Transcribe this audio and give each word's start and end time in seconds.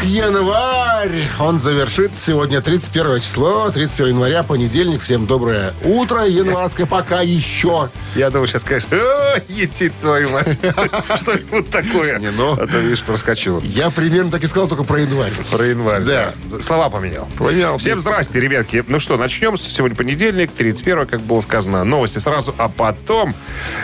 Эх, 0.00 0.04
январь! 0.04 1.28
Он 1.38 1.58
завершит 1.58 2.14
сегодня 2.14 2.60
31 2.60 3.20
число, 3.20 3.70
31 3.70 4.14
января, 4.14 4.42
понедельник. 4.42 5.02
Всем 5.02 5.26
доброе 5.26 5.72
утро, 5.84 6.24
январское 6.24 6.86
пока 6.86 7.20
еще. 7.20 7.90
Я 8.14 8.30
думаю, 8.30 8.48
сейчас 8.48 8.62
скажешь, 8.62 8.88
о, 8.92 9.40
етит 9.48 9.92
твою 10.00 10.30
мать. 10.30 10.58
Что-нибудь 11.16 11.70
такое. 11.70 12.18
Не, 12.18 12.30
ну. 12.30 12.52
А 12.52 12.66
то, 12.66 12.78
видишь, 12.78 13.02
проскочил. 13.02 13.60
Я 13.60 13.90
примерно 13.90 14.30
так 14.30 14.42
и 14.42 14.46
сказал, 14.46 14.68
только 14.68 14.84
про 14.84 15.00
январь. 15.00 15.32
Про 15.50 15.64
январь. 15.64 16.02
Да. 16.02 16.34
Слова 16.60 16.88
поменял. 16.88 17.28
Поменял. 17.36 17.78
Всем 17.78 18.00
здрасте, 18.00 18.40
ребятки. 18.40 18.84
Ну 18.86 19.00
что, 19.00 19.16
начнем. 19.16 19.56
Сегодня 19.56 19.96
понедельник, 19.96 20.50
31 20.52 21.06
как 21.06 21.20
было 21.20 21.40
сказано. 21.40 21.84
Новости 21.84 22.18
сразу. 22.18 22.54
А 22.58 22.68
потом 22.68 23.34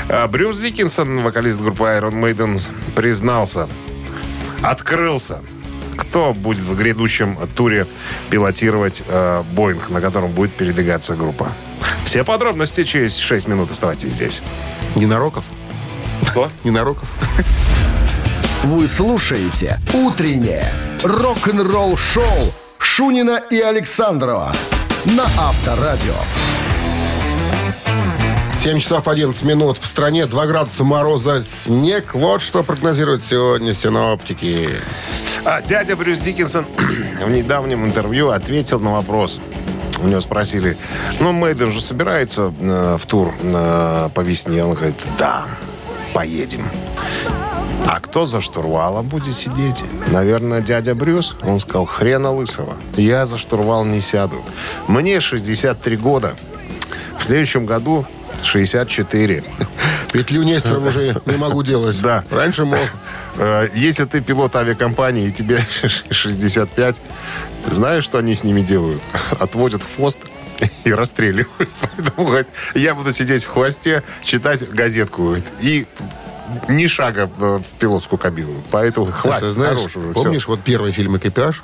э, 0.09 0.27
Брюс 0.29 0.61
Диккенсон, 0.61 1.23
вокалист 1.23 1.61
группы 1.61 1.85
Iron 1.85 2.15
Maiden, 2.15 2.61
признался, 2.95 3.69
открылся, 4.63 5.43
кто 5.97 6.33
будет 6.33 6.61
в 6.61 6.77
грядущем 6.77 7.37
туре 7.55 7.87
пилотировать 8.31 9.03
э, 9.07 9.43
Боинг, 9.53 9.91
на 9.91 10.01
котором 10.01 10.31
будет 10.31 10.53
передвигаться 10.53 11.15
группа. 11.15 11.49
Все 12.05 12.25
подробности 12.25 12.85
через 12.85 13.17
6 13.17 13.49
минут. 13.49 13.71
Оставайтесь 13.71 14.13
здесь. 14.13 14.43
Ненароков? 14.95 15.45
Что? 16.31 16.51
Ненароков? 16.65 17.09
Вы 18.65 18.89
слушаете 18.89 19.79
«Утреннее 19.93 20.73
рок-н-ролл-шоу» 21.03 22.53
Шунина 22.79 23.43
и 23.51 23.61
Александрова 23.61 24.53
на 25.05 25.25
Авторадио. 25.25 26.15
7 28.67 28.81
часов 28.81 29.07
11 29.07 29.45
минут. 29.45 29.79
В 29.79 29.87
стране 29.87 30.27
2 30.27 30.47
градуса 30.47 30.83
мороза, 30.83 31.41
снег. 31.41 32.15
Вот 32.15 32.43
что 32.43 32.65
прогнозируют 32.65 33.23
сегодня 33.23 33.73
синоптики. 33.73 34.71
А 35.45 35.63
дядя 35.63 35.95
Брюс 35.95 36.19
Диккенсон 36.19 36.67
в 37.25 37.31
недавнем 37.31 37.85
интервью 37.85 38.31
ответил 38.31 38.81
на 38.81 38.95
вопрос. 38.95 39.41
У 40.03 40.09
него 40.09 40.21
спросили, 40.21 40.77
ну, 41.21 41.31
Мейден 41.31 41.71
же 41.71 41.81
собирается 41.81 42.53
э, 42.59 42.97
в 42.99 43.07
тур 43.07 43.37
э, 43.41 44.09
по 44.13 44.21
весне. 44.23 44.65
Он 44.65 44.75
говорит, 44.75 44.97
да, 45.17 45.47
поедем. 46.13 46.69
А 47.87 48.01
кто 48.01 48.27
за 48.27 48.41
штурвалом 48.41 49.07
будет 49.07 49.35
сидеть? 49.35 49.85
Наверное, 50.09 50.61
дядя 50.61 50.97
Брюс. 50.97 51.37
Он 51.45 51.61
сказал, 51.61 51.85
хрена 51.85 52.33
лысого. 52.33 52.75
Я 52.97 53.27
за 53.27 53.39
штурвал 53.39 53.85
не 53.85 54.01
сяду. 54.01 54.43
Мне 54.89 55.21
63 55.21 55.97
года. 55.97 56.35
В 57.17 57.23
следующем 57.23 57.65
году 57.65 58.05
64. 58.43 59.45
Петлю 60.13 60.43
Нестером 60.45 60.87
уже 60.87 61.21
не 61.27 61.37
могу 61.37 61.63
делать. 61.63 62.01
Да. 62.01 62.25
Раньше 62.31 62.65
мог. 62.65 62.79
Э, 63.37 63.69
Если 63.75 64.05
ты 64.05 64.21
пилот 64.21 64.55
авиакомпании 64.57 65.29
и 65.29 65.33
тебе 65.33 65.61
65, 66.11 67.03
знаешь, 67.71 68.05
что 68.05 68.19
они 68.19 68.35
с 68.35 68.45
ними 68.45 68.63
делают? 68.63 69.03
Отводят 69.41 69.83
в 69.83 69.97
хвост 69.97 70.19
и 70.85 70.93
расстреливают. 70.93 71.69
Поэтому 71.97 72.27
говорит, 72.27 72.49
я 72.75 72.95
буду 72.95 73.13
сидеть 73.13 73.45
в 73.45 73.49
хвосте, 73.49 74.03
читать 74.25 74.69
газетку 74.71 75.25
говорит, 75.25 75.47
и 75.61 75.87
ни 76.69 76.87
шага 76.87 77.31
э, 77.39 77.59
в 77.59 77.79
пилотскую 77.79 78.19
кабину. 78.19 78.63
Поэтому 78.71 79.07
хватит, 79.07 79.45
Это, 79.45 79.53
знаешь, 79.53 79.79
хорош 79.79 79.97
уже, 79.97 80.13
помнишь, 80.13 80.47
вот 80.49 80.61
первый 80.61 80.93
фильм 80.93 81.17
«Экипаж»? 81.17 81.63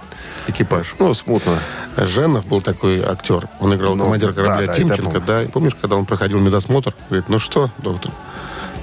«Экипаж». 0.49 0.95
Ну, 0.99 1.15
смутно. 1.15 1.59
Женов 1.97 2.47
был 2.47 2.61
такой 2.61 3.03
актер. 3.03 3.49
Он 3.61 3.75
играл 3.75 3.95
Ну, 3.97 4.05
командир 4.05 4.33
корабля 4.33 4.67
да, 4.67 4.67
да, 4.67 4.75
Тимченко, 4.75 5.21
да. 5.21 5.43
И 5.43 5.47
помнишь, 5.47 5.75
когда 5.81 5.97
он 5.97 6.07
проходил 6.07 6.39
медосмотр, 6.41 6.95
говорит, 7.09 7.29
ну 7.29 7.39
что, 7.39 7.71
доктор, 7.79 8.11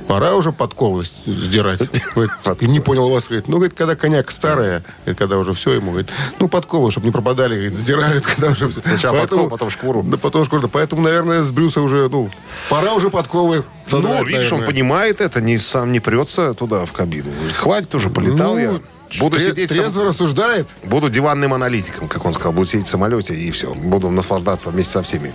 пора 0.10 0.34
уже 0.34 0.52
подковы 0.52 1.04
сдирать. 1.28 1.82
Говорит, 2.16 2.32
«И 2.62 2.68
не 2.68 2.80
понял 2.80 3.10
вас, 3.10 3.28
говорит, 3.28 3.48
ну, 3.48 3.58
говорит, 3.58 3.78
когда 3.78 3.96
коньяк 3.96 4.32
старая, 4.32 4.84
и 5.06 5.14
когда 5.14 5.38
уже 5.38 5.54
все 5.54 5.74
ему, 5.74 5.92
говорит, 5.92 6.10
ну, 6.40 6.48
подковы, 6.48 6.90
чтобы 6.90 7.06
не 7.06 7.12
пропадали, 7.12 7.54
говорит, 7.54 7.76
сдирают, 7.76 8.26
когда 8.36 8.48
уже 8.50 8.70
все. 8.70 8.82
Сначала 8.82 9.20
подкову, 9.20 9.50
потом 9.50 9.70
шкуру. 9.70 10.02
Да, 10.02 10.18
потом 10.18 10.46
шкуру. 10.46 10.68
Поэтому, 10.68 11.04
наверное, 11.04 11.44
с 11.44 11.52
Брюса 11.52 11.82
уже, 11.82 12.10
ну, 12.10 12.32
пора 12.70 12.94
уже 12.96 13.12
подковы 13.12 13.64
Ну, 13.92 14.24
видишь, 14.24 14.52
он 14.52 14.64
понимает 14.64 15.22
это, 15.22 15.42
не 15.42 15.60
сам 15.60 15.92
не 15.92 16.00
прется 16.00 16.56
туда 16.56 16.86
в 16.88 16.92
кабину. 16.92 17.30
Говорит, 17.30 17.56
хватит 17.56 17.94
уже, 17.94 18.10
полетал 18.10 18.56
Ну, 18.56 18.60
я. 18.60 18.80
Буду 19.20 19.38
тре- 19.38 19.50
сидеть... 19.50 19.70
сам- 19.72 19.78
Трезво 19.84 20.06
рассуждает. 20.06 20.68
Буду 20.84 21.10
диванным 21.10 21.54
аналитиком, 21.54 22.08
как 22.08 22.26
он 22.26 22.34
сказал. 22.34 22.54
Буду 22.54 22.68
сидеть 22.68 22.88
в 22.88 22.90
самолете 22.90 23.34
и 23.34 23.50
все. 23.52 23.74
Буду 23.74 24.10
наслаждаться 24.12 24.70
вместе 24.70 24.94
со 24.94 25.02
всеми. 25.04 25.34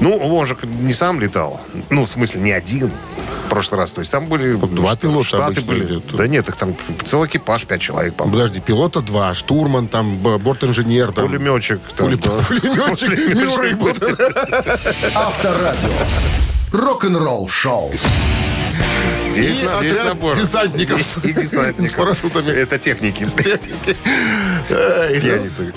Ну, 0.00 0.16
он 0.16 0.46
же 0.46 0.56
не 0.62 0.92
сам 0.92 1.20
летал. 1.20 1.60
Ну, 1.90 2.04
в 2.04 2.08
смысле, 2.08 2.40
не 2.40 2.52
один 2.52 2.90
в 3.46 3.50
прошлый 3.50 3.78
раз. 3.80 3.92
То 3.92 3.98
есть 4.00 4.10
там 4.10 4.26
были... 4.26 4.54
два 4.54 4.92
ш- 4.92 4.96
пилота 4.96 5.26
Штаты 5.26 5.60
были. 5.60 5.84
идет. 5.84 6.04
Да 6.16 6.26
нет, 6.26 6.48
их 6.48 6.56
там 6.56 6.74
целый 7.04 7.28
экипаж, 7.28 7.66
пять 7.66 7.80
человек, 7.80 8.14
по-моему. 8.14 8.36
Подожди, 8.38 8.60
пилота 8.60 9.00
два, 9.00 9.34
штурман, 9.34 9.88
там, 9.88 10.16
борт-инженер, 10.18 11.12
там, 11.12 11.26
Пулеметчик. 11.26 11.80
там, 11.96 12.08
Пуле- 12.08 12.16
да. 12.16 12.30
пулеметчик, 12.44 13.10
Мюррей 13.34 13.74
был. 13.74 13.88
Авторадио. 15.14 15.90
Рок-н-ролл 16.72 17.48
шоу. 17.48 17.92
Весь, 19.34 19.60
И 19.60 19.62
на- 19.64 19.80
весь 19.80 19.92
отряд 19.92 20.08
набор. 20.08 20.36
десантников. 20.36 21.24
И 21.24 21.32
десантников. 21.32 21.90
С 21.90 21.94
парашютами. 21.94 22.50
Это 22.50 22.78
техники. 22.78 23.28
Ну, 23.30 23.42
Пьяницы. 25.20 25.72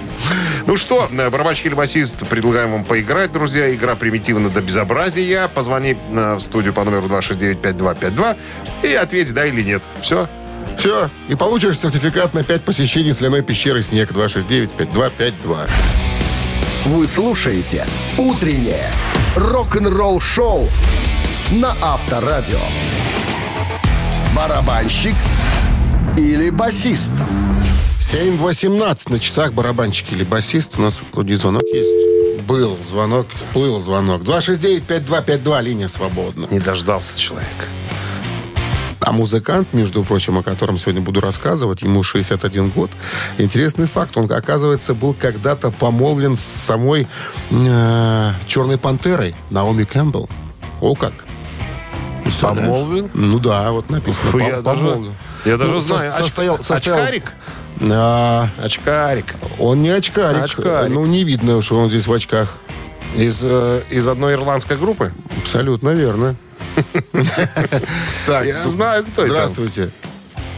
Ну 0.67 0.77
что, 0.77 1.09
э, 1.11 1.29
барабанщик 1.29 1.67
или 1.67 1.73
басист, 1.73 2.27
предлагаем 2.27 2.71
вам 2.71 2.83
поиграть, 2.85 3.31
друзья. 3.31 3.73
Игра 3.73 3.95
примитивна 3.95 4.49
до 4.49 4.61
безобразия. 4.61 5.47
Позвони 5.47 5.95
э, 6.11 6.35
в 6.35 6.39
студию 6.39 6.73
по 6.73 6.83
номеру 6.83 7.07
269-5252 7.07 8.37
и 8.83 8.93
ответь, 8.93 9.33
да 9.33 9.45
или 9.45 9.61
нет. 9.61 9.81
Все. 10.01 10.27
Все, 10.77 11.09
и 11.29 11.35
получишь 11.35 11.79
сертификат 11.79 12.33
на 12.33 12.43
5 12.43 12.63
посещений 12.63 13.13
соляной 13.13 13.43
пещеры 13.43 13.81
«Снег» 13.81 14.11
269-5252. 14.11 15.69
Вы 16.85 17.07
слушаете 17.07 17.85
«Утреннее 18.17 18.91
рок-н-ролл-шоу» 19.37 20.67
на 21.51 21.73
Авторадио. 21.81 22.59
Барабанщик 24.35 25.15
или 26.17 26.49
басист? 26.49 27.13
7.18 28.01 29.11
на 29.11 29.19
часах 29.19 29.53
барабанщик 29.53 30.11
или 30.11 30.25
басист. 30.25 30.77
У 30.77 30.81
нас 30.81 31.01
вроде 31.13 31.37
звонок 31.37 31.63
есть. 31.73 32.43
Был 32.43 32.77
звонок, 32.85 33.27
всплыл 33.33 33.81
звонок. 33.81 34.23
269-5252, 34.23 35.61
линия 35.61 35.87
свободна. 35.87 36.47
Не 36.51 36.59
дождался 36.59 37.17
человек. 37.17 37.69
А 38.99 39.13
музыкант, 39.13 39.69
между 39.71 40.03
прочим, 40.03 40.37
о 40.37 40.43
котором 40.43 40.77
сегодня 40.77 41.01
буду 41.01 41.21
рассказывать, 41.21 41.81
ему 41.83 42.03
61 42.03 42.71
год. 42.71 42.91
Интересный 43.37 43.87
факт. 43.87 44.17
Он, 44.17 44.29
оказывается, 44.29 44.93
был 44.93 45.13
когда-то 45.13 45.71
помолвлен 45.71 46.35
с 46.35 46.41
самой 46.41 47.07
э, 47.51 48.31
Черной 48.47 48.77
Пантерой 48.77 49.33
Наоми 49.49 49.85
Кэмпбелл. 49.85 50.29
О 50.81 50.93
как. 50.93 51.13
Помолвлен? 52.41 53.09
Ну 53.13 53.39
да, 53.39 53.71
вот 53.71 53.89
написано. 53.89 54.31
Фу, 54.31 54.39
я 54.39 54.61
даже- 54.61 54.97
я 55.45 55.57
даже 55.57 55.81
со- 55.81 55.87
знаю. 55.97 56.11
Оч- 56.11 56.17
Состоял, 56.23 56.63
состоял- 56.63 56.97
Очкарик? 56.99 57.31
А, 57.91 58.47
Очкарик. 58.57 59.35
он 59.59 59.81
не 59.81 59.89
очкарик. 59.89 60.43
Очкарик. 60.43 60.93
Ну, 60.93 61.05
не 61.05 61.23
видно, 61.23 61.61
что 61.61 61.77
он 61.77 61.89
здесь 61.89 62.07
в 62.07 62.13
очках. 62.13 62.57
Из, 63.15 63.41
э, 63.43 63.83
из 63.89 64.07
одной 64.07 64.33
ирландской 64.33 64.77
группы? 64.77 65.11
Абсолютно 65.41 65.89
верно. 65.89 66.35
Так, 68.25 68.45
Я 68.45 68.67
знаю, 68.67 69.05
кто 69.05 69.23
это. 69.25 69.33
здравствуйте. 69.33 69.89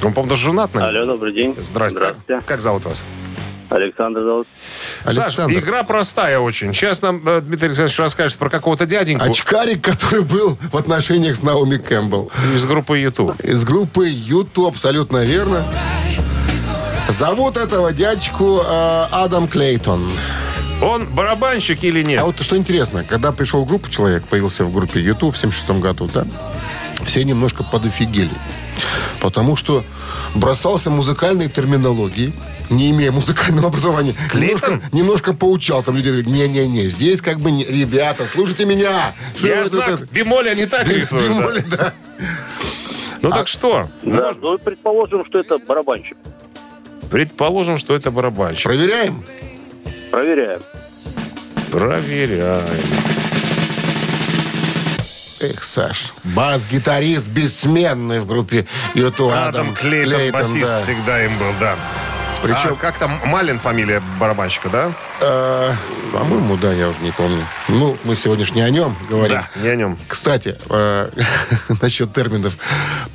Он, 0.04 0.14
по-моему, 0.14 0.30
даже 0.30 0.46
женат 0.46 0.74
на. 0.74 0.88
Алло, 0.88 1.06
добрый 1.06 1.34
день. 1.34 1.56
Здрасте. 1.62 1.98
Здравствуйте. 1.98 2.42
Как 2.46 2.62
зовут 2.62 2.86
вас? 2.86 3.04
Александр 3.70 4.22
зовут. 4.24 4.48
Саш, 5.06 5.18
Александр. 5.18 5.60
игра 5.60 5.84
простая 5.84 6.40
очень. 6.40 6.74
Сейчас 6.74 7.02
нам 7.02 7.22
э, 7.26 7.42
Дмитрий 7.42 7.68
Александрович 7.68 8.00
расскажет 8.00 8.38
про 8.38 8.50
какого-то 8.50 8.86
дяденьку 8.86 9.26
Очкарик, 9.26 9.84
который 9.84 10.24
был 10.24 10.58
в 10.72 10.78
отношениях 10.78 11.36
с 11.36 11.44
Наоми 11.44 11.78
Кэмпбелл. 11.78 12.32
из 12.56 12.66
группы 12.66 12.98
YouTube. 12.98 13.40
Из 13.42 13.64
группы 13.64 14.08
YouTube, 14.10 14.68
абсолютно 14.68 15.24
верно. 15.26 15.64
Зовут 17.10 17.58
этого 17.58 17.94
дядьку 17.94 18.62
э, 18.66 19.06
Адам 19.12 19.48
Клейтон. 19.48 20.02
Он 20.82 21.08
барабанщик 21.08 21.84
или 21.84 22.04
нет? 22.04 22.22
А 22.22 22.26
вот 22.26 22.40
что 22.42 22.56
интересно, 22.56 23.04
когда 23.08 23.32
пришел 23.32 23.64
в 23.64 23.68
группу 23.68 23.90
человек, 23.90 24.26
появился 24.26 24.64
в 24.64 24.72
группе 24.72 25.00
YouTube 25.00 25.34
в 25.34 25.38
76 25.38 25.72
году, 25.82 26.10
да, 26.14 26.26
все 27.04 27.24
немножко 27.24 27.64
подофигели. 27.64 28.30
Потому 29.20 29.56
что 29.56 29.84
бросался 30.36 30.90
музыкальной 30.92 31.50
терминологией, 31.50 32.34
не 32.70 32.92
имея 32.92 33.12
музыкального 33.12 33.68
образования. 33.70 34.16
Клейтон? 34.30 34.70
Немножко, 34.76 34.96
немножко 34.96 35.34
поучал 35.34 35.84
там 35.84 35.96
людей. 35.96 36.12
говорит, 36.12 36.28
Не-не-не, 36.28 36.84
здесь 36.88 37.22
как 37.22 37.40
бы, 37.40 37.52
не- 37.52 37.66
ребята, 37.66 38.28
слушайте 38.28 38.66
меня. 38.66 39.14
Что 39.38 39.48
Я 39.48 39.68
знак 39.68 40.00
тут- 40.00 40.12
бемоля 40.12 40.54
не 40.54 40.66
так 40.66 40.88
рисую. 40.88 41.22
тем 41.24 41.70
да. 41.70 41.78
да. 41.78 41.94
Ну 43.22 43.30
так 43.32 43.48
что? 43.48 43.90
Да, 44.04 44.34
ну, 44.42 44.58
предположим, 44.60 45.26
что 45.26 45.40
это 45.40 45.58
барабанщик. 45.58 46.18
Предположим, 47.10 47.78
что 47.80 47.96
это 47.96 48.12
барабанщик. 48.12 48.68
Эх, 55.40 55.64
Саш, 55.64 56.14
бас-гитарист 56.24 57.28
бессменный 57.28 58.20
в 58.20 58.26
группе 58.26 58.66
Юту 58.96 59.30
Адам, 59.30 59.74
Клейтон, 59.76 60.32
басист 60.32 60.70
да. 60.70 60.80
всегда 60.80 61.24
им 61.26 61.38
был, 61.38 61.54
да. 61.60 61.76
Причем, 62.42 62.76
как 62.76 62.98
там, 62.98 63.12
Малин 63.26 63.60
фамилия 63.60 64.02
барабанщика, 64.20 64.70
да? 64.70 64.92
А, 65.22 65.74
по-моему, 66.14 66.58
да, 66.58 66.72
я 66.72 66.90
уже 66.90 67.00
не 67.02 67.12
помню. 67.12 67.44
Ну, 67.68 67.98
мы 68.04 68.16
сегодня 68.16 68.46
ж 68.46 68.52
не 68.52 68.62
о 68.62 68.70
нем 68.70 68.96
говорим. 69.10 69.38
Да, 69.38 69.62
не 69.62 69.70
о 69.70 69.76
нем. 69.76 69.98
Кстати, 70.08 70.58
э, 70.70 71.10
насчет 71.82 72.14
терминов 72.14 72.58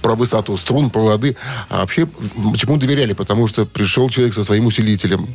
про 0.00 0.14
высоту 0.14 0.56
струн, 0.56 0.90
про 0.90 1.00
лады. 1.00 1.36
А 1.68 1.80
вообще, 1.80 2.06
почему 2.52 2.76
доверяли? 2.76 3.12
Потому 3.12 3.46
что 3.46 3.64
пришел 3.64 4.10
человек 4.10 4.34
со 4.34 4.44
своим 4.44 4.66
усилителем. 4.66 5.28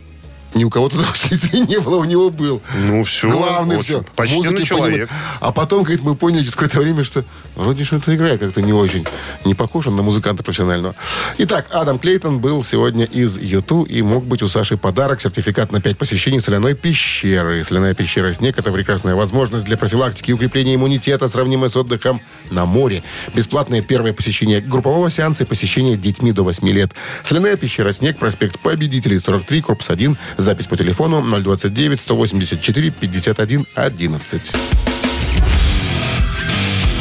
Ни 0.58 0.64
у 0.64 0.72
кого-то 0.72 0.98
усилителя 0.98 1.60
не 1.68 1.80
было, 1.80 1.98
у 1.98 2.04
него 2.04 2.32
был. 2.32 2.62
Ну, 2.88 3.04
все. 3.04 3.30
Главный 3.30 3.78
очень. 3.78 4.04
все. 4.04 4.36
Музыки 4.36 4.64
человек. 4.64 5.08
А 5.40 5.52
потом, 5.52 5.84
говорит, 5.84 6.02
мы 6.02 6.16
поняли 6.16 6.42
через 6.42 6.56
какое-то 6.56 6.80
время, 6.80 7.04
что 7.04 7.24
вроде 7.56 7.84
что-то 7.84 8.16
играет 8.16 8.40
как-то 8.40 8.64
не 8.64 8.74
очень. 8.74 9.06
Не 9.46 9.54
похож 9.54 9.86
он 9.86 9.96
на 9.96 10.02
музыканта 10.02 10.44
профессионального. 10.44 10.96
Итак, 11.38 11.68
Адам 11.72 12.00
Клейтон 12.00 12.40
был 12.40 12.64
сегодня 12.64 13.06
из 13.06 13.38
Юту, 13.38 13.84
и 13.84 14.02
мог 14.02 14.26
быть 14.26 14.42
у 14.42 14.48
Саши 14.48 14.78
подарок, 14.78 15.22
сертификат 15.22 15.72
на 15.72 15.80
5 15.80 15.98
посещений 15.98 16.42
соляной 16.42 16.74
пещеры. 16.74 17.64
Соляная 17.64 17.94
пещера 17.94 18.34
«Снег»— 18.34 18.58
это 18.58 18.72
прекрасная 18.72 19.14
возможность 19.14 19.66
для 19.66 19.78
профилактики 19.78 20.32
и 20.32 20.34
укрепления 20.34 20.74
иммунитета, 20.74 21.28
сравнимая 21.28 21.70
с 21.70 21.76
отдыхом 21.76 22.20
на 22.50 22.66
море. 22.66 23.04
Бесплатное 23.36 23.84
первое 23.84 24.14
посещение 24.14 24.60
группового 24.60 25.12
сеанса 25.12 25.44
и 25.44 25.46
посещение 25.46 25.98
детьми 25.98 26.32
до 26.32 26.42
8 26.44 26.68
лет. 26.70 26.94
Соляная 27.24 27.58
пещера 27.58 27.94
«Снег», 27.94 28.18
проспект 28.18 28.58
Победителей, 28.60 29.20
43, 29.20 29.62
корпус 29.62 29.90
1. 29.92 30.18
Запись 30.48 30.68
по 30.68 30.78
телефону 30.78 31.20
029-184-51-11. 31.42 34.42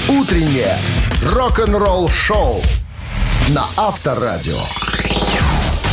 Утреннее 0.08 0.76
рок-н-ролл-шоу 1.22 2.60
на 3.50 3.66
Авторадио. 3.76 4.58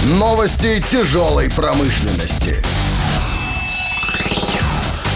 Новости 0.03 0.83
тяжелой 0.89 1.51
промышленности. 1.51 2.57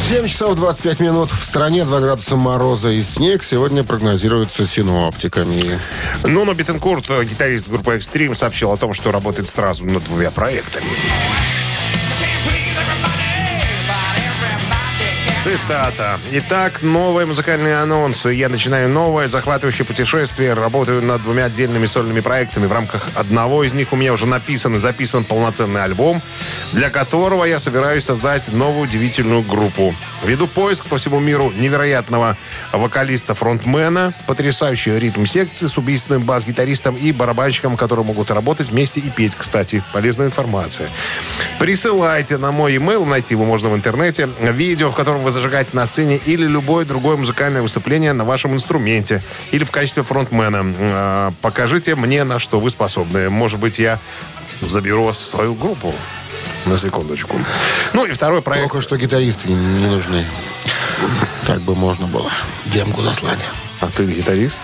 7 0.03 0.27
часов 0.27 0.55
25 0.57 0.99
минут. 0.99 1.31
В 1.31 1.43
стране 1.43 1.85
2 1.85 2.01
градуса 2.01 2.35
мороза 2.35 2.89
и 2.89 3.01
снег 3.01 3.43
сегодня 3.43 3.83
прогнозируется 3.83 4.67
синоптиками. 4.67 5.79
Ну, 6.23 6.45
но 6.45 6.53
Бетенкурт, 6.53 7.09
э, 7.09 7.25
гитарист 7.25 7.67
группы 7.67 7.95
Extreme, 7.95 8.35
сообщил 8.35 8.71
о 8.71 8.77
том, 8.77 8.93
что 8.93 9.11
работает 9.11 9.49
сразу 9.49 9.85
над 9.85 10.03
двумя 10.03 10.29
проектами. 10.29 10.85
Цитата. 15.47 16.19
Итак, 16.31 16.81
новые 16.81 17.25
музыкальные 17.25 17.77
анонсы. 17.77 18.33
Я 18.33 18.49
начинаю 18.49 18.89
новое 18.89 19.29
захватывающее 19.29 19.85
путешествие. 19.85 20.51
Работаю 20.51 21.01
над 21.01 21.23
двумя 21.23 21.45
отдельными 21.45 21.85
сольными 21.85 22.19
проектами. 22.19 22.65
В 22.65 22.71
рамках 22.73 23.07
одного 23.15 23.63
из 23.63 23.71
них 23.71 23.93
у 23.93 23.95
меня 23.95 24.11
уже 24.11 24.27
написан 24.27 24.75
и 24.75 24.79
записан 24.79 25.23
полноценный 25.23 25.85
альбом, 25.85 26.21
для 26.73 26.89
которого 26.89 27.45
я 27.45 27.59
собираюсь 27.59 28.03
создать 28.03 28.49
новую 28.49 28.89
удивительную 28.89 29.41
группу. 29.41 29.95
Веду 30.25 30.49
поиск 30.49 30.87
по 30.87 30.97
всему 30.97 31.21
миру 31.21 31.53
невероятного 31.55 32.35
вокалиста-фронтмена, 32.73 34.13
потрясающий 34.25 34.99
ритм 34.99 35.23
секции 35.23 35.67
с 35.67 35.77
убийственным 35.77 36.23
бас-гитаристом 36.23 36.97
и 36.97 37.13
барабанщиком, 37.13 37.77
которые 37.77 38.05
могут 38.05 38.31
работать 38.31 38.67
вместе 38.67 38.99
и 38.99 39.09
петь, 39.09 39.35
кстати. 39.35 39.81
Полезная 39.93 40.27
информация. 40.27 40.89
Присылайте 41.57 42.37
на 42.37 42.51
мой 42.51 42.73
e-mail, 42.73 43.05
найти 43.05 43.35
его 43.35 43.45
можно 43.45 43.69
в 43.69 43.75
интернете, 43.75 44.27
видео, 44.41 44.91
в 44.91 44.95
котором 44.95 45.23
вы 45.23 45.31
зажигаете 45.37 45.69
на 45.73 45.85
сцене 45.85 46.19
или 46.25 46.45
любое 46.45 46.83
другое 46.83 47.15
музыкальное 47.15 47.61
выступление 47.61 48.11
на 48.13 48.25
вашем 48.25 48.53
инструменте 48.53 49.21
или 49.51 49.63
в 49.63 49.69
качестве 49.69 50.01
фронтмена. 50.01 50.73
Э, 50.77 51.31
Покажите 51.41 51.95
мне, 51.95 52.23
на 52.23 52.39
что 52.39 52.59
вы 52.59 52.71
способны. 52.71 53.29
Может 53.29 53.59
быть, 53.59 53.77
я 53.77 53.99
заберу 54.61 55.03
вас 55.03 55.21
в 55.21 55.27
свою 55.27 55.53
группу. 55.53 55.93
На 56.65 56.77
секундочку. 56.77 57.39
Ну 57.93 58.05
и 58.05 58.11
второй 58.11 58.41
проект. 58.41 58.69
Плохо, 58.69 58.81
что 58.81 58.97
гитаристы 58.97 59.49
не, 59.49 59.87
нужны. 59.87 60.25
Так 61.45 61.61
бы 61.61 61.75
можно 61.75 62.07
было 62.07 62.31
демку 62.65 63.03
заслать. 63.03 63.39
А 63.79 63.87
ты 63.87 64.05
гитарист? 64.05 64.61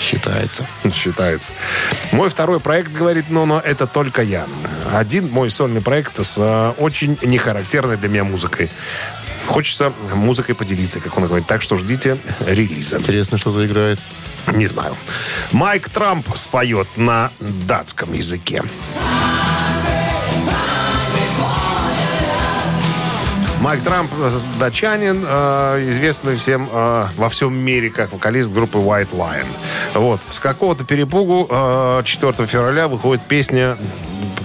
Считается. 0.00 0.66
Считается. 0.92 1.52
Мой 2.10 2.30
второй 2.30 2.58
проект, 2.58 2.90
говорит 2.90 3.30
Ноно, 3.30 3.60
это 3.64 3.86
только 3.86 4.22
я. 4.22 4.46
Один 4.92 5.30
мой 5.30 5.50
сольный 5.50 5.80
проект 5.80 6.24
с 6.24 6.36
э, 6.38 6.72
очень 6.78 7.16
нехарактерной 7.22 7.96
для 7.96 8.08
меня 8.08 8.24
музыкой. 8.24 8.70
Хочется 9.46 9.92
музыкой 10.14 10.54
поделиться, 10.54 11.00
как 11.00 11.16
он 11.16 11.26
говорит. 11.26 11.46
Так 11.46 11.62
что 11.62 11.76
ждите 11.76 12.16
релиза. 12.46 12.98
Интересно, 12.98 13.38
что 13.38 13.50
заиграет. 13.50 14.00
Не 14.52 14.66
знаю. 14.66 14.96
Майк 15.52 15.88
Трамп 15.88 16.26
споет 16.36 16.88
на 16.96 17.30
датском 17.40 18.12
языке. 18.12 18.62
Майк 23.64 23.82
Трамп 23.82 24.12
э, 24.18 24.30
датчанин, 24.60 25.24
э, 25.26 25.90
известный 25.90 26.36
всем 26.36 26.68
э, 26.70 27.06
во 27.16 27.28
всем 27.30 27.56
мире 27.56 27.88
как 27.88 28.12
вокалист 28.12 28.52
группы 28.52 28.76
White 28.76 29.12
Lion. 29.12 29.46
Вот. 29.94 30.20
С 30.28 30.38
какого-то 30.38 30.84
перепугу 30.84 31.48
э, 31.48 32.02
4 32.04 32.46
февраля 32.46 32.88
выходит 32.88 33.22
песня, 33.22 33.78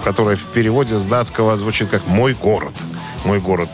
которая 0.05 0.37
в 0.37 0.45
переводе 0.53 0.97
с 0.97 1.03
датского 1.03 1.57
звучит 1.57 1.89
как 1.89 2.07
«Мой 2.07 2.33
город». 2.33 2.73
Мой 3.23 3.39
город. 3.39 3.69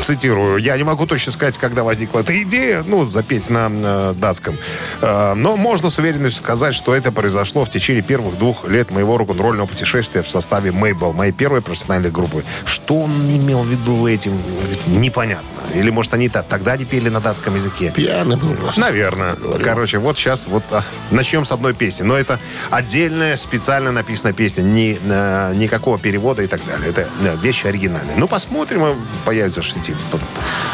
Цитирую. 0.00 0.58
Я 0.58 0.76
не 0.76 0.84
могу 0.84 1.06
точно 1.06 1.32
сказать, 1.32 1.58
когда 1.58 1.84
возникла 1.84 2.20
эта 2.20 2.40
идея, 2.42 2.82
ну, 2.86 3.04
запеть 3.04 3.48
на 3.50 3.70
э, 3.70 4.14
датском. 4.16 4.56
Э, 5.00 5.34
но 5.34 5.56
можно 5.56 5.90
с 5.90 5.98
уверенностью 5.98 6.42
сказать, 6.42 6.74
что 6.74 6.94
это 6.94 7.12
произошло 7.12 7.64
в 7.64 7.68
течение 7.68 8.02
первых 8.02 8.38
двух 8.38 8.66
лет 8.68 8.90
моего 8.90 9.18
рок-н-ролльного 9.18 9.66
путешествия 9.66 10.22
в 10.22 10.28
составе 10.28 10.72
Мейбл, 10.72 11.12
моей 11.12 11.32
первой 11.32 11.62
профессиональной 11.62 12.10
группы. 12.10 12.44
Что 12.64 13.00
он 13.00 13.12
имел 13.30 13.62
в 13.62 13.68
виду 13.68 14.06
этим, 14.06 14.40
непонятно. 14.86 15.53
Или, 15.74 15.90
может, 15.90 16.14
они 16.14 16.28
-то 16.28 16.44
тогда 16.46 16.76
не 16.76 16.84
пели 16.84 17.08
на 17.08 17.20
датском 17.20 17.54
языке? 17.54 17.92
Пьяный 17.94 18.36
был 18.36 18.54
просто. 18.54 18.80
Наверное. 18.80 19.36
Короче, 19.62 19.98
вот 19.98 20.16
сейчас 20.16 20.46
вот 20.46 20.64
а, 20.70 20.82
начнем 21.10 21.44
с 21.44 21.52
одной 21.52 21.74
песни. 21.74 22.04
Но 22.04 22.16
это 22.16 22.40
отдельная, 22.70 23.36
специально 23.36 23.92
написанная 23.92 24.34
песня. 24.34 24.62
Ни, 24.62 24.98
э, 25.02 25.54
никакого 25.54 25.98
перевода 25.98 26.42
и 26.42 26.46
так 26.46 26.64
далее. 26.66 26.90
Это 26.90 27.08
э, 27.22 27.36
вещи 27.42 27.66
оригинальные. 27.66 28.16
Ну, 28.16 28.28
посмотрим, 28.28 28.84
а 28.84 28.96
появится 29.24 29.62
в 29.62 29.70
сети. 29.70 29.94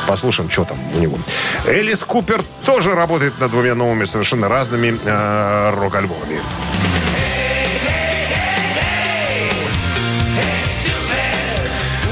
Послушаем, 0.07 0.51
что 0.51 0.65
там 0.65 0.79
у 0.95 0.99
него. 0.99 1.19
Элис 1.67 2.05
Купер 2.05 2.43
тоже 2.65 2.95
работает 2.95 3.39
над 3.41 3.51
двумя 3.51 3.75
новыми, 3.75 4.05
совершенно 4.05 4.49
разными 4.49 4.99
э, 5.05 5.71
рок-альбомами. 5.71 6.41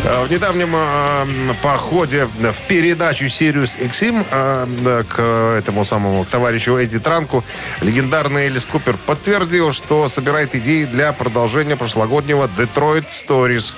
В 0.09 0.31
недавнем 0.31 0.71
э, 0.75 1.55
походе 1.63 2.27
в 2.27 2.67
передачу 2.67 3.27
Sirius 3.27 3.79
XM 3.79 4.25
э, 4.31 5.05
к 5.07 5.21
этому 5.59 5.85
самому 5.85 6.25
к 6.25 6.29
товарищу 6.29 6.79
Эдди 6.79 6.99
Транку 6.99 7.45
легендарный 7.83 8.47
Элис 8.47 8.65
Купер 8.65 8.97
подтвердил, 8.97 9.73
что 9.73 10.09
собирает 10.09 10.55
идеи 10.55 10.87
для 10.87 11.13
продолжения 11.13 11.77
прошлогоднего 11.77 12.49
Detroit 12.57 13.09
Stories. 13.09 13.75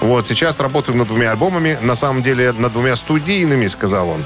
Вот, 0.00 0.26
сейчас 0.26 0.58
работаю 0.58 0.96
над 0.96 1.08
двумя 1.08 1.32
альбомами, 1.32 1.76
на 1.82 1.94
самом 1.96 2.22
деле 2.22 2.52
над 2.52 2.72
двумя 2.72 2.96
студийными, 2.96 3.66
сказал 3.66 4.08
он. 4.08 4.24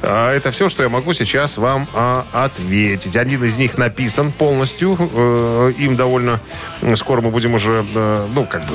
Э, 0.00 0.30
Это 0.34 0.52
все, 0.52 0.70
что 0.70 0.82
я 0.84 0.88
могу 0.88 1.12
сейчас 1.12 1.58
вам 1.58 1.86
э, 1.92 2.22
ответить. 2.32 3.14
Один 3.16 3.44
из 3.44 3.58
них 3.58 3.76
написан 3.76 4.32
полностью, 4.32 4.96
э, 4.98 5.72
им 5.76 5.96
довольно 5.96 6.40
скоро 6.94 7.20
мы 7.20 7.30
будем 7.30 7.52
уже, 7.52 7.84
э, 7.94 8.26
ну, 8.34 8.46
как 8.46 8.62
бы 8.62 8.74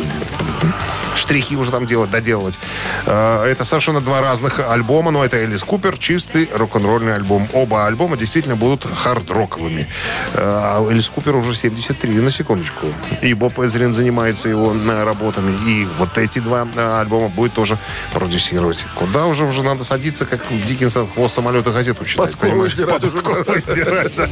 штрихи 1.16 1.56
уже 1.56 1.72
там 1.72 1.86
делать, 1.86 2.12
доделывать. 2.12 2.60
Э, 3.06 3.46
Это 3.52 3.64
совершенно 3.64 4.02
два 4.02 4.22
разных 4.22 4.60
альбома, 4.60 5.12
но 5.12 5.24
это 5.24 5.38
Элис 5.38 5.64
Купер, 5.64 5.98
чистый 5.98 6.50
рок-н-ролльный 6.54 7.16
альбом. 7.16 7.48
Оба 7.54 7.86
альбома 7.88 8.18
действительно 8.18 8.56
будут 8.56 8.86
хард-роковыми. 8.86 9.86
Э, 10.34 10.40
А 10.42 10.88
Элис 10.90 11.10
Купер 11.10 11.36
уже 11.36 11.54
73, 11.54 12.14
на 12.20 12.32
секундочку. 12.32 12.88
И 13.22 13.34
Боб 13.34 13.60
Эзрин 13.60 13.94
занимается 13.94 14.50
его 14.50 14.74
э, 14.74 15.04
работами. 15.04 15.52
И 15.66 15.88
вот 15.98 16.18
эти 16.18 16.40
два 16.40 16.68
альбома 17.00 17.30
будет 17.30 17.54
тоже 17.54 17.78
продюсировать. 18.14 18.86
Куда 18.96 19.26
уже 19.26 19.44
уже 19.46 19.64
надо 19.64 19.84
садиться, 19.84 20.26
как 20.26 20.42
Диккенсон 20.66 21.08
хвост 21.08 21.36
самолета 21.36 21.72
газету 21.72 22.06
читать, 22.06 22.32
Подковы 22.32 22.52
понимаешь? 22.52 22.74
стирать 22.74 23.04
уже 23.04 23.18
Подковы 23.18 23.60
стирать, 23.60 24.16
да. 24.16 24.28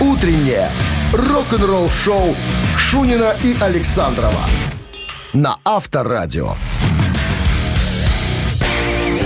Утреннее 0.00 0.70
рок-н-ролл-шоу 1.12 2.34
Шунина 2.76 3.34
и 3.42 3.56
Александрова 3.60 4.40
на 5.34 5.58
Авторадио. 5.64 6.54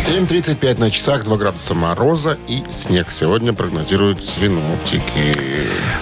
7.35 0.06 0.78
на 0.78 0.90
часах, 0.90 1.24
2 1.24 1.36
градуса 1.36 1.74
мороза 1.74 2.38
и 2.48 2.64
снег. 2.70 3.08
Сегодня 3.10 3.52
прогнозируют 3.52 4.24
синоптики. 4.24 5.36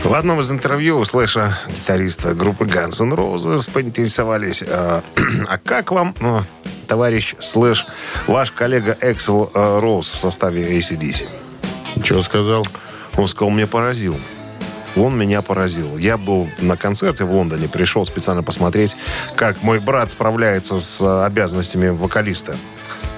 В 0.05 0.15
одном 0.15 0.41
из 0.41 0.51
интервью 0.53 1.01
у 1.01 1.05
Слэша, 1.05 1.59
гитариста 1.69 2.35
группы 2.35 2.67
Guns 2.67 3.03
N' 3.03 3.15
Roses, 3.15 3.69
поинтересовались, 3.71 4.63
а, 4.67 5.03
а 5.49 5.59
как 5.59 5.91
вам, 5.91 6.15
ну, 6.21 6.43
товарищ 6.87 7.35
Слэш, 7.41 7.85
ваш 8.29 8.53
коллега 8.53 8.97
Эксел 9.01 9.51
Роуз 9.55 10.09
в 10.11 10.17
составе 10.17 10.79
ACDC? 10.79 11.27
Что 12.05 12.23
сказал? 12.23 12.65
Он 13.17 13.27
сказал, 13.27 13.51
меня 13.51 13.67
поразил. 13.67 14.21
Он 14.97 15.17
меня 15.17 15.43
поразил. 15.43 15.99
Я 15.99 16.17
был 16.17 16.49
на 16.59 16.77
концерте 16.77 17.25
в 17.25 17.33
Лондоне, 17.33 17.69
пришел 17.69 18.05
специально 18.07 18.43
посмотреть, 18.43 18.97
как 19.35 19.63
мой 19.63 19.79
брат 19.79 20.11
справляется 20.11 20.81
с 20.81 21.01
э, 21.01 21.25
обязанностями 21.25 21.89
вокалиста. 21.89 22.57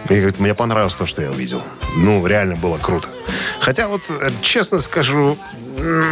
И 0.08 0.14
говорит, 0.14 0.40
мне 0.40 0.54
понравилось 0.54 0.97
то, 0.97 1.06
что 1.06 1.23
я 1.23 1.30
увидел. 1.30 1.62
Ну, 1.97 2.26
реально 2.26 2.56
было 2.56 2.78
круто. 2.78 3.08
Хотя 3.61 3.88
вот, 3.88 4.02
э, 4.08 4.30
честно 4.42 4.80
скажу, 4.80 5.37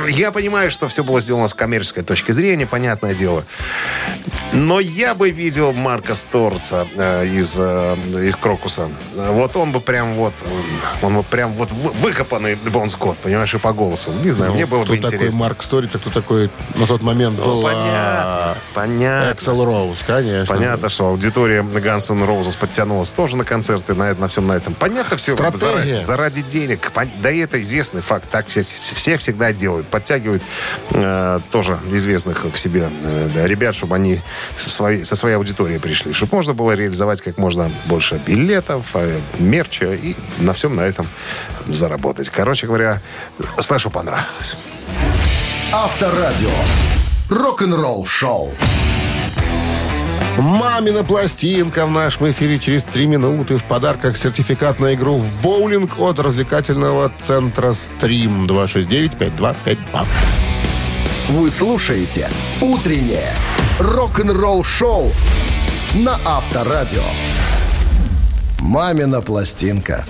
я 0.08 0.30
понимаю, 0.32 0.70
что 0.70 0.88
все 0.88 1.02
было 1.02 1.20
сделано 1.20 1.48
с 1.48 1.54
коммерческой 1.54 2.02
точки 2.04 2.32
зрения, 2.32 2.66
понятное 2.66 3.14
дело. 3.14 3.44
Но 4.52 4.78
я 4.80 5.14
бы 5.14 5.30
видел 5.30 5.72
Марка 5.72 6.14
Сторца 6.14 6.86
э, 6.96 7.26
из, 7.26 7.56
э, 7.58 7.96
из 8.24 8.36
Крокуса. 8.36 8.88
Вот 9.14 9.56
он 9.56 9.72
бы 9.72 9.80
прям 9.80 10.14
вот, 10.14 10.32
он 11.02 11.16
бы 11.16 11.22
прям 11.24 11.52
вот 11.54 11.72
вы- 11.72 11.90
выкопанный 11.90 12.54
Бон 12.54 12.88
Скотт, 12.88 13.18
понимаешь, 13.18 13.52
и 13.54 13.58
по 13.58 13.72
голосу. 13.72 14.12
Не 14.22 14.30
знаю, 14.30 14.52
мне 14.54 14.66
было 14.66 14.84
кто 14.84 14.92
бы 14.92 14.98
такой 14.98 15.16
интересно. 15.16 15.40
Марк 15.40 15.62
Сторис, 15.62 15.94
а 15.94 15.98
кто 15.98 16.10
такой 16.10 16.48
на 16.76 16.86
тот 16.86 17.02
момент 17.02 17.38
Ну, 17.38 17.44
был 17.44 17.62
понятно, 17.62 17.90
а, 17.92 18.56
понятно. 18.72 19.32
Эксел 19.32 19.64
Роуз, 19.64 19.98
конечно. 20.06 20.54
Понятно, 20.54 20.88
что 20.88 21.08
аудитория 21.08 21.60
N' 21.62 21.68
Roses 21.68 22.56
подтянулась 22.56 23.10
тоже 23.12 23.36
на 23.36 23.44
концерты, 23.44 23.94
на, 23.94 24.14
на 24.14 24.28
всем 24.28 24.46
на 24.46 24.52
этом. 24.52 24.74
Понятно 24.74 25.16
все. 25.16 25.32
Стратегия. 25.32 25.58
Заради, 25.66 26.00
заради 26.02 26.42
денег. 26.42 26.90
Пон- 26.94 27.05
Да 27.22 27.30
и 27.30 27.38
это 27.38 27.60
известный 27.60 28.00
факт. 28.00 28.28
Так 28.30 28.46
все, 28.48 28.62
все 28.62 29.16
всегда 29.16 29.52
делают. 29.52 29.86
Подтягивают 29.88 30.42
э, 30.90 31.40
тоже 31.50 31.78
известных 31.92 32.50
к 32.52 32.56
себе 32.56 32.90
э, 33.02 33.28
да, 33.34 33.46
ребят, 33.46 33.74
чтобы 33.74 33.96
они 33.96 34.20
со 34.56 34.70
своей, 34.70 35.04
со 35.04 35.16
своей 35.16 35.36
аудиторией 35.36 35.80
пришли. 35.80 36.12
Чтобы 36.12 36.36
можно 36.36 36.54
было 36.54 36.72
реализовать 36.72 37.22
как 37.22 37.38
можно 37.38 37.70
больше 37.86 38.20
билетов, 38.26 38.86
э, 38.94 39.20
мерча 39.38 39.92
и 39.92 40.16
на 40.38 40.52
всем 40.52 40.76
на 40.76 40.82
этом 40.82 41.06
заработать. 41.66 42.28
Короче 42.28 42.66
говоря, 42.66 43.00
слышу 43.58 43.90
понравилось. 43.90 44.56
Авторадио. 45.72 46.50
Рок-н-ролл 47.28 48.06
шоу. 48.06 48.54
Мамина 50.38 51.02
пластинка 51.02 51.86
в 51.86 51.90
нашем 51.90 52.30
эфире 52.30 52.58
через 52.58 52.84
три 52.84 53.06
минуты. 53.06 53.56
В 53.56 53.64
подарках 53.64 54.18
сертификат 54.18 54.80
на 54.80 54.92
игру 54.92 55.16
в 55.16 55.42
боулинг 55.42 55.98
от 55.98 56.18
развлекательного 56.18 57.10
центра 57.18 57.72
«Стрим» 57.72 58.44
269-5252. 58.44 60.06
Вы 61.30 61.50
слушаете 61.50 62.28
«Утреннее 62.60 63.32
рок-н-ролл-шоу» 63.78 65.10
на 65.94 66.18
Авторадио. 66.26 67.02
«Мамина 68.60 69.22
пластинка». 69.22 70.04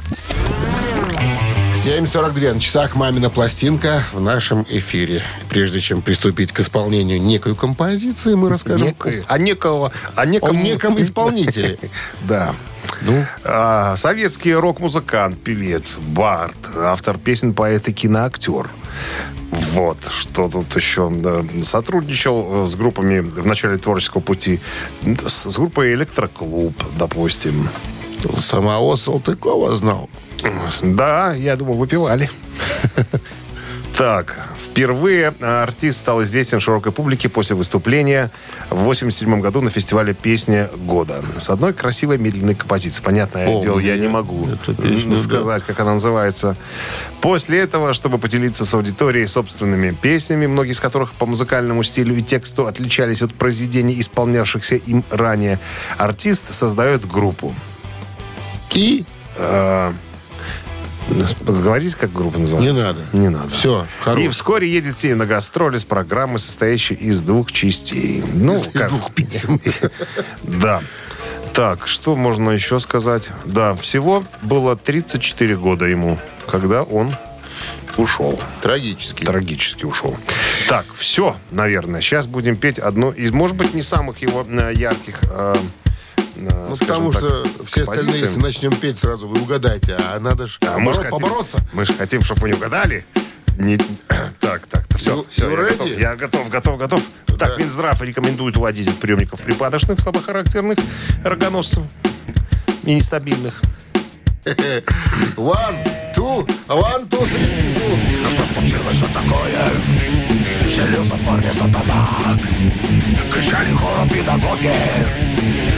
7.42 1.87 2.55
на 2.55 2.61
часах 2.61 2.97
«Мамина 2.97 3.31
пластинка» 3.31 4.03
в 4.13 4.21
нашем 4.21 4.67
эфире. 4.69 5.23
Прежде 5.49 5.79
чем 5.79 6.03
приступить 6.03 6.51
к 6.51 6.59
исполнению 6.59 7.23
некой 7.23 7.55
композиции, 7.55 8.35
мы 8.35 8.51
расскажем 8.51 8.89
Некое- 8.89 9.25
а 9.29 9.39
некого, 9.39 9.93
а 10.17 10.23
о 10.23 10.27
неком, 10.27 10.61
неком 10.61 11.01
исполнителе. 11.01 11.79
Да. 12.29 12.57
Ну, 13.03 13.25
А, 13.45 13.97
советский 13.97 14.53
рок-музыкант, 14.53 15.39
певец, 15.41 15.97
бард, 15.99 16.57
автор 16.77 17.19
песен, 17.19 17.55
поэт 17.55 17.89
и 17.89 17.93
киноактер. 17.93 18.69
Вот, 19.53 19.99
что 20.11 20.49
тут 20.49 20.75
еще. 20.75 21.09
да, 21.09 21.45
Сотрудничал 21.63 22.65
э, 22.65 22.67
с 22.67 22.75
группами 22.75 23.21
в 23.21 23.47
начале 23.47 23.77
творческого 23.77 24.23
пути. 24.23 24.59
С, 25.25 25.49
с 25.53 25.57
группой 25.57 25.95
«Электроклуб», 25.95 26.75
допустим. 26.99 27.69
Самого 28.35 28.97
Салтыкова 28.97 29.75
знал. 29.75 30.09
Да, 30.83 31.35
я 31.35 31.57
думаю, 31.57 31.77
выпивали. 31.77 32.31
Так, 33.97 34.37
впервые 34.71 35.33
артист 35.41 36.01
стал 36.01 36.23
известен 36.23 36.61
широкой 36.61 36.93
публике 36.93 37.31
после 37.31 37.57
выступления 37.57 38.31
в 38.69 38.81
87 38.81 39.41
году 39.41 39.63
на 39.63 39.71
фестивале 39.71 40.13
«Песня 40.13 40.69
года». 40.77 41.25
С 41.39 41.49
одной 41.49 41.73
красивой 41.73 42.19
медленной 42.19 42.55
композицией. 42.55 43.03
Понятное 43.03 43.47
Помню 43.47 43.63
дело, 43.63 43.79
я 43.79 43.97
не 43.97 44.09
могу 44.09 44.49
эту 44.49 44.75
песню, 44.75 45.17
да. 45.17 45.23
сказать, 45.23 45.63
как 45.63 45.81
она 45.81 45.95
называется. 45.95 46.59
После 47.23 47.59
этого, 47.61 47.95
чтобы 47.95 48.19
поделиться 48.19 48.67
с 48.67 48.75
аудиторией 48.75 49.27
собственными 49.27 49.93
песнями, 49.93 50.47
многие 50.47 50.73
из 50.73 50.81
которых 50.81 51.13
по 51.13 51.25
музыкальному 51.25 51.83
стилю 51.83 52.15
и 52.15 52.23
тексту 52.23 52.67
отличались 52.67 53.23
от 53.23 53.33
произведений, 53.33 53.99
исполнявшихся 53.99 54.75
им 54.75 55.05
ранее, 55.11 55.59
артист 55.97 56.53
создает 56.53 57.11
группу. 57.11 57.55
И 58.73 59.05
Э, 59.39 59.93
Говорить, 61.47 61.95
как 61.95 62.13
группа 62.13 62.39
называется? 62.39 62.73
Не 62.75 62.83
надо. 62.83 63.01
Не 63.13 63.29
надо. 63.29 63.51
Все, 63.51 63.85
И 64.01 64.03
хорош. 64.03 64.33
вскоре 64.35 64.69
едет 64.69 64.99
себе 64.99 65.15
на 65.15 65.25
гастроли 65.25 65.79
с 65.79 65.85
программой, 65.85 66.41
состоящей 66.41 66.95
из 66.95 67.23
двух 67.23 67.53
частей. 67.53 68.25
Ну, 68.35 68.55
Из 68.57 68.67
двух 68.91 69.15
писем. 69.15 69.61
Да. 70.43 70.83
Так, 71.53 71.87
что 71.87 72.17
можно 72.17 72.51
еще 72.51 72.81
сказать? 72.81 73.31
Да, 73.45 73.75
всего 73.77 74.25
было 74.43 74.77
34 74.77 75.57
года 75.57 75.85
ему, 75.87 76.19
когда 76.49 76.83
он 76.83 77.15
ушел. 77.97 78.39
Трагически. 78.61 79.25
Трагически 79.25 79.85
ушел. 79.85 80.17
Так, 80.69 80.87
все, 80.99 81.37
наверное. 81.53 82.01
Сейчас 82.01 82.27
будем 82.27 82.57
петь 82.57 82.79
одну 82.79 83.11
из, 83.11 83.31
может 83.31 83.57
быть, 83.57 83.75
не 83.75 83.83
самых 83.83 84.19
его 84.23 84.45
э, 84.49 84.73
ярких 84.75 85.21
э, 85.31 85.55
Ну, 86.37 86.77
потому 86.79 87.13
так, 87.13 87.23
что 87.23 87.45
все 87.67 87.83
остальные, 87.83 88.21
если 88.21 88.41
начнем 88.41 88.73
петь, 88.77 88.99
сразу 88.99 89.27
вы 89.29 89.41
угадаете. 89.41 89.97
А 89.99 90.19
надо 90.21 90.47
же 90.47 90.59
А 90.63 90.79
мы 90.79 90.93
ж 90.93 90.97
хотим- 90.97 91.11
побороться. 91.11 91.59
Мы 91.73 91.87
же 91.87 91.95
хотим, 91.95 92.23
чтобы 92.23 92.43
вы 92.43 92.49
не 92.51 92.55
угадали. 92.55 93.05
Не- 93.59 93.79
Так, 94.41 94.67
так, 94.67 94.85
все, 94.97 95.13
You- 95.17 95.27
все, 95.31 95.47
you 95.47 95.51
я 95.51 95.57
ready? 95.57 95.77
готов, 95.79 95.99
я 95.99 96.17
готов, 96.17 96.49
готов, 96.51 96.79
готов. 96.79 97.03
Так, 97.39 97.59
Минздрав 97.59 98.01
рекомендует 98.03 98.57
уводить 98.57 98.89
от 98.89 98.97
приемников 98.97 99.41
припадочных, 99.41 100.01
слабохарактерных 100.01 100.79
рогоносцев 101.25 101.83
и 102.85 102.95
нестабильных. 102.95 103.61
One, 105.37 105.85
two, 106.15 106.47
one, 106.69 107.09
two, 107.09 107.27
three. 107.27 108.23
Ну 108.23 108.31
что 108.31 108.47
случилось, 108.47 108.97
что 108.97 109.07
такое? 109.13 110.16
Вселился 110.67 111.17
парня 111.25 111.53
сатана 111.53 112.09
Кричали 113.33 113.73
хором 113.73 114.09
педагоги 114.09 114.73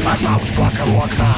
А 0.07 0.16
завуч 0.16 0.49
плакал 0.50 0.88
у 0.95 0.99
окна. 1.00 1.35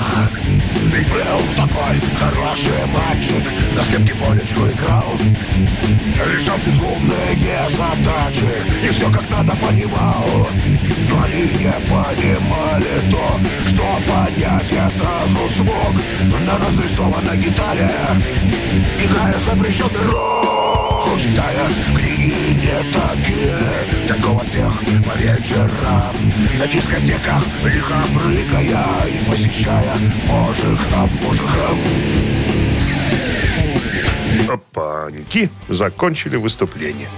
Ведь 0.92 1.08
был 1.10 1.42
такой 1.56 2.00
хороший 2.18 2.86
мальчик 2.86 3.42
На 3.74 3.82
скрипке 3.82 4.14
полечку 4.14 4.66
играл. 4.66 5.12
Решал 6.32 6.58
безумные 6.58 7.68
задачи 7.68 8.48
И 8.84 8.88
все 8.92 9.10
как 9.10 9.28
надо 9.30 9.56
понимал. 9.56 10.48
Но 11.08 11.22
они 11.24 11.42
не 11.42 11.72
понимали 11.88 13.10
то 13.10 13.40
Что 13.66 13.84
понять 14.06 14.70
я 14.70 14.88
сразу 14.90 15.50
смог 15.50 15.94
На 16.46 16.56
разрисованной 16.64 17.36
гитаре. 17.38 17.90
Играя 19.02 19.38
запрещенный 19.38 20.06
рок 20.10 20.69
Читая 21.18 21.68
книги 21.94 22.54
не 22.54 22.92
такие 22.92 24.08
Такого 24.08 24.44
всех 24.44 24.72
по 25.04 25.16
вечерам 25.18 26.16
На 26.58 26.66
дискотеках 26.66 27.42
лихо 27.64 27.96
прыгая 28.14 28.86
И 29.06 29.30
посещая 29.30 29.96
Божий 30.26 30.76
храм, 30.76 31.08
Божий 31.22 31.46
храм 31.46 31.78
Опаньки. 34.48 35.48
Закончили 35.68 36.36
выступление. 36.36 37.08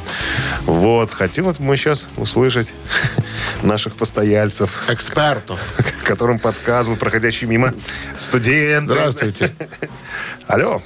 Вот, 0.66 1.12
хотелось 1.12 1.58
бы 1.58 1.64
мы 1.64 1.76
сейчас 1.78 2.08
услышать 2.18 2.74
наших 3.62 3.94
постояльцев, 3.94 4.70
Экспертов. 4.88 5.58
которым 6.04 6.38
подсказывают 6.38 7.00
проходящие 7.00 7.48
мимо 7.48 7.72
студенты. 8.18 8.92
Здравствуйте. 8.92 9.54
Алло, 10.46 10.82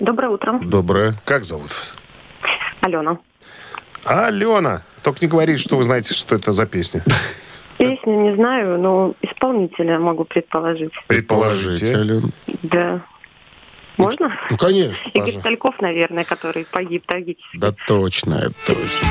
Доброе 0.00 0.28
утро. 0.30 0.58
Доброе. 0.62 1.14
как 1.24 1.44
зовут 1.46 1.70
вас? 1.70 1.94
Алена. 2.80 3.18
Алена. 4.04 4.82
Только 5.02 5.20
не 5.22 5.28
говорите, 5.28 5.60
что 5.60 5.76
вы 5.76 5.84
знаете, 5.84 6.14
что 6.14 6.34
это 6.34 6.52
за 6.52 6.66
песня. 6.66 7.02
Песню 7.78 8.20
не 8.20 8.34
знаю, 8.34 8.78
но 8.78 9.14
исполнителя 9.22 9.98
могу 9.98 10.24
предположить. 10.24 10.92
Предположите. 11.06 11.94
Ален. 11.94 12.32
Да. 12.62 13.02
Можно? 13.96 14.32
Ну, 14.50 14.56
конечно. 14.56 15.08
Игорь 15.10 15.26
пожалуйста. 15.26 15.40
Тальков, 15.42 15.80
наверное, 15.80 16.24
который 16.24 16.66
погиб 16.70 17.04
трагически. 17.06 17.58
Да 17.58 17.74
точно, 17.86 18.34
это 18.34 18.54
точно. 18.66 19.08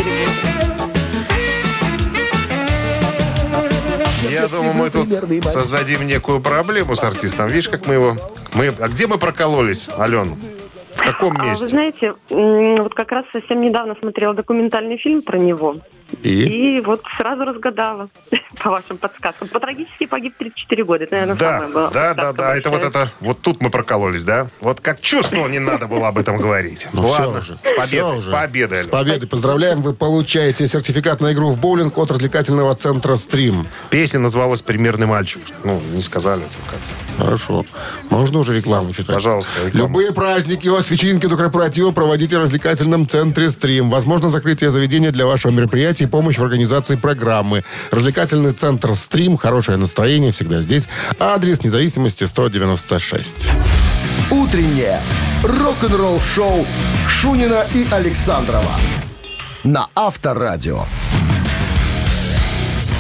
Я 4.30 4.48
думаю, 4.48 4.74
мы 4.74 4.90
тут 4.90 5.10
создадим 5.46 6.06
некую 6.06 6.40
проблему 6.40 6.96
с 6.96 7.04
артистом. 7.04 7.48
Видишь, 7.48 7.70
как 7.70 7.88
мы 7.88 7.96
его... 7.96 8.16
Мы... 8.54 8.68
А 8.80 8.88
где 8.88 9.08
мы 9.08 9.18
прокололись, 9.18 9.90
Ален? 9.98 10.36
Каком 11.00 11.38
А 11.38 11.44
вы 11.44 11.50
месте? 11.50 11.68
знаете, 11.68 12.14
вот 12.30 12.94
как 12.94 13.12
раз 13.12 13.26
совсем 13.32 13.62
недавно 13.62 13.96
смотрела 14.00 14.34
документальный 14.34 14.98
фильм 14.98 15.22
про 15.22 15.38
него. 15.38 15.78
И? 16.24 16.78
И 16.78 16.82
вот 16.82 17.04
сразу 17.18 17.46
разгадала 17.46 18.10
по 18.64 18.72
вашим 18.72 18.98
подсказкам. 18.98 19.48
По 19.48 19.60
трагически 19.60 20.08
погиб 20.08 20.34
34 20.40 20.84
года. 20.84 21.04
Это, 21.04 21.14
наверное, 21.14 21.36
Да, 21.38 21.58
самая 21.60 21.70
была 21.74 21.90
да, 21.92 22.14
да, 22.16 22.34
да. 22.34 22.56
Это 22.58 22.70
вот 22.72 22.82
большая. 22.82 23.04
это. 23.06 23.12
Вот 23.20 23.42
тут 23.42 23.62
мы 23.62 23.70
прокололись, 23.70 24.24
да? 24.24 24.48
Вот 24.60 24.80
как 24.82 25.02
чувствовал, 25.02 25.48
не 25.48 25.60
надо 25.60 25.88
было 25.88 26.08
об 26.08 26.18
этом 26.18 26.38
говорить. 26.38 26.88
Ну, 26.94 27.08
Ладно, 27.08 27.42
всё 27.42 27.54
уже. 27.54 27.60
с 27.64 27.72
победой, 27.78 28.18
Всё 28.18 28.20
с 28.20 28.26
победой. 28.32 28.78
С 28.80 28.88
победой. 28.88 29.28
Поздравляем. 29.30 29.82
Вы 29.84 29.94
получаете 29.94 30.68
сертификат 30.68 31.22
на 31.22 31.32
игру 31.34 31.52
в 31.52 31.60
боулинг 31.60 31.96
от 32.00 32.10
развлекательного 32.10 32.74
центра 32.74 33.14
«Стрим». 33.16 33.68
Песня 33.92 34.20
называлась 34.20 34.64
«Примерный 34.64 35.06
мальчик». 35.06 35.44
Ну, 35.64 35.80
не 35.94 36.02
сказали 36.02 36.42
это 36.42 36.72
как-то. 36.72 37.24
Хорошо. 37.24 37.66
Можно 38.10 38.40
уже 38.40 38.56
рекламу 38.58 38.94
читать? 38.94 39.14
Пожалуйста, 39.14 39.52
рекламу. 39.68 39.88
Любые 39.88 40.12
праздники 40.14 40.68
от 40.70 40.88
вечеринки 40.92 41.28
до 41.28 41.38
корпоратива 41.38 41.92
проводите 41.92 42.38
в 42.38 42.42
развлекательном 42.42 43.08
центре 43.08 43.50
«Стрим». 43.52 43.90
Возможно, 43.90 44.30
закрытие 44.30 44.72
заведения 44.72 45.12
для 45.12 45.26
вашего 45.26 45.52
мероприятия 45.52 46.06
и 46.06 46.08
помощь 46.08 46.38
в 46.38 46.44
организации 46.44 46.96
программы. 46.96 47.64
Развлекательный 47.92 48.54
центр 48.54 48.96
«Стрим». 48.96 49.38
Хорошее 49.38 49.78
настроение 49.78 50.32
всегда 50.32 50.62
здесь. 50.62 50.88
Адрес 51.20 51.64
независимости 51.64 52.24
196. 52.24 53.50
Утреннее 54.32 55.02
рок-н-ролл-шоу 55.44 56.66
Шунина 57.08 57.66
и 57.74 57.88
Александрова 57.92 58.76
на 59.64 59.88
Авторадио. 59.96 60.86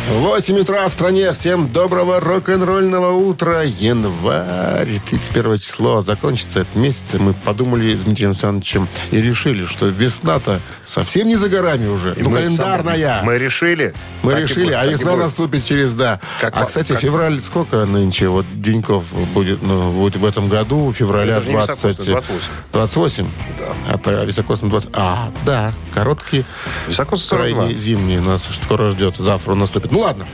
8 0.09 0.57
утра 0.59 0.89
в 0.89 0.91
стране. 0.93 1.31
Всем 1.33 1.71
доброго 1.71 2.19
рок-н-ролльного 2.19 3.11
утра. 3.11 3.61
Январь, 3.61 4.99
31 5.07 5.59
число. 5.59 6.01
Закончится 6.01 6.61
этот 6.61 6.75
месяц. 6.75 7.13
И 7.13 7.17
мы 7.19 7.33
подумали 7.35 7.95
с 7.95 8.01
Дмитрием 8.01 8.31
Александровичем 8.31 8.89
и 9.11 9.21
решили, 9.21 9.65
что 9.65 9.85
весна-то 9.85 10.61
совсем 10.85 11.27
не 11.27 11.35
за 11.35 11.47
горами 11.47 11.87
уже. 11.87 12.15
И 12.17 12.23
ну, 12.23 12.31
мы 12.31 12.37
календарная. 12.39 13.17
сам- 13.17 13.25
Мы 13.27 13.37
решили. 13.37 13.93
Мы 14.23 14.31
Так 14.31 14.41
решили, 14.41 14.63
будет, 14.65 14.75
а 14.77 14.85
весна 14.87 15.11
будет. 15.11 15.23
наступит 15.25 15.65
через, 15.65 15.93
да. 15.93 16.19
Как 16.41 16.57
а, 16.57 16.65
кстати, 16.65 16.93
как- 16.93 17.01
февраль 17.01 17.41
сколько 17.43 17.85
нынче 17.85 18.29
вот 18.29 18.47
деньков 18.51 19.03
будет, 19.33 19.61
ну, 19.61 19.91
будет 19.91 20.15
в 20.15 20.25
этом 20.25 20.49
году? 20.49 20.91
Февраля 20.91 21.35
Это 21.37 21.41
же 21.43 21.47
не 21.49 21.53
20... 21.53 21.75
високосный, 21.83 22.05
28. 22.13 22.47
28? 22.73 23.31
Да. 23.59 23.65
А 23.93 23.97
по 23.99 24.09
високосным 24.25 24.69
20... 24.71 24.89
А, 24.93 25.31
да, 25.45 25.73
короткий, 25.93 26.45
Высоко 26.87 27.15
42. 27.15 27.55
крайний 27.59 27.77
зимний 27.77 28.17
нас 28.19 28.49
скоро 28.63 28.89
ждет. 28.89 29.15
Завтра 29.17 29.51
он 29.51 29.59
наступит. 29.59 29.91
Ну 29.91 29.98
ладно, 29.99 30.27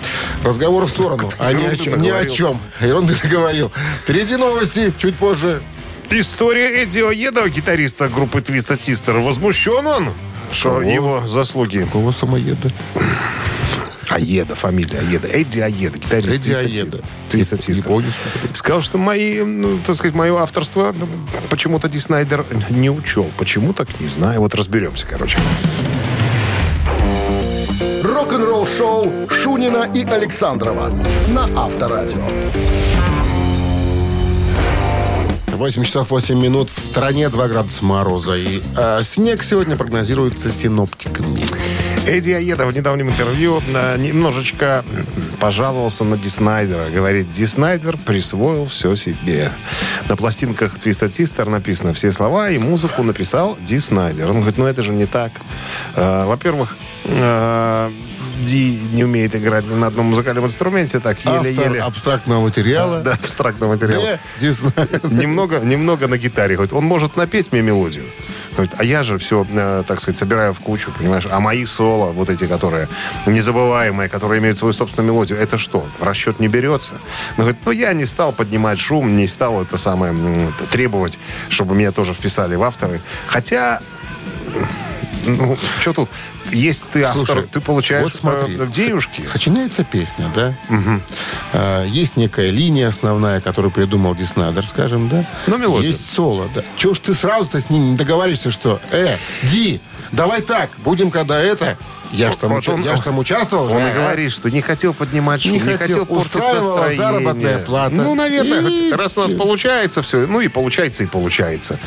разговор 0.44 0.86
в 0.86 0.90
сторону. 0.90 1.30
А 1.40 1.52
ни 1.54 1.66
о, 1.66 1.76
чем, 1.76 2.02
ни 2.02 2.10
о 2.10 2.26
чем. 2.26 2.62
Ерунды 2.80 3.16
договорил. 3.22 3.72
Впереди 4.04 4.36
новости, 4.36 4.94
чуть 4.98 5.18
позже. 5.18 5.62
История 6.10 6.84
Эдди 6.84 7.00
Оеда, 7.00 7.50
гитариста 7.50 8.08
группы 8.08 8.40
Twisted 8.40 8.78
Sister. 8.78 9.20
Возмущен 9.20 9.86
он, 9.88 10.10
что 10.52 10.82
его 10.82 11.28
заслуги... 11.28 11.80
Какого 11.80 12.12
самоеда? 12.12 12.70
Аеда, 14.10 14.56
фамилия 14.56 15.00
Аеда. 15.00 15.28
Эдди 15.28 15.60
Аеда, 15.60 15.98
гитарист 15.98 16.36
Эдди 16.36 16.52
Аеда. 16.52 17.02
Sister. 17.30 17.72
Японец. 17.74 18.14
Сказал, 18.54 18.82
что 18.82 18.98
мои, 18.98 19.42
ну, 19.42 19.80
так 19.80 19.96
сказать, 19.96 20.16
мое 20.16 20.38
авторство 20.38 20.94
ну, 20.98 21.08
почему-то 21.50 21.90
Ди 21.90 22.00
Снайдер 22.00 22.46
не 22.70 22.90
учел. 22.90 23.30
Почему 23.38 23.74
так, 23.74 24.00
не 24.00 24.08
знаю. 24.08 24.42
Вот 24.42 24.56
разберемся, 24.56 25.06
короче. 25.08 25.40
Рок-н-ролл-шоу 28.26 29.30
Шунина 29.30 29.88
и 29.94 30.04
Александрова 30.04 30.92
на 31.28 31.44
Авторадио. 31.56 32.26
8 35.56 35.84
часов 35.84 36.10
8 36.10 36.36
минут. 36.36 36.72
В 36.72 36.80
стране 36.80 37.30
2 37.30 37.48
градуса 37.48 37.86
мороза. 37.86 38.36
И 38.36 38.64
э, 38.76 39.04
снег 39.04 39.44
сегодня 39.44 39.76
прогнозируется 39.76 40.50
синоптиками. 40.50 41.46
Эдди 42.08 42.32
Аеда 42.32 42.66
в 42.66 42.74
недавнем 42.74 43.10
интервью 43.10 43.62
э, 43.74 43.98
немножечко 44.00 44.84
пожаловался 45.40 46.04
на 46.04 46.18
Ди 46.18 46.30
Снайдера. 46.30 46.90
Говорит, 46.90 47.32
Ди 47.32 47.46
Снайдер 47.46 47.96
присвоил 47.98 48.66
все 48.66 48.96
себе. 48.96 49.52
На 50.10 50.16
пластинках 50.16 50.78
Twisted 50.78 51.10
Sister 51.10 51.48
написано 51.48 51.94
все 51.94 52.12
слова, 52.12 52.50
и 52.50 52.58
музыку 52.58 53.04
написал 53.04 53.56
Ди 53.62 53.78
Снайдер. 53.80 54.32
Он 54.32 54.38
говорит, 54.38 54.58
ну 54.58 54.66
это 54.66 54.82
же 54.82 54.92
не 54.92 55.06
так. 55.06 55.32
Э, 55.96 56.26
Во-первых, 56.26 56.76
э, 57.06 57.92
Ди 58.42 58.80
не 58.92 59.04
умеет 59.04 59.36
играть 59.36 59.66
ни 59.66 59.76
на 59.76 59.88
одном 59.88 60.08
музыкальном 60.08 60.46
инструменте, 60.46 61.00
так 61.00 61.18
еле-еле. 61.24 61.82
абстрактного 61.82 62.42
материала. 62.42 63.02
Да, 63.02 63.14
абстрактного 63.14 63.74
материала. 63.74 64.20
Дисней? 64.40 64.72
немного, 65.04 65.60
немного 65.60 66.08
на 66.08 66.18
гитаре. 66.18 66.56
Говорит, 66.56 66.74
он 66.74 66.84
может 66.86 67.16
напеть 67.16 67.52
мне 67.52 67.62
мелодию. 67.62 68.06
Говорит, 68.52 68.74
а 68.78 68.84
я 68.84 69.04
же 69.04 69.18
все, 69.18 69.46
э, 69.52 69.84
так 69.86 70.02
сказать, 70.02 70.18
собираю 70.18 70.54
в 70.54 70.60
кучу, 70.60 70.92
понимаешь? 70.98 71.28
А 71.30 71.40
мои 71.40 71.66
соло, 71.66 72.12
вот 72.12 72.30
эти, 72.30 72.48
которые 72.48 72.88
незабываемые, 73.26 74.08
которые 74.08 74.40
имеют 74.40 74.58
свою 74.58 74.74
собственную 74.74 75.12
мелодию, 75.12 75.38
это 75.38 75.58
что, 75.58 75.86
в 76.00 76.04
расчет 76.04 76.40
не 76.40 76.48
берется? 76.48 76.94
Он 77.38 77.44
говорит, 77.44 77.58
ну 77.66 77.72
я 77.72 77.94
не 77.94 78.06
стал 78.06 78.32
поднимать 78.32 78.80
шум, 78.80 79.18
не 79.18 79.28
стал 79.28 79.62
это 79.62 79.78
самое 79.78 80.16
требовать, 80.72 81.20
чтобы 81.50 81.76
меня 81.76 81.92
тоже 81.92 82.14
вписали 82.14 82.56
в 82.56 82.64
авторы. 82.64 83.02
Хотя, 83.28 83.82
ну, 85.26 85.58
что 85.80 85.94
тут? 85.94 86.10
Есть 86.52 86.86
ты 86.92 87.04
автор, 87.04 87.26
Слушай, 87.26 87.48
ты 87.48 87.60
получаешь 87.60 88.04
вот 88.04 88.16
смотри, 88.16 88.58
э, 88.58 88.68
денежки. 88.68 89.26
Сочиняется 89.26 89.84
песня, 89.84 90.30
да? 90.36 90.54
А, 91.54 91.86
есть 91.86 92.18
некая 92.18 92.52
линия 92.52 92.88
основная, 92.88 93.42
которую 93.42 93.72
придумал 93.72 94.16
Диснадер, 94.16 94.68
скажем, 94.68 95.10
да? 95.10 95.26
Ну, 95.48 95.58
мелодия. 95.58 95.90
Есть 95.90 96.12
соло, 96.14 96.48
да. 96.54 96.62
Чего 96.78 96.94
ж 96.94 97.00
ты 97.00 97.14
сразу-то 97.14 97.60
с 97.60 97.70
ним 97.70 97.92
не 97.92 97.98
договоришься, 97.98 98.52
что, 98.52 98.80
э, 98.92 99.18
Ди, 99.44 99.82
давай 100.12 100.42
так, 100.42 100.70
будем 100.84 101.12
когда 101.12 101.40
это... 101.40 101.78
Я 102.16 102.32
ж 102.32 102.36
там, 102.38 102.50
Вот 102.52 102.68
он- 102.70 102.84
я 102.84 102.96
ж 102.96 103.02
там 103.02 103.18
участвовал. 103.20 103.66
Он 103.72 103.82
же, 103.82 103.90
и 103.90 103.94
говорит, 103.94 104.32
что 104.32 104.50
не 104.50 104.62
хотел 104.62 104.94
поднимать 104.94 105.42
шум, 105.42 105.54
Не 105.54 105.60
не, 105.60 105.78
хотел. 105.78 106.00
хотел, 106.00 106.06
портить 106.06 106.36
настроение. 106.36 106.98
заработная 106.98 107.60
плата. 107.60 107.96
Ну, 107.96 108.16
наверное, 108.16 108.62
И 108.70 108.92
раз 108.94 109.18
у 109.18 109.22
нас 109.22 109.34
получается 109.34 110.02
все, 110.02 110.26
ну 110.28 110.40
и 110.42 110.48
получается, 110.48 111.04
и 111.04 111.08
получается. 111.08 111.78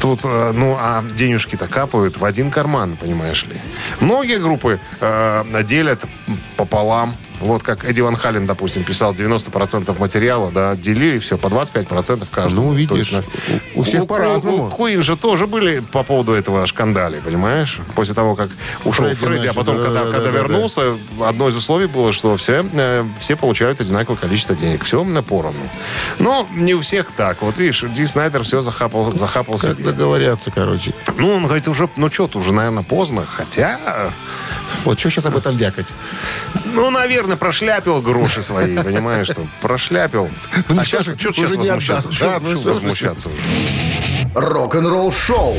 Тут, 0.00 0.20
э, 0.24 0.52
ну, 0.54 0.76
а 0.78 1.04
денежки-то 1.14 1.66
капают 1.68 2.16
в 2.16 2.24
один 2.24 2.50
карман, 2.50 2.96
понимаешь 2.96 3.44
ли. 3.46 3.56
Многие 4.00 4.38
группы 4.38 4.78
э, 5.00 5.62
делят 5.64 6.00
пополам. 6.56 7.14
Вот 7.40 7.62
как 7.62 7.84
Эдди 7.84 8.00
Ван 8.00 8.16
Хален, 8.16 8.46
допустим, 8.46 8.84
писал 8.84 9.12
90% 9.12 9.98
материала, 9.98 10.50
да, 10.50 10.74
делили 10.76 11.18
все 11.18 11.36
по 11.36 11.48
25% 11.48 12.26
каждому. 12.30 12.68
Ну, 12.70 12.74
видишь, 12.74 12.88
То 12.88 12.96
есть, 12.96 13.12
на- 13.12 13.22
у- 13.74 13.82
всех 13.82 14.06
по-разному. 14.06 14.70
Куин 14.70 15.02
же 15.02 15.16
тоже 15.16 15.46
были 15.46 15.80
по 15.80 16.02
поводу 16.04 16.32
этого 16.32 16.66
шкандали, 16.66 17.20
понимаешь? 17.20 17.80
После 17.94 18.14
того, 18.14 18.34
как 18.34 18.48
ушел 18.84 19.06
Фредди 19.06 19.18
Фредди, 19.18 19.46
а 19.48 19.52
потом, 19.52 19.76
да, 19.78 19.82
когда, 19.84 20.04
да, 20.04 20.10
когда 20.12 20.18
да, 20.26 20.32
да, 20.32 20.38
вернулся, 20.38 20.82
одно 21.20 21.48
из 21.48 21.56
условий 21.56 21.86
было, 21.86 22.12
что 22.12 22.36
все, 22.36 22.64
э, 22.72 23.04
все 23.18 23.36
получают 23.36 23.80
одинаковое 23.80 24.16
количество 24.18 24.54
денег. 24.54 24.84
Все 24.84 25.02
на 25.04 25.22
поровну. 25.22 25.58
Но 26.18 26.48
не 26.54 26.74
у 26.74 26.80
всех 26.80 27.06
так. 27.16 27.42
Вот 27.42 27.58
видишь, 27.58 27.84
Ди 27.94 28.06
Снайдер 28.06 28.42
все 28.44 28.62
захапал, 28.62 29.12
захапал 29.12 29.58
Как 29.58 29.72
себе. 29.76 29.84
договорятся, 29.84 30.50
короче. 30.50 30.94
Ну, 31.18 31.30
он 31.34 31.44
говорит, 31.44 31.68
уже, 31.68 31.88
ну 31.96 32.10
что, 32.10 32.30
уже, 32.34 32.52
наверное, 32.52 32.84
поздно. 32.84 33.24
Хотя, 33.26 33.78
Вот 34.84 34.98
что 34.98 35.10
сейчас 35.10 35.26
об 35.26 35.36
этом 35.36 35.56
вякать? 35.56 35.86
ну, 36.74 36.90
наверное, 36.90 37.36
прошляпил 37.36 38.02
гроши 38.02 38.42
свои, 38.42 38.76
понимаешь, 38.76 39.28
что 39.28 39.46
прошляпил. 39.60 40.28
Ну, 40.68 40.80
а 40.80 40.84
сейчас, 40.84 41.06
же, 41.06 41.16
что 41.18 41.30
уже 41.30 41.40
сейчас 41.40 41.50
не 41.50 41.56
возмущаться? 41.56 42.10
Да, 42.20 42.38
ну 42.40 42.50
что 42.50 42.58
ж. 42.58 42.74
возмущаться 42.74 43.28
уже? 43.28 43.38
Рок-н-ролл-шоу 44.34 45.56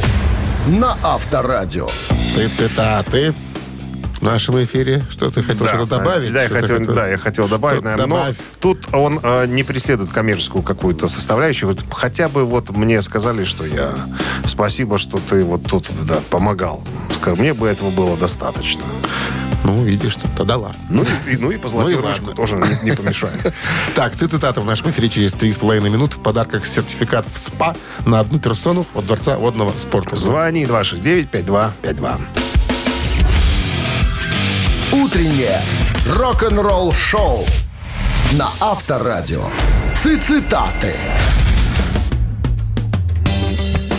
на 0.67 0.97
Авторадио. 1.03 1.87
Цитаты 2.33 3.33
нашем 4.25 4.63
эфире. 4.63 5.03
Что 5.09 5.31
ты 5.31 5.41
хотел 5.43 5.65
что-то 5.67 5.85
добавить? 5.85 6.33
Да, 6.33 6.41
я 6.43 6.49
Что 6.49 6.61
ты 6.61 6.67
хотел, 6.67 6.95
да, 6.95 7.07
я 7.07 7.17
хотел 7.17 7.47
добавить, 7.47 7.77
Тут 7.77 7.85
наверное. 7.85 8.07
добавь. 8.07 8.35
Но 8.37 8.43
тут 8.59 8.87
он 8.93 9.19
э, 9.21 9.45
не 9.47 9.63
преследует 9.63 10.09
коммерческую 10.09 10.63
какую-то 10.63 11.07
составляющую. 11.07 11.69
Вот 11.69 11.83
хотя 11.91 12.27
бы 12.27 12.45
вот 12.45 12.71
мне 12.71 13.01
сказали, 13.01 13.43
что 13.43 13.65
я... 13.65 13.93
Спасибо, 14.45 14.97
что 14.97 15.19
ты 15.19 15.43
вот 15.43 15.63
тут 15.63 15.87
да, 16.03 16.19
помогал. 16.29 16.83
Скажем, 17.13 17.39
мне 17.39 17.53
бы 17.53 17.67
этого 17.67 17.89
было 17.89 18.17
достаточно. 18.17 18.83
Ну, 19.63 19.83
видишь, 19.83 20.15
тогда 20.37 20.57
ладно. 20.57 20.79
Ну 20.91 21.03
и, 21.27 21.37
ну 21.37 21.49
и 21.49 21.57
позолотил 21.57 21.99
Ну 21.99 22.03
и 22.03 22.07
ручку 22.07 22.25
ладно. 22.27 22.35
тоже 22.35 22.55
не, 22.57 22.91
не 22.91 22.95
помешает. 22.95 23.53
Так, 23.95 24.15
цитата 24.15 24.61
в 24.61 24.65
нашем 24.65 24.91
эфире 24.91 25.09
через 25.09 25.33
3,5 25.33 25.89
минуты. 25.89 26.17
В 26.17 26.19
подарках 26.19 26.67
сертификат 26.67 27.25
в 27.31 27.37
СПА 27.37 27.75
на 28.05 28.19
одну 28.19 28.37
персону 28.39 28.85
от 28.93 29.07
Дворца 29.07 29.37
водного 29.37 29.73
спорта. 29.77 30.15
Звони 30.15 30.65
269-5252. 30.65 32.19
Утреннее 35.03 35.59
рок-н-ролл-шоу 36.07 37.45
на 38.33 38.47
Авторадио. 38.61 39.43
Цитаты. 40.01 40.95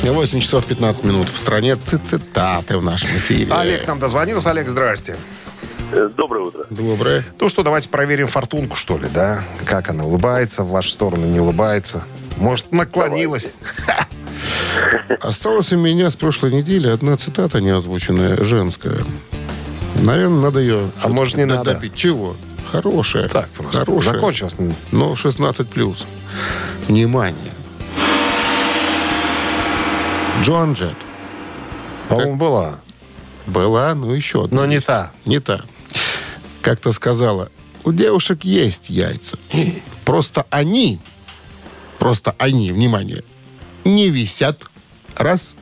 8 0.03 0.41
часов 0.41 0.65
15 0.65 1.05
минут. 1.05 1.29
В 1.29 1.37
стране 1.37 1.77
цитаты 1.77 2.79
в 2.79 2.83
нашем 2.83 3.11
эфире. 3.11 3.53
Олег 3.53 3.87
нам 3.87 3.99
дозвонился. 3.99 4.51
Олег, 4.51 4.69
здрасте. 4.71 5.17
Э, 5.93 6.09
Доброе 6.17 6.45
утро. 6.47 6.65
Доброе. 6.71 7.25
Ну 7.41 7.51
что, 7.51 7.63
давайте 7.63 7.91
проверим 7.91 8.29
фортунку, 8.29 8.77
что 8.77 8.97
ли, 8.97 9.09
да? 9.13 9.43
Как 9.67 9.91
она 9.91 10.05
улыбается 10.05 10.63
в 10.63 10.71
вашу 10.71 10.89
сторону, 10.89 11.27
не 11.27 11.41
улыбается? 11.41 12.05
Может, 12.39 12.73
наклонилась? 12.73 13.53
Осталась 15.21 15.73
у 15.73 15.77
меня 15.77 16.11
с 16.11 16.17
прошлой 16.17 16.53
недели 16.53 16.89
одна 16.89 17.19
цитата 17.19 17.61
неозвученная, 17.61 18.43
женская. 18.43 19.05
Наверное, 20.05 20.41
надо 20.41 20.61
ее... 20.61 20.91
А 21.03 21.09
может, 21.09 21.37
не 21.37 21.45
надо? 21.45 21.75
добить. 21.75 21.95
Чего? 21.95 22.37
Хорошая. 22.71 23.29
Так 23.29 23.49
просто. 23.51 23.85
Хорошая. 23.85 24.15
Закончилось. 24.15 24.57
Но 24.93 25.17
16 25.17 25.69
плюс. 25.69 26.07
Внимание. 26.89 27.53
Джоан 30.43 30.75
Джет. 30.75 30.97
По-моему, 32.09 32.37
была. 32.37 32.81
Была, 33.47 33.95
ну 33.95 34.13
еще 34.13 34.45
одна. 34.45 34.61
Но 34.61 34.67
не 34.67 34.77
есть. 34.77 34.87
та. 34.87 35.13
Не 35.25 35.41
та. 35.41 35.63
Как-то 36.63 36.93
сказала, 36.93 37.51
у 37.85 37.93
девушек 37.93 38.45
есть 38.45 38.91
яйца. 38.91 39.39
Просто 40.05 40.47
они, 40.51 41.01
просто 41.99 42.35
они, 42.39 42.73
внимание, 42.73 43.23
не 43.85 44.11
висят. 44.11 44.63
Раз. 45.17 45.55